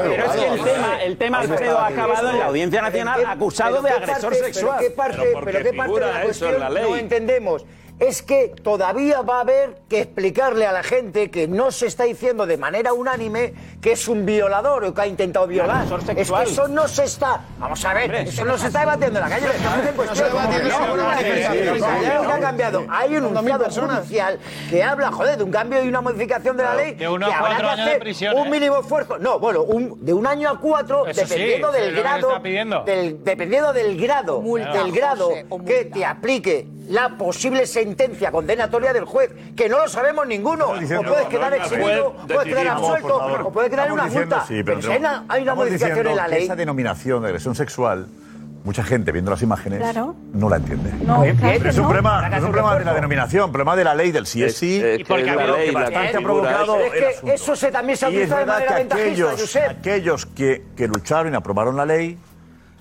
[0.03, 3.81] Pero es que el tema, el tema Alfredo, ha acabado en la Audiencia Nacional acusado
[3.81, 4.75] de ¿Pero qué agresor sexual.
[4.79, 6.83] Pero qué parte, de figura la eso cuestión en la ley.
[6.83, 7.65] no entendemos.
[7.99, 12.05] Es que todavía va a haber que explicarle a la gente que no se está
[12.05, 15.85] diciendo de manera unánime que es un violador o que ha intentado violar.
[16.15, 17.41] Es que eso no se está.
[17.57, 19.47] Vamos a ver, Hombre, eso no se está debatiendo en la calle.
[22.23, 22.85] No, ha cambiado.
[22.89, 24.39] Hay un enunciado judicial
[24.69, 26.93] que habla, joder, de un cambio y una modificación de la ley.
[26.95, 29.17] De uno que a habrá cuatro que años de hacer prisión, Un mínimo esfuerzo.
[29.19, 32.39] No, bueno, un- de un año a cuatro, dependiendo del grado.
[32.85, 35.31] del- dependiendo del grado, del grado
[35.65, 37.88] que te aplique la posible sentencia
[38.31, 40.65] condenatoria del juez, que no lo sabemos ninguno.
[40.69, 44.45] O puedes quedar juez puedes quedar absuelto, o puede quedar en una multa.
[44.47, 44.87] sí, pero pero si
[45.27, 46.43] hay una, modificación en la ley.
[46.45, 48.07] Esa denominación de agresión sexual
[48.63, 50.15] mucha gente viendo las imágenes Claro.
[50.33, 50.91] no la entiende.
[51.05, 51.87] No, claro es un no.
[51.87, 54.81] problema, es un problema de la denominación, problema de la ley del sí es sí.
[54.83, 57.71] Es- y porque la ley, la bastante ha provocado es- Es el que eso se,
[57.71, 59.69] también se ha utilizado de manera que ventajista, aquellos, Josep.
[59.79, 62.17] aquellos que, que lucharon y aprobaron la ley,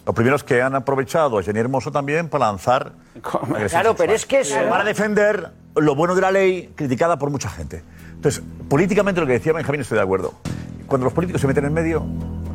[0.09, 2.93] los primeros que han aprovechado a Jenny Hermoso también para lanzar.
[3.69, 7.51] Claro, pero es que eso- Para defender lo bueno de la ley, criticada por mucha
[7.51, 7.83] gente.
[8.15, 10.33] Entonces, políticamente lo que decía Benjamín, estoy de acuerdo.
[10.87, 12.07] Cuando los políticos se meten en medio,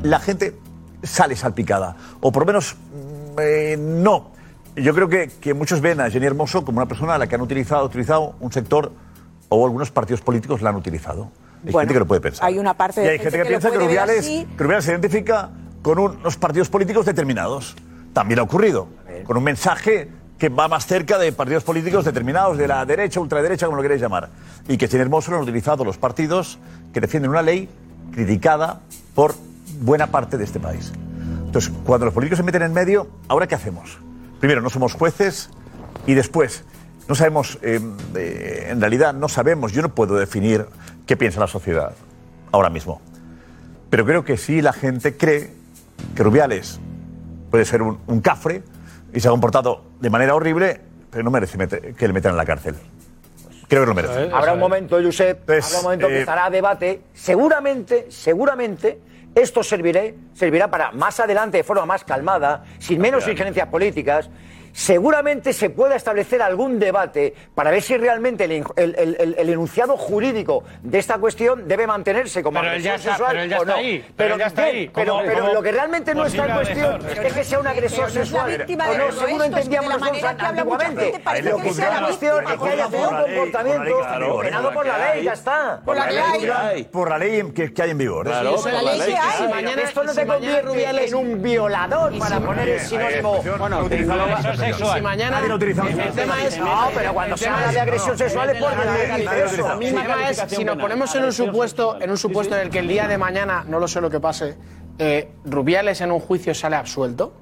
[0.01, 0.55] la gente
[1.03, 1.95] sale salpicada.
[2.21, 4.31] O por lo menos, mm, eh, no.
[4.75, 7.35] Yo creo que, que muchos ven a Jenny Hermoso como una persona a la que
[7.35, 8.91] han utilizado, utilizado un sector
[9.49, 11.29] o algunos partidos políticos la han utilizado.
[11.67, 12.47] Hay Bueno, gente que lo puede pensar.
[12.47, 14.25] hay una parte y de hay gente gente que, que lo piensa que Rubiales,
[14.57, 15.51] que Rubiales se identifica
[15.83, 17.75] con unos partidos políticos determinados.
[18.13, 18.87] También ha ocurrido.
[19.25, 20.09] Con un mensaje
[20.39, 24.01] que va más cerca de partidos políticos determinados, de la derecha, ultraderecha, como lo queréis
[24.01, 24.29] llamar.
[24.67, 26.57] Y que Jenny Hermoso lo han utilizado los partidos
[26.93, 27.69] que defienden una ley
[28.11, 28.81] criticada
[29.13, 29.35] por
[29.81, 30.91] buena parte de este país.
[31.45, 33.99] Entonces, cuando los políticos se meten en medio, ¿ahora qué hacemos?
[34.39, 35.49] Primero, no somos jueces
[36.07, 36.63] y después,
[37.07, 37.79] no sabemos, eh,
[38.15, 40.65] eh, en realidad no sabemos, yo no puedo definir
[41.05, 41.93] qué piensa la sociedad
[42.51, 43.01] ahora mismo.
[43.89, 45.62] Pero creo que sí la gente cree
[46.15, 46.79] que Rubiales
[47.49, 48.63] puede ser un, un cafre
[49.13, 51.57] y se ha comportado de manera horrible, pero no merece
[51.93, 52.75] que le metan en la cárcel.
[53.67, 54.29] Creo que lo merece.
[54.33, 57.01] Habrá un momento, Josep, Pues, habrá un momento que eh, estará a debate.
[57.13, 58.99] Seguramente, seguramente,
[59.35, 64.29] esto serviré, servirá para más adelante, de forma más calmada, sin menos injerencias políticas.
[64.73, 69.49] Seguramente se pueda establecer algún debate para ver si realmente el, el- el- el- el
[69.49, 73.61] enunciado jurídico de esta cuestión debe mantenerse como Pero agresión está- sexual pero ya o
[73.61, 73.77] está no.
[73.79, 76.55] ahí, pero él ya está bien, ahí, pero- pero lo que realmente no está en
[76.55, 77.25] cuestión agresor.
[77.27, 78.57] es que sea un agresor Pero sexual.
[78.57, 81.05] víctima o no, que de entendíamos la nosotros antiguamente.
[81.43, 82.93] Lo que la la cuestión es que haya un
[83.23, 84.01] comportamiento
[84.41, 85.81] penado por la ley, ya está.
[85.85, 88.25] Por la ley, por la ley que, hay en vigor.
[88.25, 89.83] Claro, por la ley que hay.
[89.83, 93.43] Esto no te convierte en un violador para poner el sinónimo.
[93.59, 94.97] Bueno, utiliza la agresión sexual.
[94.97, 95.83] Si mañana- Nadie lo utiliza.
[95.87, 99.43] el tema es- No, pero cuando se habla de agresión sexual es porque nadie dice
[99.45, 99.67] eso.
[99.69, 102.61] A mí el tema es, si nos ponemos en un supuesto, en un supuesto en
[102.61, 104.55] el que el día de mañana, no lo sé lo que pase,
[104.99, 107.33] eh, Rubiales en un juicio sale absuelto,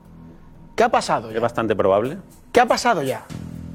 [0.76, 1.36] ¿qué ha pasado ya?
[1.36, 2.18] Es bastante probable.
[2.52, 3.24] ¿Qué ha pasado ya?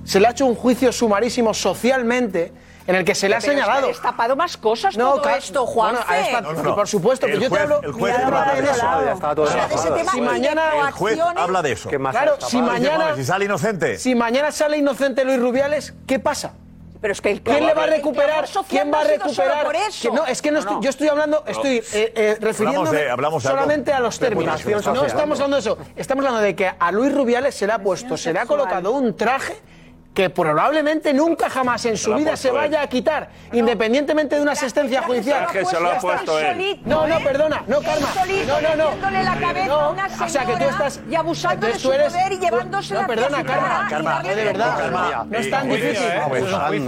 [0.05, 2.53] Se le ha hecho un juicio sumarísimo socialmente
[2.87, 3.87] en el que se le ha Pero es que señalado.
[3.87, 6.74] ha destapado más cosas todo ca- esto, bueno, destap- No, y no.
[6.76, 7.80] por supuesto, que El yo te hablo.
[7.82, 8.70] el juez Mira, habla de
[9.12, 9.34] eso.
[9.34, 11.89] todo O sea, de ese tema si mañana, El juez habla de eso.
[11.89, 13.99] ¿Qué más ha Claro, si mañana, Si sale inocente.
[13.99, 16.53] si mañana sale inocente Luis Rubiales, ¿qué pasa?
[17.01, 18.47] Pero es que el ¿Quién le va a recuperar?
[18.68, 19.64] ¿Quién no va a recuperar?
[19.66, 20.11] por eso.
[20.11, 23.93] Que no, es que no, estoy, yo estoy hablando, estoy eh, eh, refiriéndome de- solamente
[23.93, 24.64] a los términos.
[24.87, 25.78] No estamos hablando de eso.
[25.95, 28.93] Estamos hablando de que a Luis Rubiales se le ha puesto, se le ha colocado
[28.93, 29.61] un traje
[30.17, 35.03] que probablemente nunca jamás en su vida se vaya a quitar, independientemente de una asistencia
[35.03, 35.47] judicial.
[35.53, 36.81] Que se lo ha puesto él.
[36.87, 38.09] No, no, perdona, no, Karma.
[38.49, 39.11] No, no, no.
[39.11, 41.01] la cabeza No, a una O sea, que tú señora estás.
[41.11, 43.87] y abusando de su poder y llevándosela No, perdona, Karma.
[43.91, 45.25] Karma, de verdad.
[45.27, 46.07] No es tan Eh, difícil.
[46.09, 46.23] ¿eh?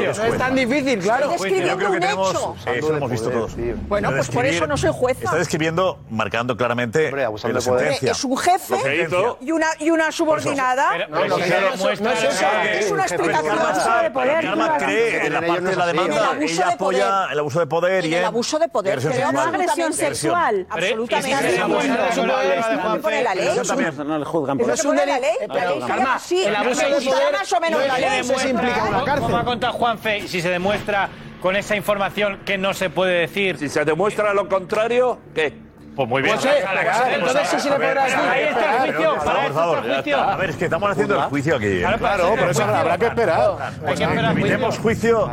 [0.01, 1.31] No es tan difícil, claro.
[1.33, 2.31] Estoy describiendo Yo creo que un tenemos.
[2.31, 2.57] hecho.
[2.73, 3.53] Eso lo hemos visto todos.
[3.89, 5.25] Bueno, pues por eso no soy jueza.
[5.25, 8.13] Está describiendo, marcando claramente la sentencia.
[8.13, 9.07] Es un jefe
[9.43, 11.07] y una, y una subordinada.
[11.11, 14.45] No, Es una explicación Karma abuso está- de poder.
[14.45, 16.27] Karma cree en la parte de la el demanda.
[16.31, 17.33] abuso Ella de apoya poder.
[17.33, 19.49] el abuso de poder y el abuso de poder, pero no sexual.
[19.55, 20.67] agresión sexual.
[20.71, 21.39] Absolutamente.
[21.49, 23.49] Pero- Eso el pone la ley.
[23.49, 24.09] Eso también.
[24.09, 25.55] No le juzgan por Eso es que un pone la delito.
[25.55, 25.81] ley.
[25.87, 28.23] Karma, el abuso de poder más o menos no la ley.
[28.23, 29.23] demuestra- implica una cárcel.
[29.23, 31.09] ¿Cómo va a contar Juanfe si se demuestra
[31.43, 33.59] con esa información que no se puede decir?
[33.59, 35.68] Si se demuestra lo contrario, ¿qué?
[35.99, 36.37] Pues muy bien.
[36.37, 36.65] Pues, eh,
[37.15, 38.19] entonces sí se le A ver, podrá decir.
[38.31, 39.15] Ahí está el juicio.
[39.17, 40.21] Por Para favor, eso por está el juicio.
[40.21, 41.79] A ver, es que estamos haciendo el juicio aquí.
[41.81, 43.57] Claro, para Claro, eso habrá que esperar.
[43.85, 44.49] Hay que esperar juicio.
[44.49, 45.31] Tenemos juicio.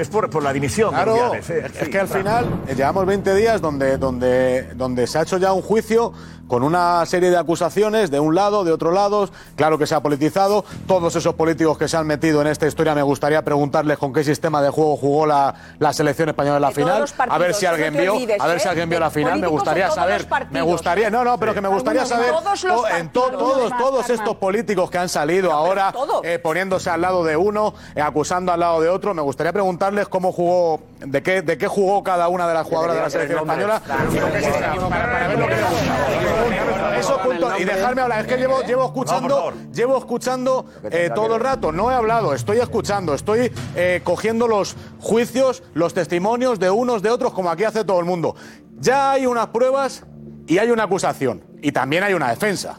[0.00, 0.92] Es por, por la dimisión.
[0.92, 1.70] Claro, eh.
[1.80, 5.52] es que al final eh, llevamos 20 días donde, donde, donde se ha hecho ya
[5.52, 6.12] un juicio
[6.48, 10.00] con una serie de acusaciones de un lado, de otro lado, claro que se ha
[10.02, 14.12] politizado, todos esos políticos que se han metido en esta historia me gustaría preguntarles con
[14.12, 17.54] qué sistema de juego jugó la, la selección española en la De final, a ver
[17.54, 18.60] si alguien vio, olvides, a ver ¿eh?
[18.60, 21.68] si alguien vio la final, me gustaría saber, me gustaría, no, no, pero que me
[21.68, 23.30] gustaría saber todos los en to-
[23.78, 28.52] todos, estos políticos que han salido ahora eh, poniéndose al lado de uno, eh, acusando
[28.52, 29.14] al lado de otro.
[29.14, 32.96] Me gustaría preguntarles cómo jugó, de qué, de qué jugó cada una de las jugadoras
[32.96, 33.82] de la selección española.
[33.86, 36.98] Para, ver lo que gusta.
[36.98, 37.58] Eso punto.
[37.58, 38.20] Y dejarme hablar.
[38.20, 41.72] Es que llevo, llevo escuchando, llevo escuchando eh, todo el rato.
[41.72, 47.10] No he hablado, estoy escuchando, estoy eh, cogiendo los juicios, los testimonios de unos de
[47.10, 48.34] otros, como aquí hace todo el mundo.
[48.78, 50.04] Ya hay unas pruebas
[50.46, 51.42] y hay una acusación.
[51.60, 52.78] Y también hay una defensa.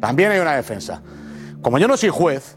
[0.00, 1.02] También hay una defensa.
[1.62, 2.56] Como yo no soy juez,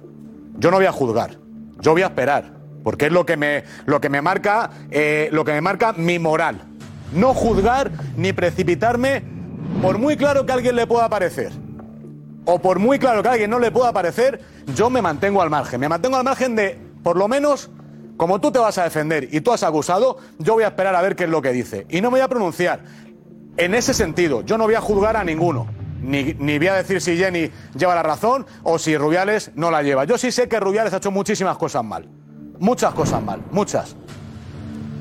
[0.58, 1.38] yo no voy a juzgar.
[1.80, 2.59] Yo voy a esperar.
[2.90, 6.18] Porque es lo que me, lo que me marca, eh, lo que me marca mi
[6.18, 6.60] moral.
[7.14, 9.22] No juzgar ni precipitarme,
[9.80, 11.52] por muy claro que a alguien le pueda parecer.
[12.46, 14.42] o por muy claro que a alguien no le pueda parecer,
[14.74, 15.80] yo me mantengo al margen.
[15.80, 17.70] Me mantengo al margen de, por lo menos,
[18.18, 21.02] como tú te vas a defender y tú has acusado, yo voy a esperar a
[21.04, 21.86] ver qué es lo que dice.
[21.90, 22.80] Y no me voy a pronunciar.
[23.56, 25.68] En ese sentido, yo no voy a juzgar a ninguno.
[26.02, 29.84] Ni, ni voy a decir si Jenny lleva la razón o si Rubiales no la
[29.84, 30.06] lleva.
[30.06, 32.10] Yo sí sé que Rubiales ha hecho muchísimas cosas mal.
[32.60, 33.96] Muchas cosas mal, muchas.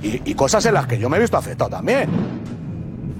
[0.01, 2.09] Y, cosas en las que yo me he visto afectado también.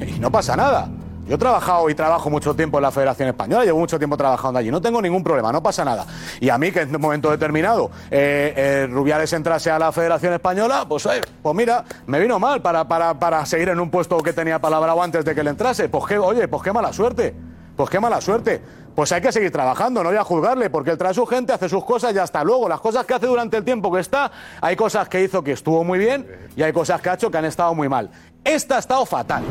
[0.01, 0.89] Y no pasa nada.
[1.27, 4.61] Yo he trabajado y trabajo mucho tiempo en la Federación Española, llevo mucho tiempo trabajando
[4.61, 6.07] allí, no tengo ningún problema, no pasa nada.
[6.41, 10.33] Y a mí, que en un momento determinado eh, eh, Rubiales entrase a la Federación
[10.33, 14.59] Española, pues, eh, pues mira, me vino mal para seguir en un puesto que tenía
[14.59, 15.91] palabrado antes de que le entrase.
[15.91, 17.35] Pues qué, oye, pues qué mala suerte,
[17.77, 18.63] pues qué mala suerte.
[18.99, 21.69] Pues hay que seguir trabajando, no voy a juzgarle, porque él trae su gente, hace
[21.69, 22.69] sus cosas y hasta luego.
[22.69, 24.29] Las cosas que hace durante el tiempo que está,
[24.61, 26.27] hay cosas que hizo que estuvo muy bien
[26.57, 28.11] y hay cosas que ha hecho que han estado muy mal.
[28.43, 29.45] Esta ha estado fatal.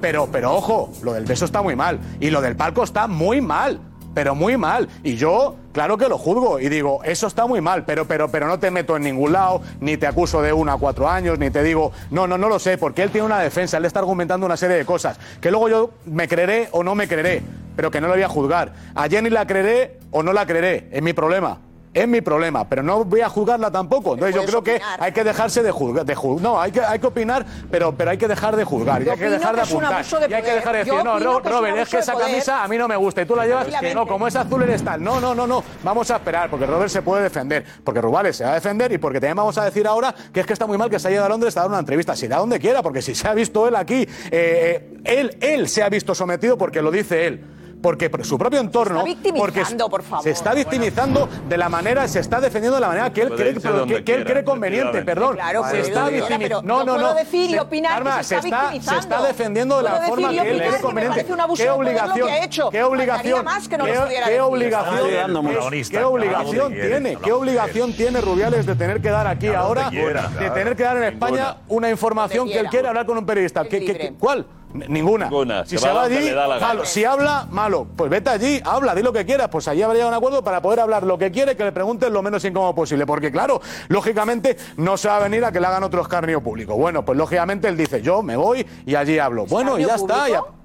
[0.00, 2.00] Pero, pero ojo, lo del beso está muy mal.
[2.18, 3.78] Y lo del palco está muy mal.
[4.14, 4.88] Pero muy mal.
[5.02, 6.58] Y yo, claro que lo juzgo.
[6.58, 7.84] Y digo, eso está muy mal.
[7.84, 9.62] Pero, pero, pero no te meto en ningún lado.
[9.80, 11.38] Ni te acuso de uno a cuatro años.
[11.38, 12.78] Ni te digo, no, no, no lo sé.
[12.78, 13.76] Porque él tiene una defensa.
[13.76, 15.18] Él está argumentando una serie de cosas.
[15.40, 17.42] Que luego yo me creeré o no me creeré.
[17.76, 18.72] Pero que no lo voy a juzgar.
[18.94, 20.88] A Jenny la creeré o no la creeré.
[20.90, 21.58] Es mi problema.
[21.92, 24.14] Es mi problema, pero no voy a juzgarla tampoco.
[24.14, 26.06] Entonces yo creo que hay que dejarse de juzgar.
[26.06, 29.02] De no, hay que, hay que opinar, pero, pero hay que dejar de juzgar.
[29.02, 30.04] Y hay que dejar de que un apuntar.
[30.04, 31.96] de y hay que dejar de Yo decir, no, que es un Robert, es que
[31.96, 32.28] de esa poder.
[32.28, 33.66] camisa a mí no me gusta y tú la llevas.
[33.92, 35.02] No, como es azul eres tal.
[35.02, 35.64] No, no, no, no.
[35.82, 37.64] Vamos a esperar, porque Robert se puede defender.
[37.82, 40.46] Porque Rubales se va a defender y porque también vamos a decir ahora que es
[40.46, 42.14] que está muy mal que se haya ido a Londres a dar una entrevista.
[42.14, 45.68] Si da donde quiera, porque si se ha visto él aquí, eh, eh, él, él
[45.68, 47.59] se ha visto sometido porque lo dice él.
[47.82, 48.98] Porque por su propio entorno.
[49.00, 50.22] porque victimizando, por favor.
[50.24, 53.54] Se está victimizando de la manera, se está defendiendo de la manera que él cree,
[53.54, 55.36] que, que él quiera, cree conveniente, perdón.
[55.36, 56.62] Claro, se puede está victimizando.
[56.62, 59.78] No, no, no puedo decir y Se- opinar que Karma, se está se está defendiendo
[59.78, 61.24] de la forma que él cree que me conveniente.
[61.24, 62.28] ¿Qué lo que obligación?
[62.28, 62.70] ha hecho.
[62.70, 63.44] ¿Qué obligación?
[63.44, 63.92] Más que no ¿Qué-
[64.26, 65.06] ¿Qué obligación?
[65.10, 67.16] Está ¿Qué- protagonista, ¿Qué obligación tiene?
[67.16, 71.04] ¿Qué obligación tiene Rubiales de tener que dar aquí ahora, de tener que dar en
[71.04, 73.64] España una información que él quiere hablar con un periodista?
[73.64, 74.46] ¿Qué- qué- qué- ¿Cuál?
[74.72, 75.26] Ninguna.
[75.26, 75.64] Ninguna.
[75.64, 76.66] Si Se se va allí, le da la gana.
[76.68, 76.84] malo.
[76.84, 77.86] Si habla, malo.
[77.96, 79.48] Pues vete allí, habla, di lo que quieras.
[79.48, 81.72] Pues allí habrá llegado a un acuerdo para poder hablar lo que quiere, que le
[81.72, 83.04] pregunten lo menos incómodo posible.
[83.06, 86.76] Porque, claro, lógicamente no se va a venir a que le hagan otro escarnio público.
[86.76, 89.46] Bueno, pues lógicamente él dice, yo me voy y allí hablo.
[89.46, 90.28] Bueno, y ya ¿Escarnio está.
[90.28, 90.59] ya-?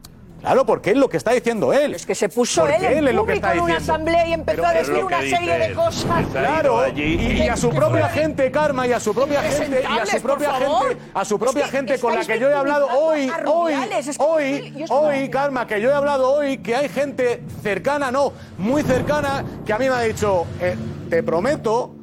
[0.45, 1.95] Claro, porque es lo que está diciendo él.
[1.95, 3.93] Es que se puso él en es lo que está en una diciendo.
[3.93, 6.25] asamblea y empezó Pero a es decir lo una que serie de cosas.
[6.31, 10.05] Claro, y, y a su propia gente, Karma, y a su propia gente, y a
[10.05, 12.87] su propia gente, a su propia Es que gente con la que yo he hablado
[12.87, 16.89] hoy, hoy, es que hoy, yo hoy, Karma, que yo he hablado hoy, que hay
[16.89, 20.75] gente cercana, no, muy cercana, que a mí me ha dicho, eh,
[21.09, 21.95] te prometo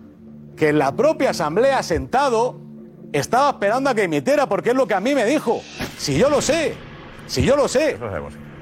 [0.56, 2.56] que en la propia asamblea sentado
[3.12, 5.60] estaba esperando a que emitiera, porque es lo que a mí me dijo.
[5.96, 6.74] Si yo lo sé,
[7.32, 7.96] si yo lo sé.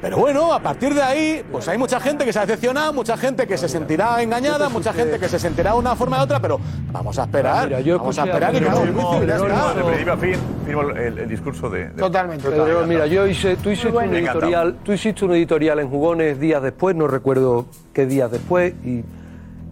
[0.01, 3.17] Pero bueno, a partir de ahí, pues hay mucha gente que se ha decepcionado, mucha
[3.19, 6.41] gente que se sentirá engañada, mucha gente que se sentirá de una forma u otra,
[6.41, 6.59] pero
[6.93, 9.75] vamos a esperar, Mira, yo vamos a esperar y y ya Jerónimo- está.
[9.75, 10.35] De principio a fin,
[10.65, 11.89] firmo el, el discurso de.
[11.89, 12.49] de- Totalmente.
[12.49, 14.39] Pedro, mira, yo hice, tú hiciste un Encantado.
[14.39, 19.05] editorial, tú hiciste un editorial en Jugones días después, no recuerdo qué días después, y,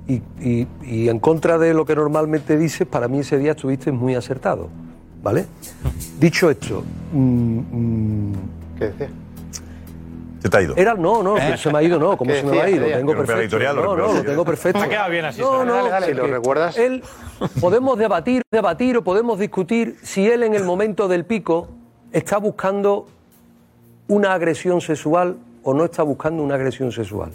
[0.09, 3.93] y, y- y en contra de lo que normalmente dices, para mí ese día estuviste
[3.93, 4.69] muy acertado,
[5.23, 5.47] ¿vale?
[6.21, 8.33] Dicho esto, mm, mm,
[8.79, 9.09] ¿Qué decía?
[10.41, 10.75] Se te ha ido.
[10.77, 12.67] era no, no, que se me ha ido, no, ¿cómo ¿Qué se me va a
[12.67, 12.77] decía?
[12.77, 12.81] ir?
[12.83, 13.41] Lo ¿Qué tengo perfecto.
[13.43, 14.79] editorial, No, no, lo tengo perfecto.
[14.81, 15.65] Ha quedado bien así, No, Sara.
[15.65, 16.79] no, Dale, dale, que- ¿lo recuerdas?
[16.79, 17.03] Él,
[17.61, 21.69] podemos debatir, debatir o podemos discutir si él en el momento del pico
[22.13, 23.09] está buscando
[24.07, 27.31] una agresión sexual o no está buscando una agresión sexual.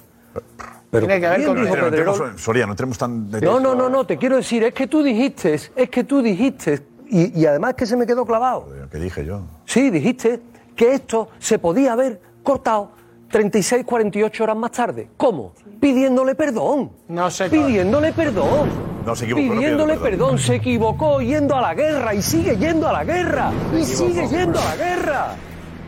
[0.89, 3.29] Pero Tiene que ver bien con- dijo Pero no entremos, Soria, no entremos tan.
[3.29, 6.21] de- no, no, no, no, te quiero decir, es que tú dijiste, es que tú
[6.21, 8.67] dijiste, y, y además que se me quedó clavado.
[8.89, 9.41] ¿Qué dije yo?
[9.65, 10.39] Sí, dijiste
[10.75, 12.91] que esto se podía haber cortado
[13.29, 15.09] 36, 48 horas más tarde.
[15.17, 15.53] ¿Cómo?
[15.79, 16.91] Pidiéndole perdón.
[17.07, 17.49] No sé.
[17.49, 18.69] Pidiéndole perdón.
[19.05, 20.37] No, se equivocó, Pidiéndole perdón.
[20.37, 23.51] Se equivocó yendo a la guerra y sigue yendo a la guerra.
[23.77, 25.35] Y sigue yendo a la guerra.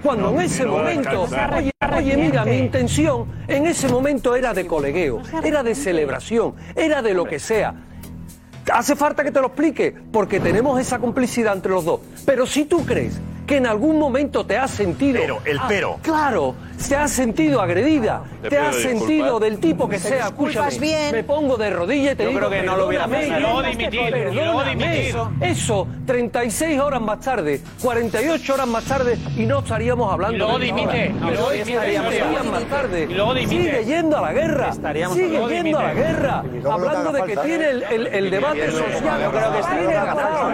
[0.02, 1.28] Cuando en ese momento,
[1.98, 7.14] oye, mira, mi intención en ese momento era de colegueo, era de celebración, era de
[7.16, 7.74] lo que sea.
[8.72, 12.02] Hace falta que te lo explique, porque tenemos esa complicidad entre los dos.
[12.26, 15.20] Pero si tú crees que en algún momento te has sentido.
[15.22, 16.00] Pero, el Ah, pero.
[16.02, 16.56] claro,
[16.88, 19.00] te has sentido agredida, Te te, pido has disculpas.
[19.08, 21.12] sentido del tipo que Te sea, escúchame, bien.
[21.12, 24.16] me pongo de rodillas y te Yo digo, creo que no lo hubiera luego dimitir,
[24.32, 25.16] y luego dimitir.
[25.42, 30.60] Eso, 36 horas más tarde, 48 horas más tarde y no estaríamos hablando Y luego
[30.60, 33.64] de dimite, y luego dimite, 30 días más tarde, y luego dimite.
[33.64, 36.08] sigue yendo a la guerra, Estaríamos- sigue yendo a la dimite.
[36.08, 39.22] guerra, hablando de que tiene el, el- el debate social.
[39.24, 39.94] Yo creo que tiene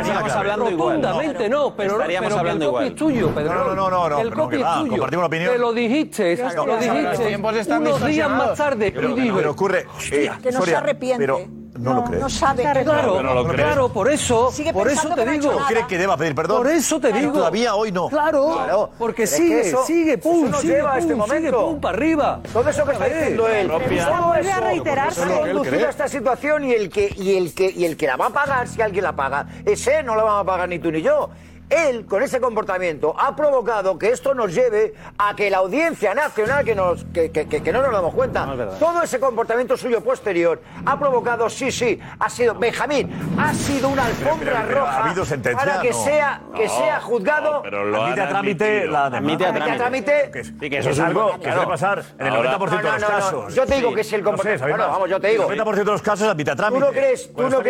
[0.01, 0.95] estaríamos hablando igual.
[0.97, 2.33] Rotundamente no, pero, Estaríamos
[2.81, 3.53] copy es tuyo, Pedro.
[3.53, 4.19] No, no, no, no.
[4.19, 4.91] El copy es tuyo.
[4.91, 5.51] Compartimos la opinión.
[5.53, 7.73] Te lo dijiste, exacto, lo dijiste.
[7.77, 8.91] unos días más tarde.
[8.91, 9.85] Pero, y pero ocurre.
[10.11, 11.27] Eh, que no se arrepiente.
[11.27, 12.21] No, no, lo crees.
[12.21, 12.63] No sabe.
[12.63, 15.51] Claro, claro, no lo claro por eso, Sigue por eso te digo.
[15.51, 16.57] No crees que deba pedir perdón?
[16.57, 17.33] Por eso te digo.
[17.33, 18.09] Todavía hoy no.
[18.09, 18.91] Claro, claro.
[18.97, 21.59] porque sigue, eso, sigue, pum, eso sigue, lleva este pum, este momento.
[21.59, 22.41] sigue, pum, para arriba.
[22.51, 23.67] Todo eso que está diciendo él.
[23.67, 25.23] vuelve a reiterarse.
[25.23, 28.17] Ha conducido a esta situación y el, que, y, el que, y el que la
[28.17, 30.91] va a pagar, si alguien la paga, ese no la va a pagar ni tú
[30.91, 31.29] ni yo
[31.71, 36.63] él con ese comportamiento ha provocado que esto nos lleve a que la audiencia nacional,
[36.63, 40.03] que, nos, que, que, que no nos damos cuenta, no, es todo ese comportamiento suyo
[40.03, 44.91] posterior ha provocado, sí, sí, ha sido, Benjamín, ha sido una alfombra pero, pero, roja
[44.91, 46.03] ha habido sentencia, para que, no.
[46.03, 47.61] sea, que no, sea juzgado.
[47.61, 49.77] Pero lo admite a trámite la admite a trámite.
[49.77, 50.31] trámite.
[50.31, 53.55] Que, sí, que eso es algo que suele pasar en el 90% de los casos.
[53.55, 54.65] Yo te digo sí, que es el comportamiento.
[54.65, 55.51] Sé, vamos, yo te digo.
[55.51, 56.79] El 90% de los casos admite a trámite.
[56.79, 57.61] ¿Tú no crees, tú crees, tú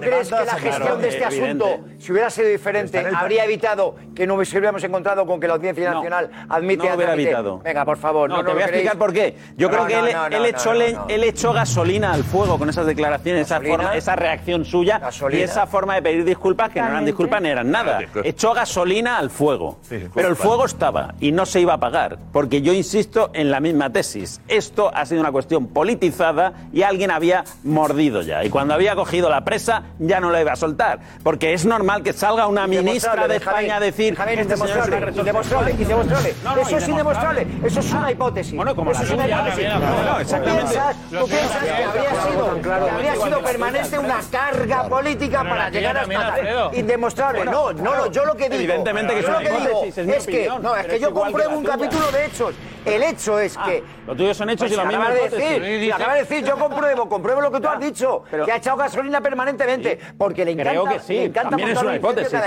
[0.00, 4.36] crees que la gestión de este asunto, si hubiera sido diferente, habría evitado que nos
[4.50, 6.84] hubiéramos encontrado con que la Audiencia Nacional admite...
[6.84, 7.30] No lo hubiera admite.
[7.30, 7.58] evitado.
[7.58, 8.30] Venga, por favor.
[8.30, 9.36] No, no te voy a explicar por qué.
[9.56, 12.86] Yo creo que él, e-, él echó, le, él echó gasolina al fuego con esas
[12.86, 15.40] declaraciones, esa, forma, esa reacción suya gasolina.
[15.40, 18.00] y esa forma de pedir disculpas, que no eran disculpas ni eran nada.
[18.24, 19.78] Echó gasolina al fuego.
[19.82, 23.50] Sí, pero el fuego estaba y no se iba a apagar, porque yo insisto en
[23.50, 24.40] la misma tesis.
[24.48, 28.44] Esto ha sido una cuestión politizada y alguien había mordido ya.
[28.44, 31.00] Y cuando había cogido la presa, ya no la iba a soltar.
[31.22, 35.70] Porque es normal que salga una ministra ministra de España decir Javién, este indemostrable, indemostrable,
[35.72, 36.34] indemostrable.
[36.60, 38.56] Eso es indemostrable, eso es una hipótesis.
[38.56, 39.68] Bueno, como eso es una hipótesis.
[39.68, 40.74] No, exactamente.
[41.10, 46.76] ¿Tú piensas que habría sido, que habría sido permanente una carga política para llegar hasta?
[46.76, 47.44] Indemostrable.
[47.44, 50.86] No, no, yo lo que digo, evidentemente que es una hipótesis, es que no, es
[50.86, 52.54] que yo compruebo un capítulo de hechos.
[52.84, 56.20] El hecho es que lo tuyo son hechos y lo mismo de decir, acaba de
[56.20, 60.44] decir, yo compruebo, compruebo lo que tú has dicho, que ha echado gasolina permanentemente porque
[60.44, 62.38] le encanta, Creo que sí, también es una hipótesis,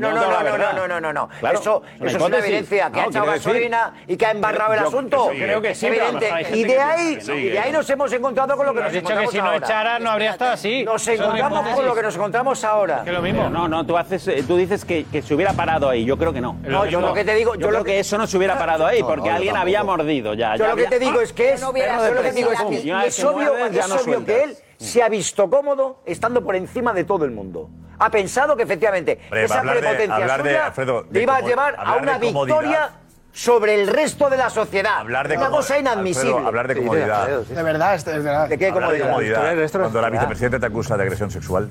[0.00, 3.06] no, no, no, no, no, no, no, no, Eso, eso es una evidencia que ha
[3.06, 5.30] echado gasolina y que ha embarrado el asunto.
[5.30, 5.88] Creo que sí,
[6.52, 9.30] Y de ahí, y de ahí nos hemos encontrado con lo que nos hemos encontrado.
[9.30, 10.84] que si no echara no habría estado así.
[10.84, 13.02] Nos encontramos con lo que nos encontramos ahora.
[13.04, 13.48] Que lo mismo.
[13.48, 16.04] No, no, tú haces, eh, tú dices que, se hubiera parado ahí.
[16.04, 16.56] Yo creo que no.
[16.88, 19.30] Yo lo que te digo, yo, creo que eso no se hubiera parado ahí porque
[19.30, 20.52] alguien había mordido ya.
[20.52, 23.54] Ah, yo lo que te digo es que es, es obvio
[24.24, 27.70] que él se ha visto cómodo estando por encima de todo el mundo.
[27.98, 32.90] Ha pensado que efectivamente esa prepotencia de, le iba a llevar a una victoria
[33.32, 34.98] sobre el resto de la sociedad.
[34.98, 36.46] Hablar de una cosa inadmisible.
[36.46, 37.28] Hablar de comodidad.
[37.28, 38.48] De verdad, es de verdad.
[38.48, 39.70] ¿De qué comodidad.
[39.72, 41.70] Cuando la vicepresidenta te acusa de agresión sexual,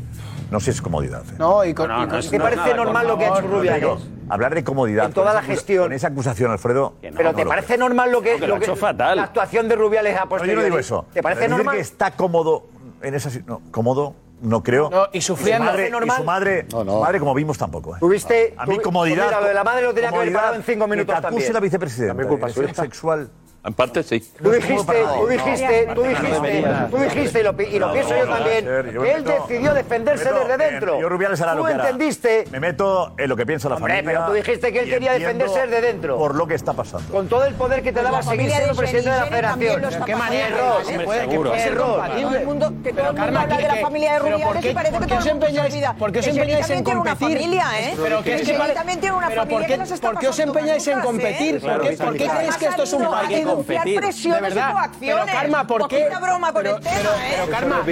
[0.50, 1.24] no sé si es comodidad.
[1.24, 1.36] ¿eh?
[1.38, 4.00] No, y con, y ¿Te parece normal lo que ha hecho Te digo, Rubiales?
[4.30, 5.06] hablar de comodidad.
[5.06, 5.94] En toda la gestión.
[5.94, 6.96] Esa acusación, Alfredo.
[7.02, 9.18] Pero ¿te parece normal lo que, No, lo ha fatal.
[9.18, 11.06] la actuación de Rubiales a No, yo no digo eso.
[11.14, 11.76] ¿Te parece normal?
[11.76, 12.68] que está cómodo
[13.02, 14.90] en esa no, cómodo no creo.
[14.90, 16.18] No, y sufría su madre, normal.
[16.18, 17.00] Y su madre, no, no.
[17.00, 17.96] madre, como vimos, tampoco.
[17.96, 18.00] ¿eh?
[18.00, 18.56] Tuviste.
[18.58, 19.26] A mí, comodidad.
[19.28, 21.16] Mira, lo de la madre lo tenía que haber parado en cinco minutos.
[21.16, 21.54] Que también.
[21.54, 22.12] la vicepresidenta.
[22.12, 22.74] También culpa suya.
[22.74, 23.30] sexual.
[23.64, 24.20] En parte sí.
[24.42, 28.66] Tú dijiste, tú dijiste, tú dijiste, tú dijiste, y lo, y lo pienso yo también,
[28.66, 31.00] que él decidió defenderse desde dentro.
[31.00, 31.84] Yo Rubiales hará lo Tú que hará.
[31.90, 34.02] entendiste, Me meto en lo que piensa la familia.
[34.04, 37.12] pero tú dijiste que él quería defenderse desde dentro, por lo que está pasando.
[37.14, 39.82] con todo el poder que te daba seguir siendo presidente de la federación.
[39.92, 41.50] Jenny también lo Error, pasando Seguro.
[41.52, 41.86] puede Error.
[41.92, 42.22] compatible.
[42.32, 44.98] Todo el mundo, que todo el mundo habla de la familia de Rubiales y parece
[44.98, 47.16] que todo el mundo se ¿Por qué os empeñáis en competir?
[47.38, 47.94] familia, ¿eh?
[48.02, 51.02] Pero que es que también tiene una familia que ¿Por qué os empeñáis en ¿eh?
[51.04, 51.62] competir?
[51.62, 53.51] ¿Por qué creéis que esto es un partido?
[53.56, 54.02] competir.
[54.02, 54.90] De verdad.
[55.00, 56.10] Pero Karma, ¿por qué?
[56.22, 56.96] broma por el tema,
[57.30, 57.86] Pero Karma,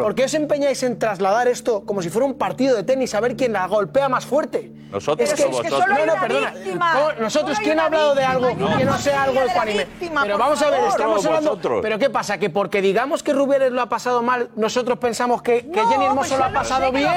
[0.00, 3.20] ¿por qué os empeñáis en trasladar esto como si fuera un partido de tenis a
[3.20, 4.72] ver quién la golpea más fuerte?
[4.90, 9.86] Nosotros somos es no, Nosotros, ¿quién ha hablado de algo que no sea algo ecuánime?
[10.22, 11.58] Pero vamos a ver, estamos hablando.
[11.82, 12.38] Pero ¿qué pasa?
[12.38, 16.30] Que porque digamos que Rubiales lo ha pasado mal, nosotros pensamos que, que Jenny Hermoso
[16.30, 17.08] pues lo ha pasado bien.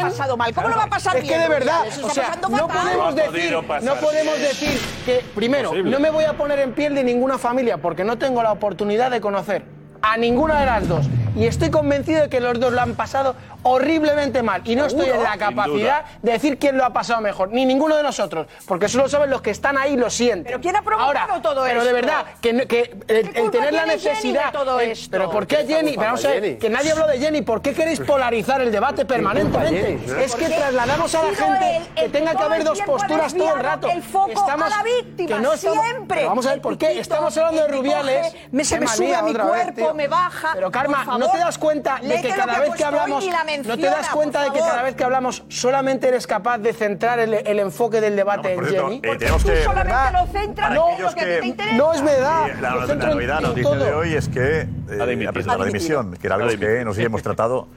[0.54, 1.26] ¿Cómo lo va a pasar bien?
[1.26, 6.00] Es que de verdad, o sea, no podemos decir, no podemos decir que primero no
[6.00, 9.22] me voy a poner en pie de ninguna familia porque no tengo la oportunidad de
[9.22, 11.06] conocer a ninguna de las dos.
[11.36, 14.62] Y estoy convencido de que los dos lo han pasado horriblemente mal.
[14.66, 17.96] Y no estoy en la capacidad de decir quién lo ha pasado mejor, ni ninguno
[17.96, 18.48] de nosotros.
[18.68, 20.44] Porque solo saben los que están ahí y lo sienten.
[20.46, 21.94] ¿Pero quién ha provocado Ahora, todo pero de esto?
[21.96, 24.52] verdad, que, no- que el, tener la tiene Jenny de necesidad.
[24.52, 25.08] todo el- esto?
[25.12, 25.96] pero ¿por qué ¿Qué está Jenny?
[25.96, 27.42] Vamos a ver, que nadie habló de Jenny.
[27.44, 30.00] ¿Por qué queréis polarizar el debate permanentemente?
[30.06, 30.22] Jenny?
[30.24, 32.38] Es que Porque trasladamos a la ha sido gente él el que que tenga que
[32.38, 33.88] todo haber el dos tiempo ha posturas todo el desviado rato.
[33.90, 36.18] el foco a la víctima, que no estamos- siempre.
[36.18, 37.00] Pero Vamos a ver, ¿por qué?
[37.00, 38.28] Estamos hablando de Rubiales.
[38.32, 40.52] picoje, me- se me sube a mi cuerpo, me baja.
[40.54, 43.26] Pero Karma, Por ¿no te favor, das cuenta de que cada que vez que hablamos.
[43.26, 44.70] la ¿No te menciona, das cuenta de que favor?
[44.72, 48.64] cada vez que hablamos solamente eres capaz de centrar el, el enfoque del debate por
[48.64, 49.02] en cierto, Jenny?
[49.04, 51.76] eh, tenemos que- solamente lo centras en lo que, que- te interesa.
[51.78, 52.48] No es verdad.
[52.62, 53.84] La, la en- novedad, en noticia todo.
[53.86, 57.22] de hoy es que eh, ha presentado la dimisión, que era algo que nosotros hemos
[57.24, 57.68] tratado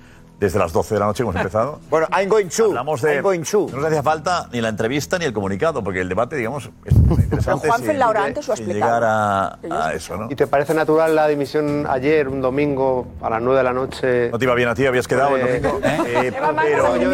[0.41, 1.81] desde las 12 de la noche hemos empezado.
[1.91, 2.65] bueno, I'm going to.
[2.67, 3.15] Hablamos de.
[3.17, 3.69] I'm going to.
[3.71, 6.95] No nos hacía falta ni la entrevista ni el comunicado, porque el debate, digamos, es
[6.99, 7.69] muy interesante.
[7.69, 9.01] Juanfe si Laura antes lo ha explicado.
[9.01, 10.31] llegar a, a eso, ¿no?
[10.31, 14.31] ¿Y te parece natural la dimisión ayer, un domingo, a las 9 de la noche?
[14.31, 14.87] ¿No te iba bien a ti?
[14.87, 15.81] ¿Habías quedado el domingo?
[16.07, 17.11] Eh, pero yo,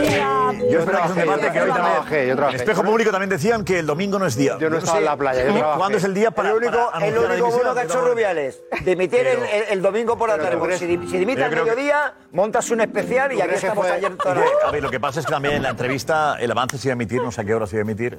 [0.70, 2.56] yo espero que es un debate que hoy yo trabajé, yo En trabajé.
[2.56, 4.56] Espejo Público también decían que el domingo no es día.
[4.58, 5.78] Yo no estaba en la playa, yo trabajé.
[5.78, 7.52] ¿Cuándo es el día para, el único, para el único dimisión?
[7.52, 9.26] bueno que ha hecho Rubiales, dimitir
[9.70, 10.56] el, domingo por la tarde.
[10.56, 13.96] porque Si, si dimite al mediodía, montas un especial y ¿Tú aquí que estamos fue-
[13.96, 16.50] ayer toda la A ver, lo que pasa es que también en la entrevista el
[16.50, 18.18] avance se iba a emitir, no sé a qué hora se iba a emitir.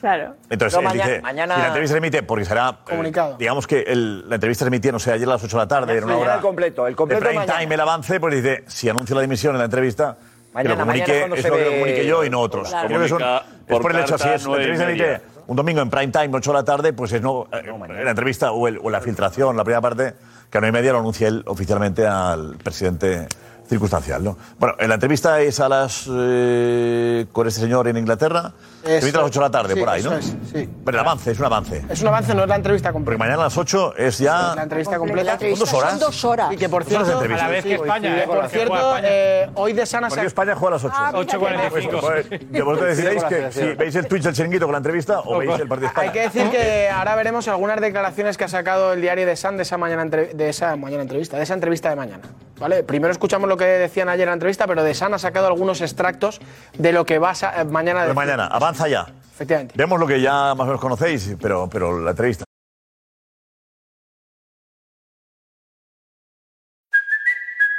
[0.00, 0.34] Claro.
[0.48, 3.36] Entonces, él mañana- dice, mañana- si la entrevista se emite, porque será, eh, Comunicado.
[3.36, 5.68] digamos que el- la entrevista se emitía, no sé, ayer a las 8 de la
[5.68, 7.60] tarde, era una hora el completo, el completo de prime mañana.
[7.60, 10.80] time, el avance, pues dice, si anuncio la dimisión en la entrevista, que Mañana, lo
[10.80, 12.70] comunique, es lo que lo ve- comunique yo y no otros.
[12.70, 12.88] Claro.
[12.88, 15.20] Creo que son- Comunica es por por el hecho, carta, es la y entrevista emite
[15.48, 17.62] un domingo en prime time, 8 de la tarde, pues es no, eh,
[18.02, 20.14] la entrevista o, el- o la filtración, la primera parte,
[20.50, 23.26] que a 9 y media lo anuncia él oficialmente al presidente
[23.70, 24.22] circunstancial.
[24.22, 24.36] ¿no?
[24.58, 26.04] Bueno, en la entrevista es a las.
[26.10, 28.52] eh, con este señor en Inglaterra.
[28.84, 30.16] Se emite a las 8 de la tarde, Sí, por ahí, eso ¿no?
[30.16, 30.68] es, sí.
[30.84, 31.84] Pero el avance, es un avance.
[31.88, 33.18] Es un avance, no es la entrevista Porque completa.
[33.18, 34.54] mañana a las 8 es ya.
[34.54, 35.38] La entrevista completa.
[35.38, 35.90] ¿Son dos horas?
[35.90, 36.52] Son dos horas.
[36.52, 37.18] Y que por de cierto.
[37.20, 38.26] A la vez que España, que ¿eh?
[38.26, 39.08] por cierto, España.
[39.10, 40.94] eh, hoy de Sana Porque España juega a las 8.
[40.96, 42.00] Ah, 8.45.
[42.00, 45.38] Pues, que vosotros decidéis que si veis el Twitch del chiringuito con la entrevista o
[45.38, 46.06] veis el partido de España.
[46.08, 49.56] Hay que decir que ahora veremos algunas declaraciones que ha sacado el diario de San
[49.56, 52.22] de esa mañana entre- de esa mañana entrevista, de esa entrevista de mañana.
[52.58, 52.82] ¿Vale?
[52.82, 55.80] Primero escuchamos lo que decían ayer en la entrevista, pero de San ha sacado algunos
[55.80, 56.40] extractos
[56.76, 59.06] de lo que va a eh, mañana De mañana, avanza ya.
[59.34, 59.74] Efectivamente.
[59.76, 62.44] Vemos lo que ya más o menos conocéis, pero, pero la entrevista.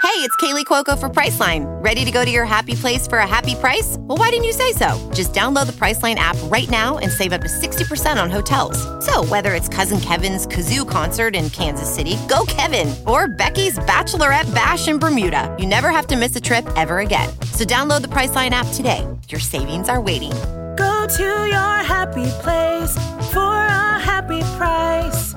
[0.04, 1.64] Hey, it's Kaylee Cuoco for Priceline.
[1.82, 3.96] Ready to go to your happy place for a happy price?
[3.98, 4.90] Well, why didn't you say so?
[5.14, 8.78] Just download the Priceline app right now and save up to 60% on hotels.
[9.06, 14.54] So, whether it's Cousin Kevin's Kazoo concert in Kansas City, go Kevin, or Becky's Bachelorette
[14.54, 17.30] Bash in Bermuda, you never have to miss a trip ever again.
[17.54, 19.08] So, download the Priceline app today.
[19.30, 20.34] Your savings are waiting.
[20.76, 22.96] Go to your happy place
[23.34, 25.34] for a happy price.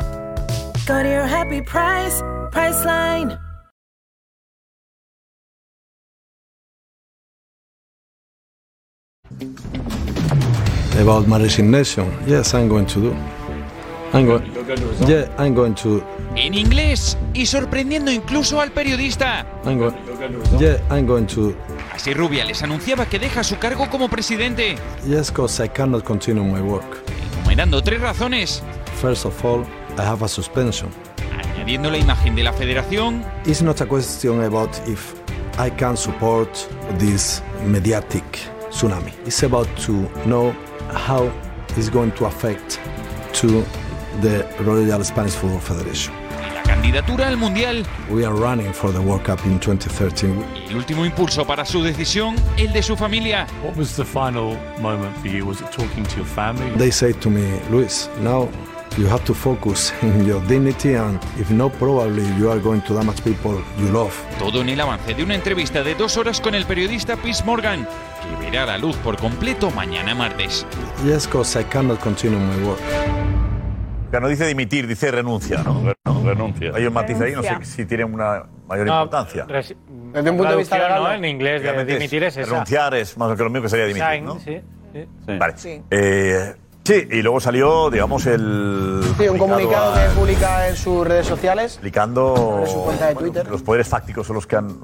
[0.87, 3.39] Go to your happy price, Priceline.
[11.01, 13.17] About my resignation, yes, I'm going to do.
[14.13, 14.45] I'm going.
[15.09, 16.03] Yeah, I'm going to.
[16.37, 19.45] En inglés y sorprendiendo incluso al periodista.
[19.65, 19.95] I'm going.
[20.61, 21.57] Yeah, I'm going to.
[21.95, 24.77] Así Rubiales anunciaba que deja su cargo como presidente,
[25.07, 26.85] Yes, because I cannot continue my work.
[27.41, 28.63] enumerando tres razones,
[29.01, 29.65] First of all,
[29.99, 30.91] I have a suspension.
[31.55, 35.15] añadiendo la imagen de la federación It's not a question about if
[35.59, 36.49] I can support
[36.99, 38.25] this mediatic
[38.71, 39.13] tsunami.
[39.25, 39.93] It's about to
[40.27, 40.53] know
[40.93, 41.31] how
[41.77, 42.79] it's going to affect
[43.41, 43.65] to
[44.21, 46.13] the Royal Spanish Football Federation.
[46.85, 47.83] Candidatura al Mundial.
[48.11, 50.29] We are running for the World Cup in 2013.
[50.69, 53.47] El último impulso para su decisión, el de su familia.
[53.63, 55.47] What was the final moment for you?
[55.47, 56.71] Was it talking to your family?
[56.77, 58.51] They say to me, Luis, now
[58.99, 62.95] you have to focus in your dignity, and if not, probably you are going to
[62.95, 64.13] damage people you love.
[64.39, 67.89] Todo en el avance de una entrevista de dos horas con el periodista Piers Morgan,
[68.21, 70.67] que verá la luz por completo mañana martes.
[71.03, 73.24] Yes, because I cannot continue my work.
[74.21, 75.95] No dice dimitir, dice renuncia, ¿no?
[76.25, 76.73] renuncia.
[76.75, 79.47] Hay un matiz ahí, no sé si tiene una mayor No, importancia.
[79.47, 81.13] Desde un punto de vista legal, ¿no?
[81.13, 82.51] En inglés, de Realmente dimitir es esa.
[82.51, 84.39] Renunciar es más o menos que lo mismo que sería dimitir, ¿no?
[84.41, 84.61] sí,
[84.93, 85.37] sí.
[85.39, 85.55] Vale.
[85.91, 86.55] Eh,
[86.85, 89.01] sí, y luego salió, digamos, el.
[89.19, 91.73] Sí, un comunicado a- que publica en sus redes sociales.
[91.75, 93.45] explicando En su cuenta de bueno, Twitter.
[93.47, 94.79] que los poderes fácticos son los que han,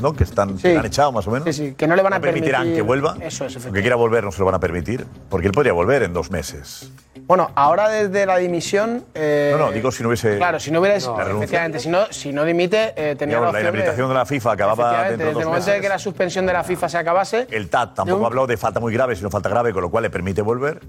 [0.00, 0.12] ¿no?
[0.12, 1.46] que están, que han echado más o menos.
[1.46, 3.16] Sí, sí, que no le van a permitirán permitir- que vuelva.
[3.20, 5.06] Eso es, Aunque quiera volver, no se lo van a permitir.
[5.28, 6.90] Porque él podría volver en dos meses.
[7.26, 9.04] Bueno, ahora desde la dimisión.
[9.14, 10.36] eh, No, no, digo si no hubiese.
[10.36, 10.96] Claro, si no hubiera.
[10.96, 14.26] efectivamente, si no, si no dimite, eh, tenía la la opción de- inhabilitación de la
[14.26, 15.74] FIFA acababa dentro de desde dos el momento meses.
[15.74, 17.46] de que la suspensión de la FIFA se acabase.
[17.50, 20.02] El TAT tampoco un- habló de falta muy grave, sino falta grave, con lo cual
[20.04, 20.80] le permite volver.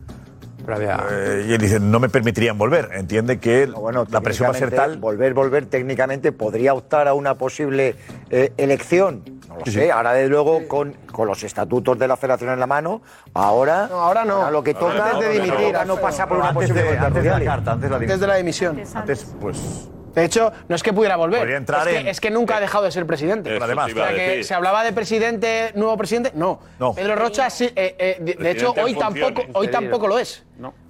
[0.70, 2.90] Eh, y él dice, no me permitirían volver.
[2.94, 3.68] Entiende que
[4.10, 4.98] la presión va a ser tal.
[4.98, 7.96] Volver, volver, técnicamente podría optar a una posible
[8.30, 9.24] eh, elección.
[9.48, 9.84] No lo Sí, sé.
[9.86, 9.90] sí.
[9.90, 13.02] Ahora, desde luego, con, con los estatutos de la federación en la mano,
[13.34, 13.88] ahora.
[13.90, 14.52] No, ahora no.
[14.52, 15.76] lo que toca no, es de dimitir.
[15.88, 18.28] No pasa por una Antes posible de- antes de la carta, antes de la Desde
[18.28, 18.82] la dimisión.
[18.94, 19.90] Antes, pues.
[20.18, 21.42] De hecho, no es que pudiera volver.
[21.42, 23.56] Podría entrar es, que, en- es que nunca ha dejado de ser presidente.
[23.56, 26.32] Eso Además, o sea, que se hablaba de presidente, nuevo presidente.
[26.34, 26.60] No.
[26.80, 26.94] No.
[26.96, 27.66] Pedro Rocha, sí.
[27.76, 29.36] eh, eh, de, de hecho, hoy funciones.
[29.36, 30.44] tampoco, hoy tampoco lo es.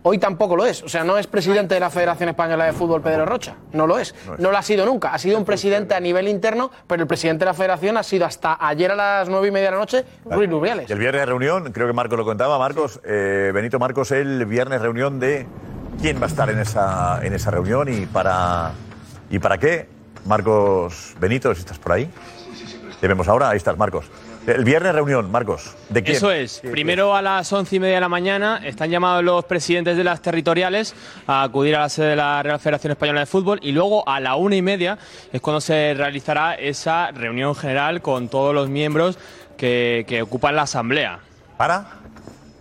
[0.03, 0.81] Hoy tampoco lo es.
[0.81, 3.55] O sea, no es presidente de la Federación Española de Fútbol Pedro Rocha.
[3.73, 4.15] No lo es.
[4.37, 5.09] No, lo ha sido nunca.
[5.13, 8.25] Ha sido un presidente a nivel interno, pero el presidente de la Federación ha sido
[8.25, 10.89] hasta ayer a las nueve y media de la noche Ruiz Rubiales.
[10.89, 14.81] Y el viernes reunión, creo que Marcos lo contaba, Marcos, eh, Benito Marcos, el viernes
[14.81, 15.45] reunión de
[16.01, 18.71] quién va a estar en esa, en esa reunión y para,
[19.29, 19.87] y para qué.
[20.25, 22.09] Marcos Benito, si estás por ahí.
[22.99, 24.05] Te vemos ahora, ahí estás, Marcos.
[24.45, 25.75] El viernes reunión, Marcos.
[25.89, 26.15] ¿De quién?
[26.17, 26.59] Eso es.
[26.61, 30.03] ¿Quién- Primero a las once y media de la mañana están llamados los presidentes de
[30.05, 30.95] las territoriales
[31.27, 34.19] a acudir a la sede de la Real Federación Española de Fútbol y luego a
[34.21, 34.97] la una y media
[35.33, 39.17] es cuando se realizará esa reunión general con todos los miembros
[39.57, 41.19] que, que ocupan la asamblea.
[41.57, 41.87] ¿Para?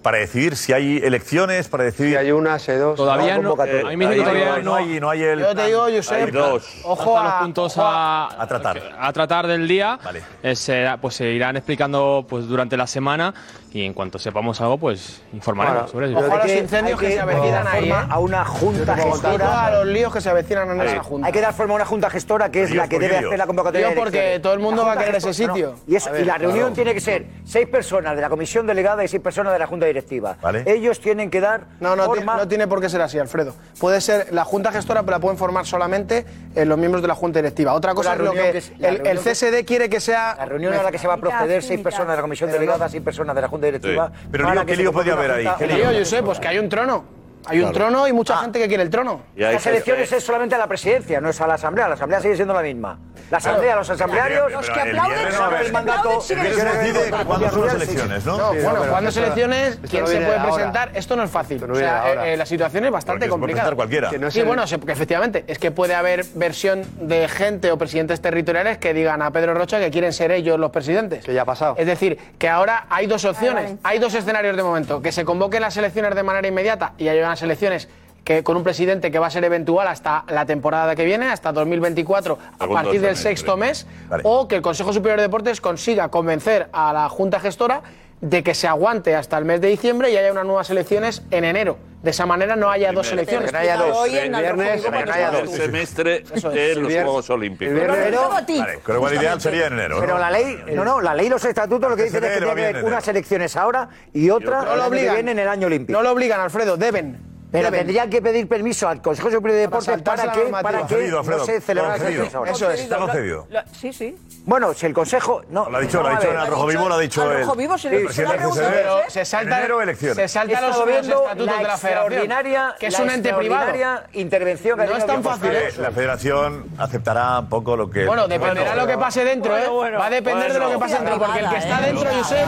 [0.07, 2.17] Para decidir si hay elecciones, para decidir...
[2.17, 2.95] hay una, hay dos.
[2.95, 3.49] Todavía no.
[3.49, 3.89] convocatoria.
[3.89, 5.41] a mí me que todavía no hay, no hay el...
[5.41, 6.65] Yo te digo, Josep, Hay dos.
[6.85, 8.97] ojo Hasta los a, puntos a, A tratar.
[9.01, 9.99] a tratar del día.
[10.45, 13.35] eh, se, pues se irán explicando pues durante la semana
[13.77, 16.19] y en cuanto sepamos algo, pues informaremos sobre ello.
[16.19, 17.81] Ojo a los incendios hay que, que se avecinan dar ahí.
[17.91, 18.07] forma ¿eh?
[18.11, 19.67] a una junta gestora.
[19.67, 21.27] a los líos que se avecinan en Hay- esa junta.
[21.27, 23.47] Hay que dar forma a una junta gestora que es la que debe hacer la
[23.47, 23.89] convocatoria.
[23.89, 25.75] Lío de porque todo el mundo va a querer ese sitio.
[25.87, 26.73] no, Y, la reunión claro.
[26.75, 29.85] tiene que ser seis personas de la comisión delegada y seis personas de la junta
[29.87, 30.37] directiva.
[30.65, 32.37] Ellos tienen que dar No, no, forma.
[32.37, 33.55] no tiene por qué ser así, Alfredo.
[33.79, 36.25] Puede ser la Junta Gestora, pero la pueden formar solamente
[36.55, 37.75] eh, los miembros de la Junta Directiva.
[37.75, 40.35] Otra cosa es lo que, el, el CSD quiere que sea.
[40.39, 42.89] La reunión a la que se va a proceder seis personas de la comisión delegada,
[42.89, 44.11] seis personas de la junta directiva.
[44.13, 44.29] Sí.
[44.31, 45.49] Pero para lío, que ¿qué lío una haber ahí?
[45.59, 47.16] ¿Qué lío, Josep, pues que hay un trono.
[47.49, 47.87] Hay un Claro.
[47.91, 49.23] trono y mucha gente que quiere el trono.
[49.37, 51.89] Las elecciones es solamente a la presidencia, no es a la asamblea.
[51.89, 52.99] La asamblea sigue siendo la misma.
[53.31, 54.53] La asamblea, los asamblearios.
[54.53, 56.23] Los que aplauden son- el mandato.
[56.31, 58.37] El viernes decide cuándo son las elecciones, ¿no?
[58.39, 60.91] No, Sí, bueno, cuando esto- elecciones, ¿quién se puede presentar?
[60.95, 61.61] Esto no es fácil.
[61.61, 62.29] no o viene sea, de ahora.
[62.29, 63.63] eh, eh, la situación es bastante Porque se puede complicada.
[63.71, 64.11] presentar cualquiera.
[64.11, 67.73] Que no sí, el- bueno, se- que efectivamente, es que puede haber versión de gente
[67.73, 71.25] o presidentes territoriales que digan a Pedro Rocha que quieren ser ellos los presidentes.
[71.25, 71.75] Que ya ha pasado.
[71.79, 75.03] Es decir, que ahora hay dos opciones, hay dos escenarios de momento.
[75.03, 77.89] Que se convoquen las elecciones de manera inmediata y haya unas elecciones
[78.25, 81.53] que con un presidente que va a ser eventual hasta la temporada que viene, hasta
[81.53, 84.23] 2024, a partir del sexto mes, Vale.
[84.27, 87.83] o que el Consejo Superior de Deportes consiga convencer a la Junta Gestora
[88.21, 91.45] de que se aguante hasta el mes de diciembre y haya unas nuevas elecciones en
[91.45, 91.77] enero.
[92.03, 93.51] De esa manera no haya dos elecciones.
[93.51, 93.97] Que no haya dos.
[93.97, 96.23] Hoy en El viernes, el semestre
[96.53, 97.75] de El los viernes- Juegos Olímpicos.
[97.77, 97.93] Pero,
[98.31, 99.99] Vale, pero igual ideal sería en enero.
[100.01, 100.21] Pero ¿no?
[100.21, 102.55] la ley, no, no, la ley y los estatutos lo que dicen es que tiene
[102.55, 105.15] que haber unas elecciones ahora y otra No el que obligan.
[105.15, 105.93] viene en el año olímpico.
[105.99, 107.19] No lo obligan, Alfredo, deben.
[107.57, 107.81] Pero Deben.
[107.81, 111.39] tendrían que pedir permiso al Consejo Superior de Deportes para que, para que Concedido, Alfredo,
[111.39, 112.39] no se concedido.
[112.39, 112.51] ahora.
[112.53, 112.81] Eso es.
[112.81, 113.47] Está concedido.
[113.73, 114.17] Sí, sí.
[114.45, 115.43] Bueno, si el Consejo.
[115.51, 117.41] No, Lo ha dicho, lo ha dicho en el Rojo Vivo, lo ha dicho el,
[117.41, 118.71] Rojo Vivo se le- presidente del CCD.
[118.71, 120.17] Pero se salta, Enero, elecciones.
[120.17, 121.73] se salta los, estatutos de la federación.
[121.93, 123.73] extraordinaria, Que es un ente privado.
[124.13, 125.51] intervención que No es tan fácil.
[125.53, 125.69] ¿eh?
[125.79, 128.07] La federación aceptará un poco lo que.
[128.07, 129.69] Bueno, dependerá de lo que pase dentro, ¿eh?
[129.97, 132.47] Va a depender de lo que pase dentro, porque el que está dentro, Josep,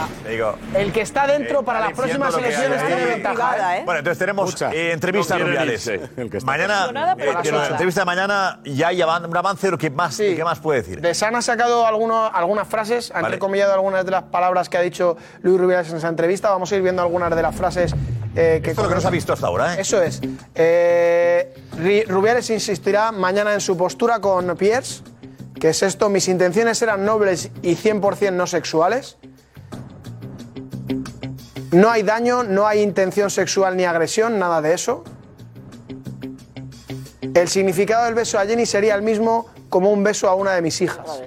[0.77, 3.79] el que está dentro para las próximas elecciones tiene ventaja.
[3.79, 3.83] ¿eh?
[3.85, 4.55] Bueno, entonces tenemos
[4.99, 5.07] Mucha.
[5.07, 5.87] eh, entrevista a No Rubiales.
[5.87, 6.45] irse.
[6.45, 9.91] Mañana, nada, pero eh, la que la entrevista de mañana ya hay un avance que
[9.91, 10.35] más, Sí.
[10.37, 11.01] ¿qué más puede decir?
[11.01, 14.83] De Sana ha sacado alguno- algunas frases, ha entrecomillado algunas de las palabras que ha
[14.83, 16.51] dicho Luis Rubiales en esa entrevista.
[16.51, 17.95] Vamos a ir viendo algunas de las frases
[18.37, 18.71] eh, que.
[18.71, 19.81] Esto es lo que no se ha visto hasta ahora, ¿eh?
[19.81, 20.21] Eso es.
[20.55, 21.55] Eh,
[22.09, 25.03] Rubiales insistirá mañana en su postura con Pierce,
[25.61, 29.17] que es esto: mis intenciones eran nobles y 100% no sexuales.
[31.73, 35.05] No hay daño, no hay intención sexual ni agresión, nada de eso.
[37.35, 40.63] El significado del beso a Jenny sería el mismo como un beso a una de
[40.63, 41.23] mis hijas.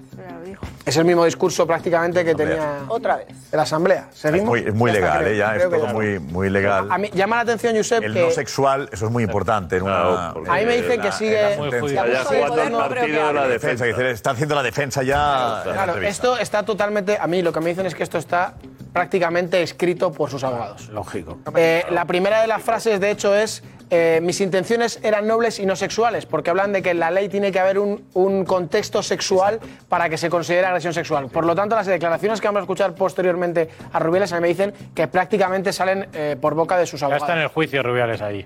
[0.84, 3.28] Es el mismo discurso prácticamente que tenía Otra vez.
[3.30, 4.08] en la Asamblea.
[4.12, 4.48] Es ¿Seguimos?
[4.48, 5.34] muy, es muy legal, creo.
[5.34, 5.38] ¿eh?
[5.38, 5.94] Ya es todo ya.
[5.94, 6.88] muy, muy legal.
[6.92, 9.78] A mí llama la atención, Josep, El que no sexual, eso es muy importante.
[9.78, 11.38] En una, a mí me dicen en que sigue...
[11.38, 13.86] de la defensa.
[13.86, 15.62] está haciendo la defensa ya.
[15.64, 17.18] Claro, esto está totalmente...
[17.20, 18.56] A mí lo que me dicen es que esto está
[18.94, 20.90] prácticamente escrito por sus abogados.
[20.90, 21.40] Lógico.
[21.56, 25.66] Eh, la primera de las frases, de hecho, es eh, mis intenciones eran nobles y
[25.66, 29.04] no sexuales, porque hablan de que en la ley tiene que haber un, un contexto
[29.04, 29.60] sexual
[29.90, 31.28] para que se considere agresión sexual.
[31.30, 34.48] Por lo tanto, las declaraciones que vamos a escuchar posteriormente a Rubiales a mí me
[34.50, 37.24] dicen que prácticamente salen eh, por boca de sus Ya abogados.
[37.28, 38.46] está en el juicio Rubiales ahí.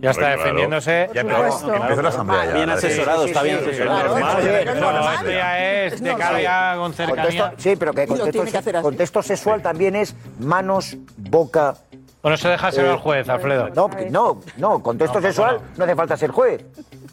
[0.00, 0.38] Ya está Claro.
[0.38, 1.10] defendiéndose.
[1.14, 2.54] Ya empezó, la asamblea ya.
[2.54, 4.18] Bien asesorado, está bien asesorado.
[4.18, 7.22] No, ya es de cara ya con cercanía.
[7.44, 11.74] Contexto- sí, pero que contexto, tiene que contexto sexual también es manos, boca.
[12.22, 13.68] Bueno, eso déjaselo al juez, Alfredo.
[13.74, 16.64] No, no, no, contexto sexual no hace falta ser juez.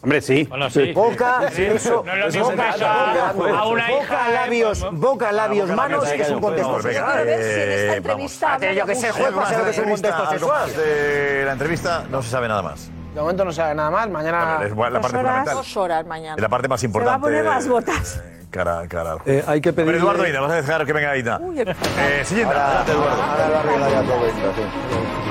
[0.04, 0.44] Hombre, sí.
[0.44, 0.92] Bueno, sí.
[0.92, 4.86] Boca, Sí, eso, no es boca, beso a- boca, a una boca, hija, labios, eh,
[4.92, 8.94] boca, labios, manos, es un contexto ver si en esta eh, entrevista de Yo que
[8.94, 10.86] sé, juez, pasa lo de que es un la entrevista, contexto algo más sexual.
[10.86, 12.90] de la entrevista, no se sabe nada más.
[13.14, 14.10] De momento no se sabe nada más.
[14.10, 14.58] Mañana...
[14.62, 15.54] Es la parte fundamental.
[15.56, 16.34] Dos horas mañana.
[16.36, 17.20] Es la parte más Se va a importante.
[17.24, 18.16] poner las botas.
[18.16, 19.94] eh, Cara, cara Eh, hay que pedir.
[19.96, 21.12] Eduardo vamos a dejar que venga.
[21.40, 23.22] Uy, el- Eh, siguiente, adelante, Eduardo.
[23.22, 24.62] Ahora lo arregla ya todo esto, sí.
[24.62, 25.23] Muy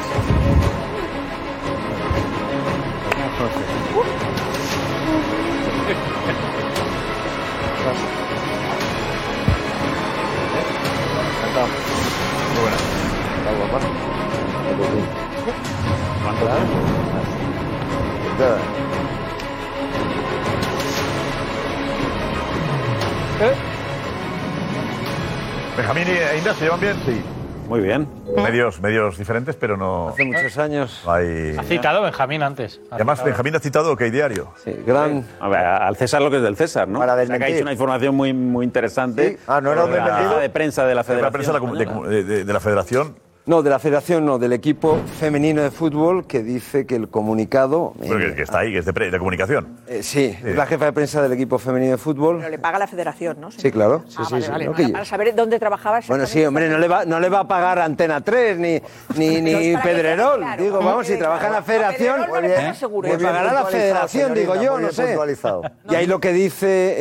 [25.77, 27.21] Benjamín e Inda se llevan bien, sí.
[27.67, 28.07] Muy bien.
[28.35, 30.09] Medios, medios diferentes, pero no.
[30.09, 31.01] Hace muchos años.
[31.07, 31.55] hay.
[31.57, 32.79] Ha citado Benjamín antes.
[32.83, 34.51] Y Además, Benjamín ha citado que hay diario.
[34.63, 35.25] Sí, gran.
[35.39, 36.99] A ver, al César lo que es del César, ¿no?
[36.99, 37.55] Para O sea, que ha desmentir.
[37.55, 39.39] dicho una información muy, muy interesante.
[39.47, 41.31] Ah, ¿no era un la de prensa de la La Federación.
[41.31, 42.09] prensa de la comu- de, Española.
[42.09, 43.15] de- de- de la Federación.
[43.45, 47.93] No, de la federación, no, del equipo femenino de fútbol que dice que el comunicado.
[47.99, 49.79] Pero que, que está ahí, que es de, pre- de comunicación.
[49.85, 52.37] Eh, sí, es la jefa de prensa del equipo femenino de fútbol.
[52.37, 53.51] Pero le paga la federación, ¿no?
[53.51, 54.05] Sí, claro.
[54.07, 54.51] Sí, Ah, sí, vale, sí.
[54.51, 54.65] vale.
[54.87, 54.91] ¿no?
[54.93, 57.79] Para, saber dónde trabajaba Bueno, sí, hombre, no le va, no le va a pagar
[57.79, 58.81] Antena 3 ni,
[59.17, 60.39] ni, ni para que Pedrerol.
[60.39, 60.63] claro.
[60.63, 63.07] Digo, vamos, si Eh, trabaja en la a Pedrerol federación, no le paga seguro.
[63.09, 65.05] le Muy bien pagará la puntualizado, federación, digo yo, muy no bien sé.
[65.07, 65.61] puntualizado.
[65.89, 66.95] Y ahí lo que dice eh,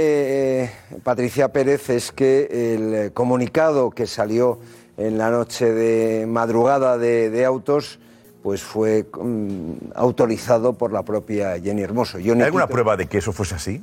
[0.64, 4.59] eh, Patricia Pérez es que el eh, comunicado que salió
[4.97, 7.98] en la noche de madrugada de, de autos
[8.43, 12.19] pues fue mm, autorizado por la propia Jenny Hermoso.
[12.19, 13.82] Yo ¿Hay no alguna prueba de que eso fuese así?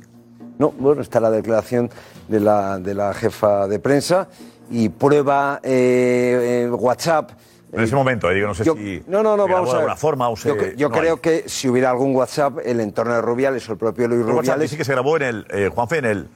[0.58, 1.88] no, bueno, está la declaración
[2.28, 4.28] de la, de la jefa de prensa
[4.70, 7.30] y prueba eh, eh, WhatsApp.
[7.72, 9.02] En ese momento, eh, digo, no sé Yo- si.
[9.06, 9.76] no, no, no, vamos a ver.
[9.82, 11.20] alguna forma o se- Yo, yo no creo hay.
[11.20, 14.40] que si hubiera algún WhatsApp, el entorno de Rubiales o el propio Luis El WhatsApp
[14.42, 14.62] Rubiales.
[14.70, 15.46] dice que se grabó en el.
[15.50, 16.28] eh, Juanfe, en el.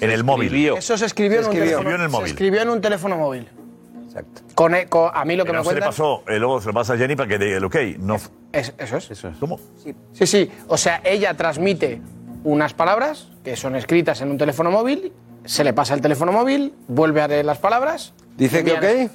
[0.00, 0.52] en el móvil.
[0.76, 1.76] Eso se escribió, Se en, un escribió.
[1.78, 2.26] teléfono, en el móvil.
[2.26, 3.48] Se escribió en un teléfono móvil.
[4.18, 4.42] Exacto.
[4.54, 6.66] Con, e- con- a mí lo que Pero me se le pasó, eh, luego se
[6.68, 7.76] lo pasa a Jenny para que dé el ok.
[7.98, 8.16] No,
[8.52, 9.10] Es- eso es.
[9.38, 9.58] ¿Cómo?
[10.12, 10.50] Sí, sí.
[10.68, 12.00] O sea, ella transmite
[12.44, 15.12] unas palabras que son escritas en un teléfono móvil,
[15.44, 18.12] se le pasa el teléfono móvil, vuelve a leer las palabras.
[18.36, 19.10] Dice que ok.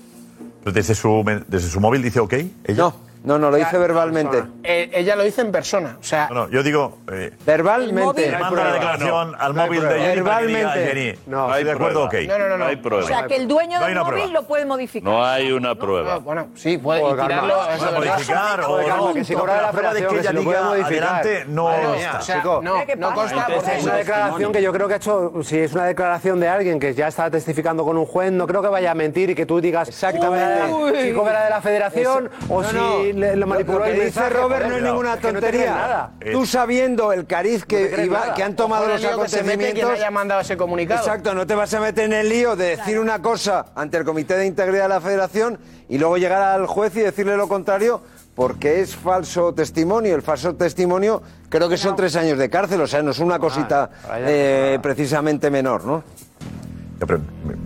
[0.73, 2.33] Desde su, desde su móvil dice ok.
[2.33, 2.77] ¿Ella?
[2.77, 4.43] No, no, no, lo dice verbalmente.
[4.63, 5.97] Eh, ella lo dice en persona.
[5.99, 6.99] O sea, No, no, yo digo.
[7.11, 8.29] Eh, Verbalmente.
[8.31, 10.21] le manda la declaración al móvil de Jenny.
[10.21, 10.87] para que diga, Verbalmente.
[10.87, 12.13] Jenny, No, estoy hay de acuerdo, ok.
[12.27, 12.65] No, no, no, no.
[12.65, 13.03] Hay prueba.
[13.03, 14.39] O sea, que el dueño No hay del una móvil prueba.
[14.41, 15.11] lo puede modificar.
[15.11, 16.17] No hay una prueba.
[16.19, 17.63] Bueno, sí, puede y tirarlo.
[17.71, 17.93] es verdad.
[17.99, 19.13] modificar o Joder, no.
[19.13, 20.57] que si No, cobra la la prueba de que federación, ella que se lo puede
[20.57, 21.15] diga modificar.
[21.15, 22.17] adelante no Madre mía, está.
[22.17, 24.93] o sea, Chico, no, ¿qué no consta Es porque una declaración que yo creo que
[24.93, 28.31] ha hecho, si es una declaración de alguien que ya está testificando con un juez,
[28.31, 30.71] no creo que vaya a mentir y que tú digas Exactamente.
[30.73, 33.12] "Uy, si cobra de la federación o si no.
[33.13, 35.71] Le, lo manipuló Lo que dice Robert no es ninguna tontería.
[35.75, 36.11] nada.
[36.31, 39.47] Tú sabiendo el cariz que, iba- que han tomado los el lío que se mete
[39.57, 39.99] quien acontecimientos.
[39.99, 40.99] haya mandado ese comunicado.
[41.01, 44.03] Exacto, no te vas a meter en el lío de decir una cosa ante el
[44.05, 45.59] Comité de Integridad de la Federación
[45.89, 48.01] y luego llegar al juez y decirle lo contrario
[48.35, 50.15] porque es falso testimonio.
[50.15, 53.37] El falso testimonio creo que son tres años de cárcel, o sea, no es una
[53.37, 54.25] cosita vaya.
[54.27, 56.03] eh, precisamente menor, ¿no?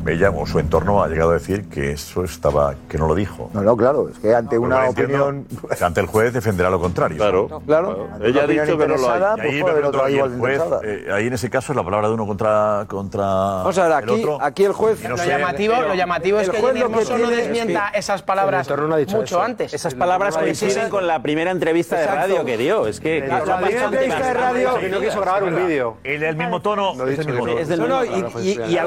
[0.07, 3.49] Ella o su entorno ha llegado a decir que eso estaba, que no lo dijo.
[3.53, 5.47] No, no, claro, es que ante Pero una lo entiendo, opinión.
[5.77, 7.17] que ante el juez defenderá lo contrario.
[7.17, 7.61] Claro.
[7.65, 8.07] Claro.
[8.23, 11.33] Ella ha dicho que no lo ahí, pues y igual el juez, eh, ahí en
[11.33, 14.37] ese caso es la palabra de uno contra, contra Vamos a ver, el aquí, otro.
[14.41, 15.03] aquí el juez...
[15.03, 17.85] No lo, sé, llamativo, pero- lo llamativo es el que juez Jenny Hermoso no desmienta
[17.87, 19.41] es que esas palabras el no ha mucho eso.
[19.41, 19.73] antes.
[19.73, 22.87] Esas palabras no ha coinciden con la primera entrevista de radio que dio.
[22.87, 25.97] Es que, La- primera entrevista de radio- Que no quiso grabar un vídeo.
[26.03, 26.19] El.
[26.21, 26.93] No es el mismo tono.
[27.07, 28.21] Es del No, no, mismo y,
[28.55, 28.67] tono.
[28.67, 28.77] y- y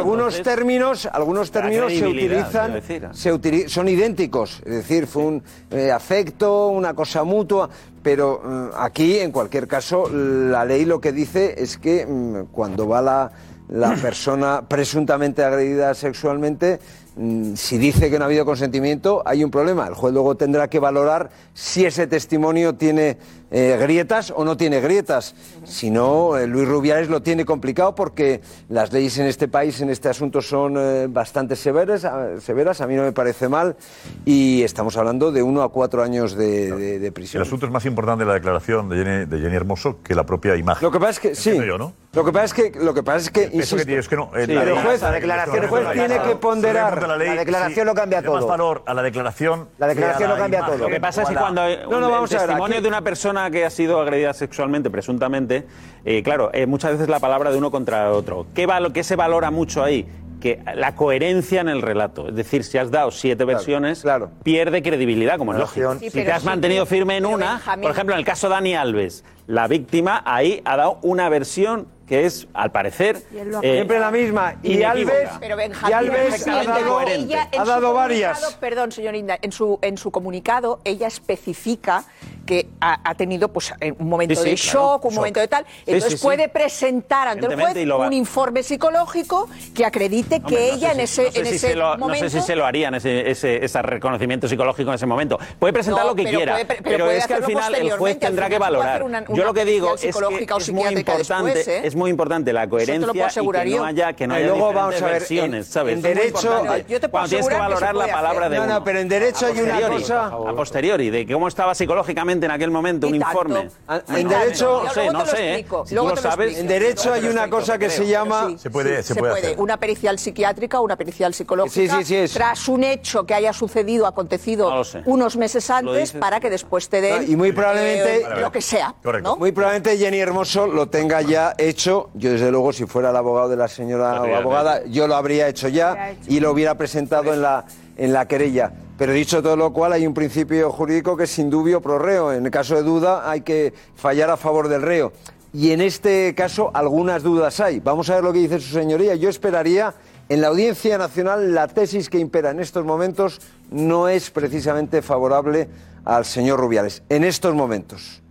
[0.40, 2.72] algunos términos, algunos términos se utilizan,
[3.14, 7.68] se utili- son idénticos, es decir, fue un eh, afecto, una cosa mutua,
[8.02, 12.88] pero mm, aquí, en cualquier caso, la ley lo que dice es que mm, cuando
[12.88, 13.30] va la,
[13.68, 16.80] la persona presuntamente agredida sexualmente,
[17.16, 19.86] mm, si dice que no ha habido consentimiento, hay un problema.
[19.86, 23.18] El juez luego tendrá que valorar si ese testimonio tiene
[23.50, 25.34] eh, grietas o no tiene grietas.
[25.64, 29.90] Si no, eh, Luis Rubiales lo tiene complicado porque las leyes en este país en
[29.90, 33.76] este asunto son eh, bastante severas, a- severas, a mí no me parece mal,
[34.24, 37.42] y estamos hablando de uno a cuatro años de, de- de El prisión.
[37.42, 40.84] asunto es más importante la declaración de Jenny, de Jenny Hermoso que la propia imagen.
[40.86, 41.92] Lo que pasa es que, sí, yo, ¿no?
[42.12, 44.08] lo que pasa es que, lo que, pasa es que, Eso insisto, que tiene es
[44.08, 44.30] que no.
[44.34, 47.06] Sí, la ley- juez, la declaración el juez tiene que ponderar.
[47.08, 48.48] la, ley, La declaración lo cambia da más todo.
[48.48, 49.68] valor a la declaración.
[49.78, 50.78] La declaración lo cambia todo.
[50.78, 52.76] Lo que pasa es que cuando hay No, no, un- vamos el a ver, testimonio
[52.76, 55.66] aquí- de una persona que ha sido agredida sexualmente, presuntamente,
[56.04, 58.46] eh, claro, eh, muchas veces la palabra de uno contra otro.
[58.54, 60.06] ¿Qué, valo- qué se valora mucho ahí?
[60.40, 62.28] Que la coherencia en el relato.
[62.28, 64.30] Es decir, si has dado siete versiones, claro.
[64.42, 65.94] pierde credibilidad, como es lógico.
[66.00, 68.48] Sí, si te has sí, mantenido firme en una, Benjamín- por ejemplo, en el caso
[68.48, 73.70] de Dani Alves, la víctima ahí ha dado una versión que es, al parecer, eh,
[73.74, 74.56] Siempre la misma.
[74.64, 74.82] Y.
[74.82, 78.56] Alves, Pero y Alves ha dado, ella ha dado varias.
[78.60, 82.02] Perdón, señor Inda, en su, en su comunicado ella especifica
[82.46, 85.16] que ha, ha tenido pues, un momento Sí, sí, de claro, shock, un shock.
[85.18, 85.64] momento de tal.
[85.66, 86.24] Sí, Entonces sí, sí.
[86.24, 87.76] puede presentar ante el juez
[88.08, 91.54] un informe psicológico que acredite que no ella sé en ese, no sé en si
[91.54, 92.24] ese lo, momento.
[92.24, 95.38] No sé si se lo harían ese, ese, ese reconocimiento psicológico en ese momento.
[95.60, 97.74] Puede presentar No, lo que pero quiera, puede- pero pero, puede es que al final
[97.76, 99.04] el juez tendrá que valorar.
[99.04, 101.80] una- Yo lo que digo es que es muy importante, después, ¿eh?
[101.84, 105.00] es muy importante la coherencia y que no haya, que no Y haya luego vamos
[105.00, 105.94] a ver, versiones, en- ¿sabes?
[105.94, 106.64] en derecho-.
[106.88, 108.50] Yo te puedo Cuando tienes que se valorar la puede palabra hacer.
[108.50, 108.74] de No, uno.
[108.74, 112.70] no, pero en derecho hay una cosa- A posteriori, de cómo estaba psicológicamente en aquel
[112.70, 113.68] momento un informe?
[113.88, 115.54] Ah, en derecho- no sé, no sé.
[115.60, 115.66] ¿eh?
[115.90, 118.46] Lo sabes, En derecho hay una cosa que se llama.
[118.48, 118.58] Sí, sí,
[119.02, 119.54] se puede.
[119.56, 122.32] Una pericial psiquiátrica, una pericial psicológica, Sí, sí, sí, es.
[122.32, 124.70] tras un hecho que haya sucedido, acontecido
[125.06, 128.16] unos meses antes, para que después te den Y muy probablemente.
[128.22, 128.94] eh, lo que sea.
[129.30, 129.36] ¿No?
[129.36, 132.10] Muy probablemente Jenny Hermoso lo tenga ya hecho.
[132.14, 135.48] Yo, desde luego, si fuera el abogado de la señora habría abogada, yo lo habría
[135.48, 137.64] hecho ya y lo hubiera presentado en la,
[137.96, 138.72] en la querella.
[138.98, 142.32] Pero dicho todo lo cual, hay un principio jurídico que es indubio pro reo.
[142.32, 145.12] En el caso de duda, hay que fallar a favor del reo.
[145.52, 147.80] Y en este caso, algunas dudas hay.
[147.80, 149.14] Vamos a ver lo que dice su señoría.
[149.14, 149.94] Yo esperaría.
[150.28, 153.40] En la Audiencia Nacional, la tesis que impera en estos momentos
[153.70, 155.68] no es precisamente favorable
[156.04, 157.02] al señor Rubiales.
[157.08, 158.22] En estos momentos.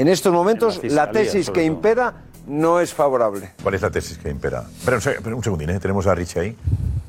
[0.00, 1.64] En estos momentos, En la tesis que todo.
[1.64, 2.14] impera
[2.46, 3.52] no es favorable.
[3.62, 4.64] ¿Cuál es la tesis que impera?
[4.82, 5.78] Pero un, seg- pero un segundín, ¿eh?
[5.78, 6.56] tenemos a Richie ahí.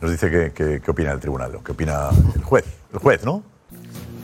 [0.01, 2.65] Nos dice que, que- qué opina el tribunal, qué opina el juez.
[2.91, 3.43] El juez, ¿no?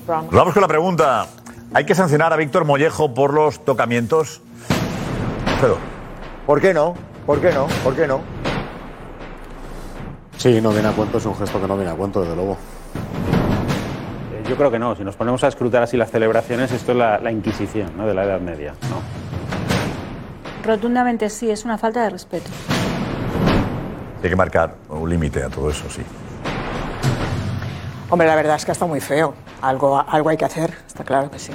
[0.05, 1.27] Nos vamos con la pregunta.
[1.73, 4.41] ¿Hay que sancionar a Víctor Mollejo por los tocamientos?
[6.45, 6.93] ¿Por qué no?
[7.25, 7.67] ¿Por qué no?
[7.85, 8.19] ¿Por qué no?
[10.37, 12.57] Sí, no viene a cuento, es un gesto que no viene a cuento, desde luego.
[14.47, 14.95] Eh, Yo creo que no.
[14.95, 18.07] Si nos ponemos a escrutar así las celebraciones, esto es la, la Inquisición ¿no?
[18.07, 18.73] de la Edad Media.
[18.89, 19.01] ¿no?
[20.67, 22.49] Rotundamente sí, es una falta de respeto.
[24.23, 26.01] Hay que marcar un límite a todo eso, sí.
[28.09, 29.33] Hombre, la verdad es que está muy feo.
[29.61, 31.51] Algo, algo hay que hacer, está claro que sí.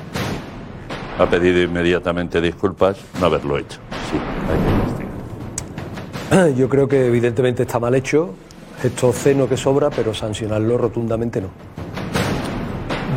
[1.19, 3.79] Ha pedido inmediatamente disculpas no haberlo hecho.
[4.11, 4.19] Sí,
[4.51, 6.55] hay que investigar.
[6.57, 8.35] Yo creo que evidentemente está mal hecho.
[8.83, 11.49] Esto obsceno que sobra, pero sancionarlo rotundamente no.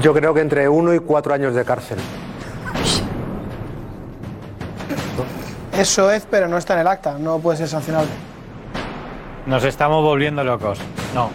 [0.02, 1.98] Yo creo que entre uno y cuatro años de cárcel.
[5.74, 8.12] Eso es, pero no está en el acta, no puede ser sancionable.
[9.46, 10.80] Nos estamos volviendo locos.
[11.14, 11.30] No.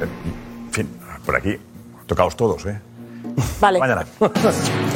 [0.00, 0.88] En fin,
[1.24, 1.58] por aquí,
[2.06, 2.80] tocaos todos, ¿eh?
[3.60, 3.78] Vale.
[3.80, 4.06] Mañana.